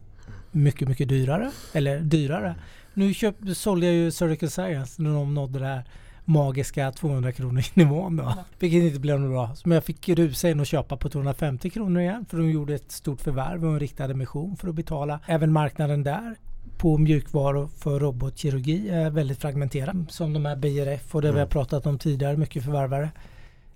Mycket, 0.52 0.88
mycket 0.88 1.10
dyrare. 1.10 1.52
Eller 1.74 2.00
dyrare. 2.00 2.56
Nu 2.94 3.14
köp, 3.14 3.36
sålde 3.56 3.86
jag 3.86 3.96
ju 3.96 4.12
Surgical 4.12 4.50
Science 4.50 5.02
när 5.02 5.14
de 5.14 5.34
nådde 5.34 5.60
det 5.60 5.66
här 5.66 5.84
magiska 6.26 6.92
200 6.92 7.32
kronor 7.32 7.64
nivån 7.74 8.16
då. 8.16 8.34
Vilket 8.60 8.84
inte 8.84 9.00
blev 9.00 9.20
något 9.20 9.32
bra. 9.32 9.56
Men 9.64 9.76
jag 9.76 9.84
fick 9.84 10.10
rusa 10.10 10.50
in 10.50 10.60
och 10.60 10.66
köpa 10.66 10.98
på 10.98 11.10
250 11.10 11.70
kronor 11.70 12.02
igen. 12.02 12.26
För 12.30 12.38
de 12.38 12.50
gjorde 12.50 12.76
ett 12.76 12.92
stort 12.92 13.22
förvärv 13.22 13.66
och 13.66 13.72
en 13.74 13.80
riktad 13.80 14.12
emission 14.12 14.58
för 14.58 14.68
att 14.68 14.76
betala. 14.76 15.20
Även 15.26 15.52
marknaden 15.52 16.04
där 16.04 16.36
på 16.84 16.98
mjukvaror 16.98 17.68
för 17.78 18.00
robotkirurgi 18.00 18.90
är 18.90 19.10
väldigt 19.10 19.42
fragmenterad. 19.42 20.06
Som 20.10 20.34
de 20.34 20.46
här 20.46 20.56
BRF 20.56 21.16
och 21.16 21.22
det 21.22 21.32
vi 21.32 21.40
har 21.40 21.48
pratat 21.48 21.86
om 21.86 22.00
tidigare, 22.00 22.38
mycket 22.38 22.64
förvärvare. 22.64 23.10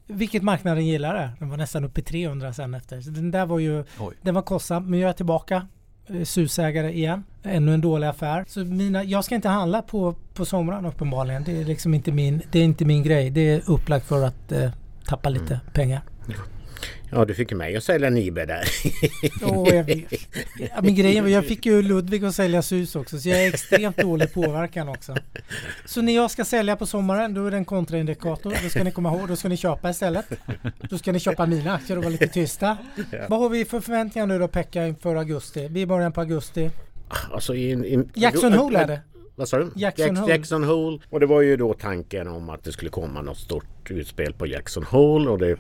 Vilket 0.08 0.44
marknaden 0.44 0.86
gillar 0.86 1.14
det. 1.14 1.30
Den 1.40 1.50
var 1.50 1.58
nästan 1.58 1.84
uppe 1.84 2.00
i 2.00 2.04
300 2.04 2.54
sen 2.54 2.74
efter. 2.74 3.02
Så 3.02 3.10
den 3.10 3.32
där 3.32 3.46
var 3.46 3.60
ju 3.60 3.84
Oj. 4.00 4.14
den 4.22 4.36
var 4.36 4.42
kostsam, 4.42 4.90
men 4.90 5.00
jag 5.00 5.10
är 5.10 5.14
tillbaka. 5.14 5.68
eh, 6.08 6.24
Susägare 6.24 6.92
igen. 6.94 7.24
Ännu 7.44 7.74
en 7.74 7.82
dålig 7.82 8.08
affär. 8.08 8.46
Så 8.48 8.60
mina, 8.66 9.04
jag 9.04 9.26
ska 9.26 9.36
inte 9.36 9.50
handla 9.50 9.82
på, 9.82 10.16
på 10.34 10.46
somrarna 10.46 10.90
uppenbarligen. 10.90 11.44
Det 11.44 11.62
är 11.62 11.66
liksom 11.66 11.94
inte 11.94 12.12
min, 12.12 12.42
det 12.52 12.60
är 12.60 12.64
inte 12.64 12.86
min 12.86 13.04
grej. 13.04 13.30
Det 13.30 13.42
är 13.50 13.62
upplagt 13.70 14.06
för 14.06 14.24
att 14.26 14.52
eh, 14.52 14.70
tappa 15.06 15.30
lite 15.30 15.60
pengar. 15.74 16.02
Ja, 17.12 17.26
du 17.26 17.34
fick 17.34 17.52
mig 17.54 17.76
att 17.76 17.84
sälja 17.84 18.10
Nibe 18.10 18.46
där. 18.46 18.64
Och 19.44 19.68
jag 19.68 19.84
vet. 19.84 20.12
Ja, 20.60 20.82
men 20.82 20.96
grejen 20.96 21.24
var, 21.24 21.32
jag 21.32 21.46
fick 21.46 21.66
ju 21.66 21.82
Ludvig 21.82 22.26
att 22.26 22.36
sälja 22.36 22.62
sus 22.62 22.96
också, 22.96 23.20
så 23.20 23.30
jag 23.30 23.44
är 23.44 23.48
extremt 23.48 23.98
dålig 23.98 24.34
påverkan 24.34 24.90
också. 24.90 25.16
Så 25.86 26.02
när 26.02 26.16
jag 26.16 26.32
ska 26.32 26.46
sälja 26.46 26.76
på 26.76 26.86
sommaren, 26.86 27.34
då 27.34 27.46
är 27.46 27.52
det 27.52 27.58
en 27.58 27.66
kontraindikator. 27.66 28.54
Då 28.64 28.70
ska 28.70 28.84
ni 28.84 28.92
komma 28.92 29.16
ihåg, 29.18 29.28
då 29.28 29.36
ska 29.36 29.50
ni 29.50 29.58
köpa 29.58 29.90
istället. 29.90 30.26
Då 30.90 30.98
ska 30.98 31.12
ni 31.12 31.20
köpa 31.20 31.46
mina 31.46 31.74
aktier 31.76 31.98
och 31.98 32.04
vara 32.04 32.12
lite 32.12 32.28
tysta. 32.28 32.78
Vad 33.30 33.40
har 33.40 33.50
vi 33.50 33.66
för 33.66 33.80
förväntningar 33.80 34.28
nu 34.28 34.40
då 34.40 34.48
Pekka 34.48 34.88
inför 34.88 35.16
augusti? 35.16 35.68
Vi 35.72 35.80
är 35.80 35.84
i 35.84 35.86
början 35.86 36.12
på 36.12 36.22
augusti. 36.22 36.70
Alltså 37.32 37.56
i, 37.56 37.72
i, 37.72 38.04
Jackson 38.14 38.54
Hole 38.54 38.80
är 38.80 38.88
det. 38.88 39.00
Vad 39.36 39.50
sa 39.50 39.58
du? 39.58 39.72
Jackson 39.76 40.08
Jack- 40.08 40.18
Hole. 40.20 40.34
Jackson 40.34 40.64
Hole. 40.64 41.00
Och 41.10 41.20
det 41.20 41.26
var 41.26 41.42
ju 41.42 41.58
då 41.58 41.74
tanken 41.74 42.28
om 42.28 42.50
att 42.50 42.64
det 42.64 42.72
skulle 42.72 42.92
komma 42.92 43.22
något 43.22 43.38
stort 43.38 43.92
utspel 43.92 44.34
på 44.34 44.48
Jackson 44.48 44.84
Hole 44.84 45.30
och 45.30 45.38
det 45.40 45.58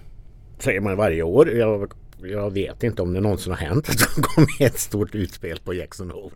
säger 0.59 0.79
man 0.81 0.97
varje 0.97 1.23
år. 1.23 1.49
Jag, 1.51 1.91
jag 2.23 2.53
vet 2.53 2.83
inte 2.83 3.01
om 3.01 3.13
det 3.13 3.19
någonsin 3.21 3.51
har 3.53 3.59
hänt 3.59 3.89
att 3.89 3.97
det 4.15 4.21
kommer 4.21 4.47
ett 4.59 4.79
stort 4.79 5.15
utspel 5.15 5.59
på 5.63 5.73
Jackson 5.73 6.11
Hole. 6.11 6.35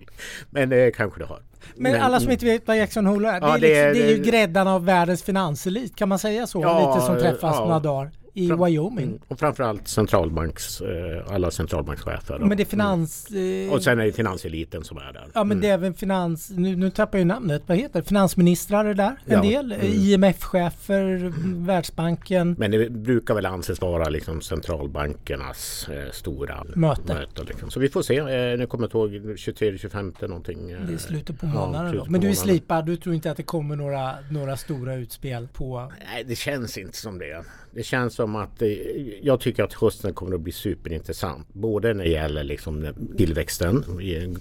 Men 0.49 0.69
det 0.69 0.91
kanske 0.95 1.19
det 1.19 1.25
har. 1.25 1.39
Men 1.75 2.01
alla 2.01 2.19
som 2.19 2.31
inte 2.31 2.45
vet 2.45 2.67
vad 2.67 2.77
Jackson 2.77 3.05
Hole 3.05 3.29
är, 3.29 3.39
det, 3.41 3.47
Ja, 3.47 3.57
är, 3.57 3.59
det 3.61 3.67
liksom, 3.67 3.87
är- 3.87 3.93
det 4.07 4.13
är 4.13 4.17
ju 4.17 4.23
gräddan 4.23 4.67
av 4.67 4.85
världens 4.85 5.23
finanselit. 5.23 5.95
Kan 5.95 6.09
man 6.09 6.19
säga 6.19 6.47
så? 6.47 6.61
Ja, 6.61 6.93
Lite 6.95 7.05
som 7.05 7.19
träffas 7.19 7.55
ja. 7.57 7.65
några 7.65 7.79
dagar 7.79 8.11
i 8.33 8.47
Fram- 8.47 8.65
Wyoming. 8.65 9.05
Mm, 9.07 9.19
Och 9.27 9.39
framförallt 9.39 9.87
centralbanks, 9.87 10.81
eh, 10.81 11.33
alla 11.33 11.51
centralbankschefer. 11.51 12.39
Men 12.39 12.57
det 12.57 12.63
är 12.63 12.65
finans... 12.65 13.27
Eh, 13.31 13.73
Och 13.73 13.83
sen 13.83 13.99
är 13.99 14.05
det 14.05 14.11
finanseliten 14.11 14.83
som 14.83 14.97
är 14.97 15.13
där. 15.13 15.25
Ja 15.33 15.43
men 15.43 15.51
Mm. 15.51 15.61
det 15.61 15.67
är 15.69 15.73
även 15.73 15.93
finans... 15.93 16.49
Nu, 16.55 16.75
nu 16.75 16.89
tappar 16.91 17.17
jag 17.17 17.27
namnet. 17.27 17.63
Vad 17.65 17.77
heter 17.77 18.01
det? 18.01 18.07
Finansministrar 18.07 18.85
är 18.85 18.93
där. 18.93 19.15
En 19.25 19.33
Ja, 19.33 19.41
del. 19.41 19.71
mm. 19.71 19.87
IMF-chefer, 19.87 21.33
Världsbanken. 21.65 22.55
Men 22.59 22.71
det 22.71 22.89
brukar 22.89 23.33
väl 23.35 23.45
anses 23.45 23.81
vara 23.81 24.09
liksom 24.09 24.41
centralbankernas 25.01 25.89
eh, 25.89 26.11
stora 26.11 26.63
Möte. 26.75 27.13
möte 27.13 27.43
liksom. 27.43 27.69
Så 27.71 27.79
vi 27.79 27.89
får 27.89 28.01
se. 28.01 28.17
Eh, 28.17 28.25
nu 28.57 28.65
kommer 28.67 28.89
jag 28.93 29.07
inte 29.07 29.17
ihåg 29.17 29.35
23-25 29.37 30.27
någonting. 30.27 30.71
eh, 30.71 30.79
Det 30.87 30.93
är 30.93 30.97
slutet 30.97 31.39
på 31.39 31.45
ja, 31.45 31.53
månaden 31.53 31.89
slutet 31.91 31.99
då. 31.99 32.05
på 32.05 32.11
Men 32.11 32.21
du 32.21 32.27
är 32.27 32.31
månaden. 32.31 32.47
slipad. 32.47 32.85
Du 32.85 32.97
tror 32.97 33.15
inte 33.15 33.31
att 33.31 33.37
det 33.37 33.43
kommer 33.43 33.75
några, 33.75 34.15
några 34.31 34.57
stora 34.57 34.95
utspel 34.95 35.47
på... 35.53 35.91
Nej, 36.13 36.23
det 36.27 36.35
känns 36.35 36.77
inte 36.77 36.97
som 36.97 37.19
det. 37.19 37.43
Det 37.73 37.83
känns 37.83 38.19
som 38.21 38.35
att 38.35 38.61
eh, 38.61 38.69
jag 39.21 39.39
tycker 39.39 39.63
att 39.63 39.73
hösten 39.73 40.13
kommer 40.13 40.35
att 40.35 40.41
bli 40.41 40.51
superintressant. 40.51 41.47
Både 41.53 41.93
när 41.93 42.03
det 42.03 42.09
gäller 42.09 42.43
liksom 42.43 42.87
tillväxten, 43.17 43.83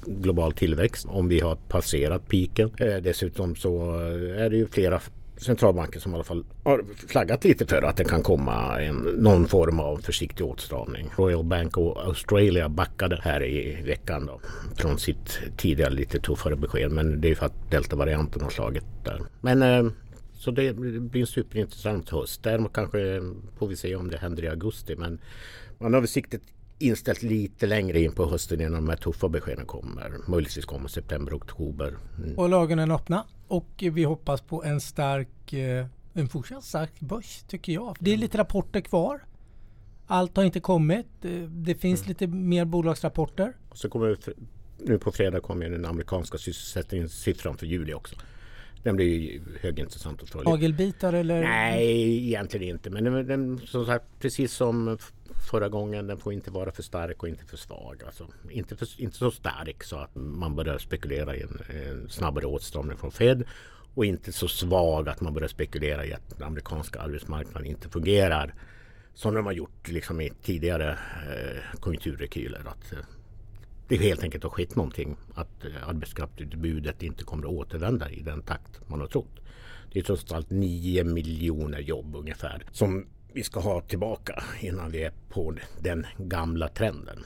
global 0.06 0.52
tillväxt, 0.52 1.06
om 1.08 1.28
vi 1.28 1.40
har 1.40 1.56
passerat 1.56 2.28
piken. 2.28 2.70
Eh, 2.78 2.96
dessutom 2.96 3.56
så 3.56 3.94
eh, 3.94 4.44
är 4.44 4.50
det 4.50 4.56
ju 4.56 4.66
flera 4.66 5.00
centralbanker 5.36 6.00
som 6.00 6.12
i 6.12 6.14
alla 6.14 6.24
fall 6.24 6.44
har 6.64 6.84
flaggat 7.08 7.44
lite 7.44 7.66
för 7.66 7.82
att 7.82 7.96
det 7.96 8.04
kan 8.04 8.22
komma 8.22 8.80
en, 8.80 8.96
någon 8.96 9.46
form 9.46 9.80
av 9.80 9.96
försiktig 9.96 10.46
åtstramning. 10.46 11.10
Royal 11.16 11.44
Bank 11.44 11.78
of 11.78 11.98
Australia 11.98 12.68
backade 12.68 13.20
här 13.22 13.44
i 13.44 13.82
veckan 13.86 14.26
då, 14.26 14.40
från 14.76 14.98
sitt 14.98 15.38
tidigare 15.56 15.90
lite 15.90 16.20
tuffare 16.20 16.56
besked. 16.56 16.90
Men 16.90 17.20
det 17.20 17.26
är 17.26 17.30
ju 17.30 17.34
för 17.34 17.46
att 17.46 17.70
deltavarianten 17.70 18.42
har 18.42 18.50
slagit 18.50 18.84
där. 19.04 19.20
Men 19.40 19.62
eh, 19.62 19.92
så 20.40 20.50
det 20.50 20.72
blir 21.00 21.20
en 21.20 21.26
superintressant 21.26 22.08
höst. 22.10 22.42
Däremot 22.42 22.72
kanske 22.72 23.20
får 23.58 23.66
vi 23.68 23.76
se 23.76 23.96
om 23.96 24.10
det 24.10 24.16
händer 24.18 24.44
i 24.44 24.48
augusti. 24.48 24.96
Men 24.96 25.18
man 25.78 25.94
har 25.94 26.00
väl 26.00 26.08
siktet 26.08 26.42
inställt 26.78 27.22
lite 27.22 27.66
längre 27.66 28.00
in 28.00 28.12
på 28.12 28.26
hösten 28.30 28.60
innan 28.60 28.72
de 28.72 28.88
här 28.88 28.96
tuffa 28.96 29.28
beskeden 29.28 29.66
kommer. 29.66 30.12
Möjligtvis 30.28 30.64
kommer 30.64 30.88
september, 30.88 31.34
oktober. 31.36 31.96
Mm. 32.18 32.38
Och 32.38 32.62
ögonen 32.62 32.90
öppna. 32.90 33.24
Och 33.48 33.68
vi 33.78 34.04
hoppas 34.04 34.40
på 34.40 34.64
en 34.64 34.80
stark... 34.80 35.52
eh, 35.52 35.86
En 36.12 36.28
fortsatt 36.28 36.64
stark 36.64 37.00
börs 37.00 37.44
tycker 37.48 37.72
jag. 37.72 37.96
Det 38.00 38.12
är 38.12 38.16
lite 38.16 38.38
rapporter 38.38 38.80
kvar. 38.80 39.20
Allt 40.06 40.36
har 40.36 40.44
inte 40.44 40.60
kommit. 40.60 41.06
Det- 41.20 41.46
Det 41.46 41.74
finns 41.74 42.08
lite 42.08 42.26
mer 42.26 42.64
bolagsrapporter. 42.64 43.56
Och 43.68 43.78
så 43.78 43.88
kommer 43.88 44.16
nu 44.78 44.98
på 44.98 45.12
fredag 45.12 45.40
kommer 45.40 45.70
den 45.70 45.84
amerikanska 45.86 46.38
sysselsättningssiffran 46.38 47.56
för 47.56 47.66
juli 47.66 47.94
också. 47.94 48.16
Den 48.82 48.96
blir 48.96 49.06
ju 49.06 49.40
högintressant 49.60 50.22
att 50.22 50.30
följa. 50.30 50.50
Hagelbitar 50.50 51.12
eller? 51.12 51.42
Nej, 51.42 52.26
egentligen 52.26 52.68
inte. 52.68 52.90
Men 52.90 53.04
den, 53.04 53.26
den, 53.26 53.60
som 53.66 53.86
sagt, 53.86 54.04
precis 54.18 54.52
som 54.52 54.98
förra 55.50 55.68
gången, 55.68 56.06
den 56.06 56.18
får 56.18 56.32
inte 56.32 56.50
vara 56.50 56.72
för 56.72 56.82
stark 56.82 57.22
och 57.22 57.28
inte 57.28 57.44
för 57.44 57.56
svag. 57.56 58.02
Alltså, 58.06 58.26
inte, 58.50 58.76
för, 58.76 59.00
inte 59.00 59.16
så 59.16 59.30
stark 59.30 59.84
så 59.84 59.96
att 59.96 60.14
man 60.14 60.56
börjar 60.56 60.78
spekulera 60.78 61.36
i 61.36 61.42
en, 61.42 61.58
en 61.68 62.08
snabbare 62.08 62.46
åtstramning 62.46 62.96
från 62.96 63.10
Fed. 63.10 63.44
Och 63.94 64.04
inte 64.04 64.32
så 64.32 64.48
svag 64.48 65.08
att 65.08 65.20
man 65.20 65.34
börjar 65.34 65.48
spekulera 65.48 66.06
i 66.06 66.12
att 66.12 66.38
den 66.38 66.46
amerikanska 66.46 67.00
arbetsmarknaden 67.00 67.66
inte 67.66 67.88
fungerar. 67.88 68.54
Som 69.14 69.34
de 69.34 69.46
har 69.46 69.52
gjort 69.52 69.88
liksom 69.88 70.20
i 70.20 70.32
tidigare 70.42 70.90
eh, 70.90 71.80
konjunkturrekyler. 71.80 72.60
Att, 72.66 72.92
det 73.98 74.04
helt 74.04 74.22
enkelt 74.22 74.44
har 74.44 74.50
skett 74.50 74.76
någonting. 74.76 75.16
Att 75.34 75.64
eh, 75.64 75.88
arbetskraftsutbudet 75.88 77.02
inte 77.02 77.24
kommer 77.24 77.44
att 77.44 77.52
återvända 77.52 78.10
i 78.10 78.20
den 78.20 78.42
takt 78.42 78.80
man 78.86 79.00
har 79.00 79.06
trott. 79.06 79.40
Det 79.92 79.98
är 79.98 80.02
trots 80.02 80.32
allt 80.32 80.50
9 80.50 81.04
miljoner 81.04 81.78
jobb 81.78 82.16
ungefär 82.16 82.64
som 82.72 83.06
vi 83.32 83.42
ska 83.42 83.60
ha 83.60 83.80
tillbaka 83.80 84.42
innan 84.60 84.90
vi 84.90 85.02
är 85.04 85.12
på 85.28 85.54
den 85.80 86.06
gamla 86.18 86.68
trenden. 86.68 87.24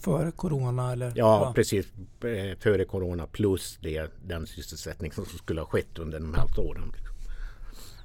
Före 0.00 0.30
corona 0.30 0.92
eller? 0.92 1.12
Ja, 1.16 1.52
precis. 1.54 1.86
Eh, 2.24 2.58
Före 2.58 2.84
corona 2.84 3.26
plus 3.26 3.78
det, 3.82 4.10
den 4.24 4.46
sysselsättning 4.46 5.12
som 5.12 5.24
skulle 5.24 5.60
ha 5.60 5.66
skett 5.68 5.98
under 5.98 6.20
de 6.20 6.34
här 6.34 6.60
åren. 6.60 6.92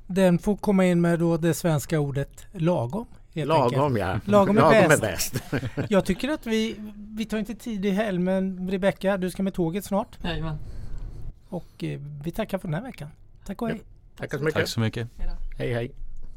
Den 0.07 0.39
får 0.39 0.57
komma 0.57 0.85
in 0.85 1.01
med 1.01 1.19
då 1.19 1.37
det 1.37 1.53
svenska 1.53 1.99
ordet 1.99 2.45
lagom 2.51 3.05
helt 3.35 3.47
Lagom 3.47 3.83
enkelt. 3.83 3.99
ja. 3.99 4.19
Lagom 4.31 4.57
är 4.57 4.87
bäst. 4.87 5.01
bäst. 5.01 5.43
Jag 5.89 6.05
tycker 6.05 6.29
att 6.29 6.47
vi, 6.47 6.75
vi 7.17 7.25
tar 7.25 7.37
inte 7.37 7.55
tid 7.55 7.85
i 7.85 7.89
helg 7.89 8.19
men 8.19 8.69
Rebecka, 8.71 9.17
du 9.17 9.31
ska 9.31 9.43
med 9.43 9.53
tåget 9.53 9.85
snart. 9.85 10.17
Jajamän. 10.23 10.57
Och 11.49 11.83
eh, 11.83 11.99
vi 12.23 12.31
tackar 12.31 12.57
för 12.57 12.67
den 12.67 12.73
här 12.73 12.81
veckan. 12.81 13.09
Tack 13.45 13.61
och 13.61 13.69
hej. 13.69 13.81
Tackar 14.17 14.37
så 14.37 14.43
mycket. 14.43 14.59
Tack 14.59 14.67
så 14.67 14.79
mycket. 14.79 15.07
Hej 15.57 15.73
hej. 15.73 15.91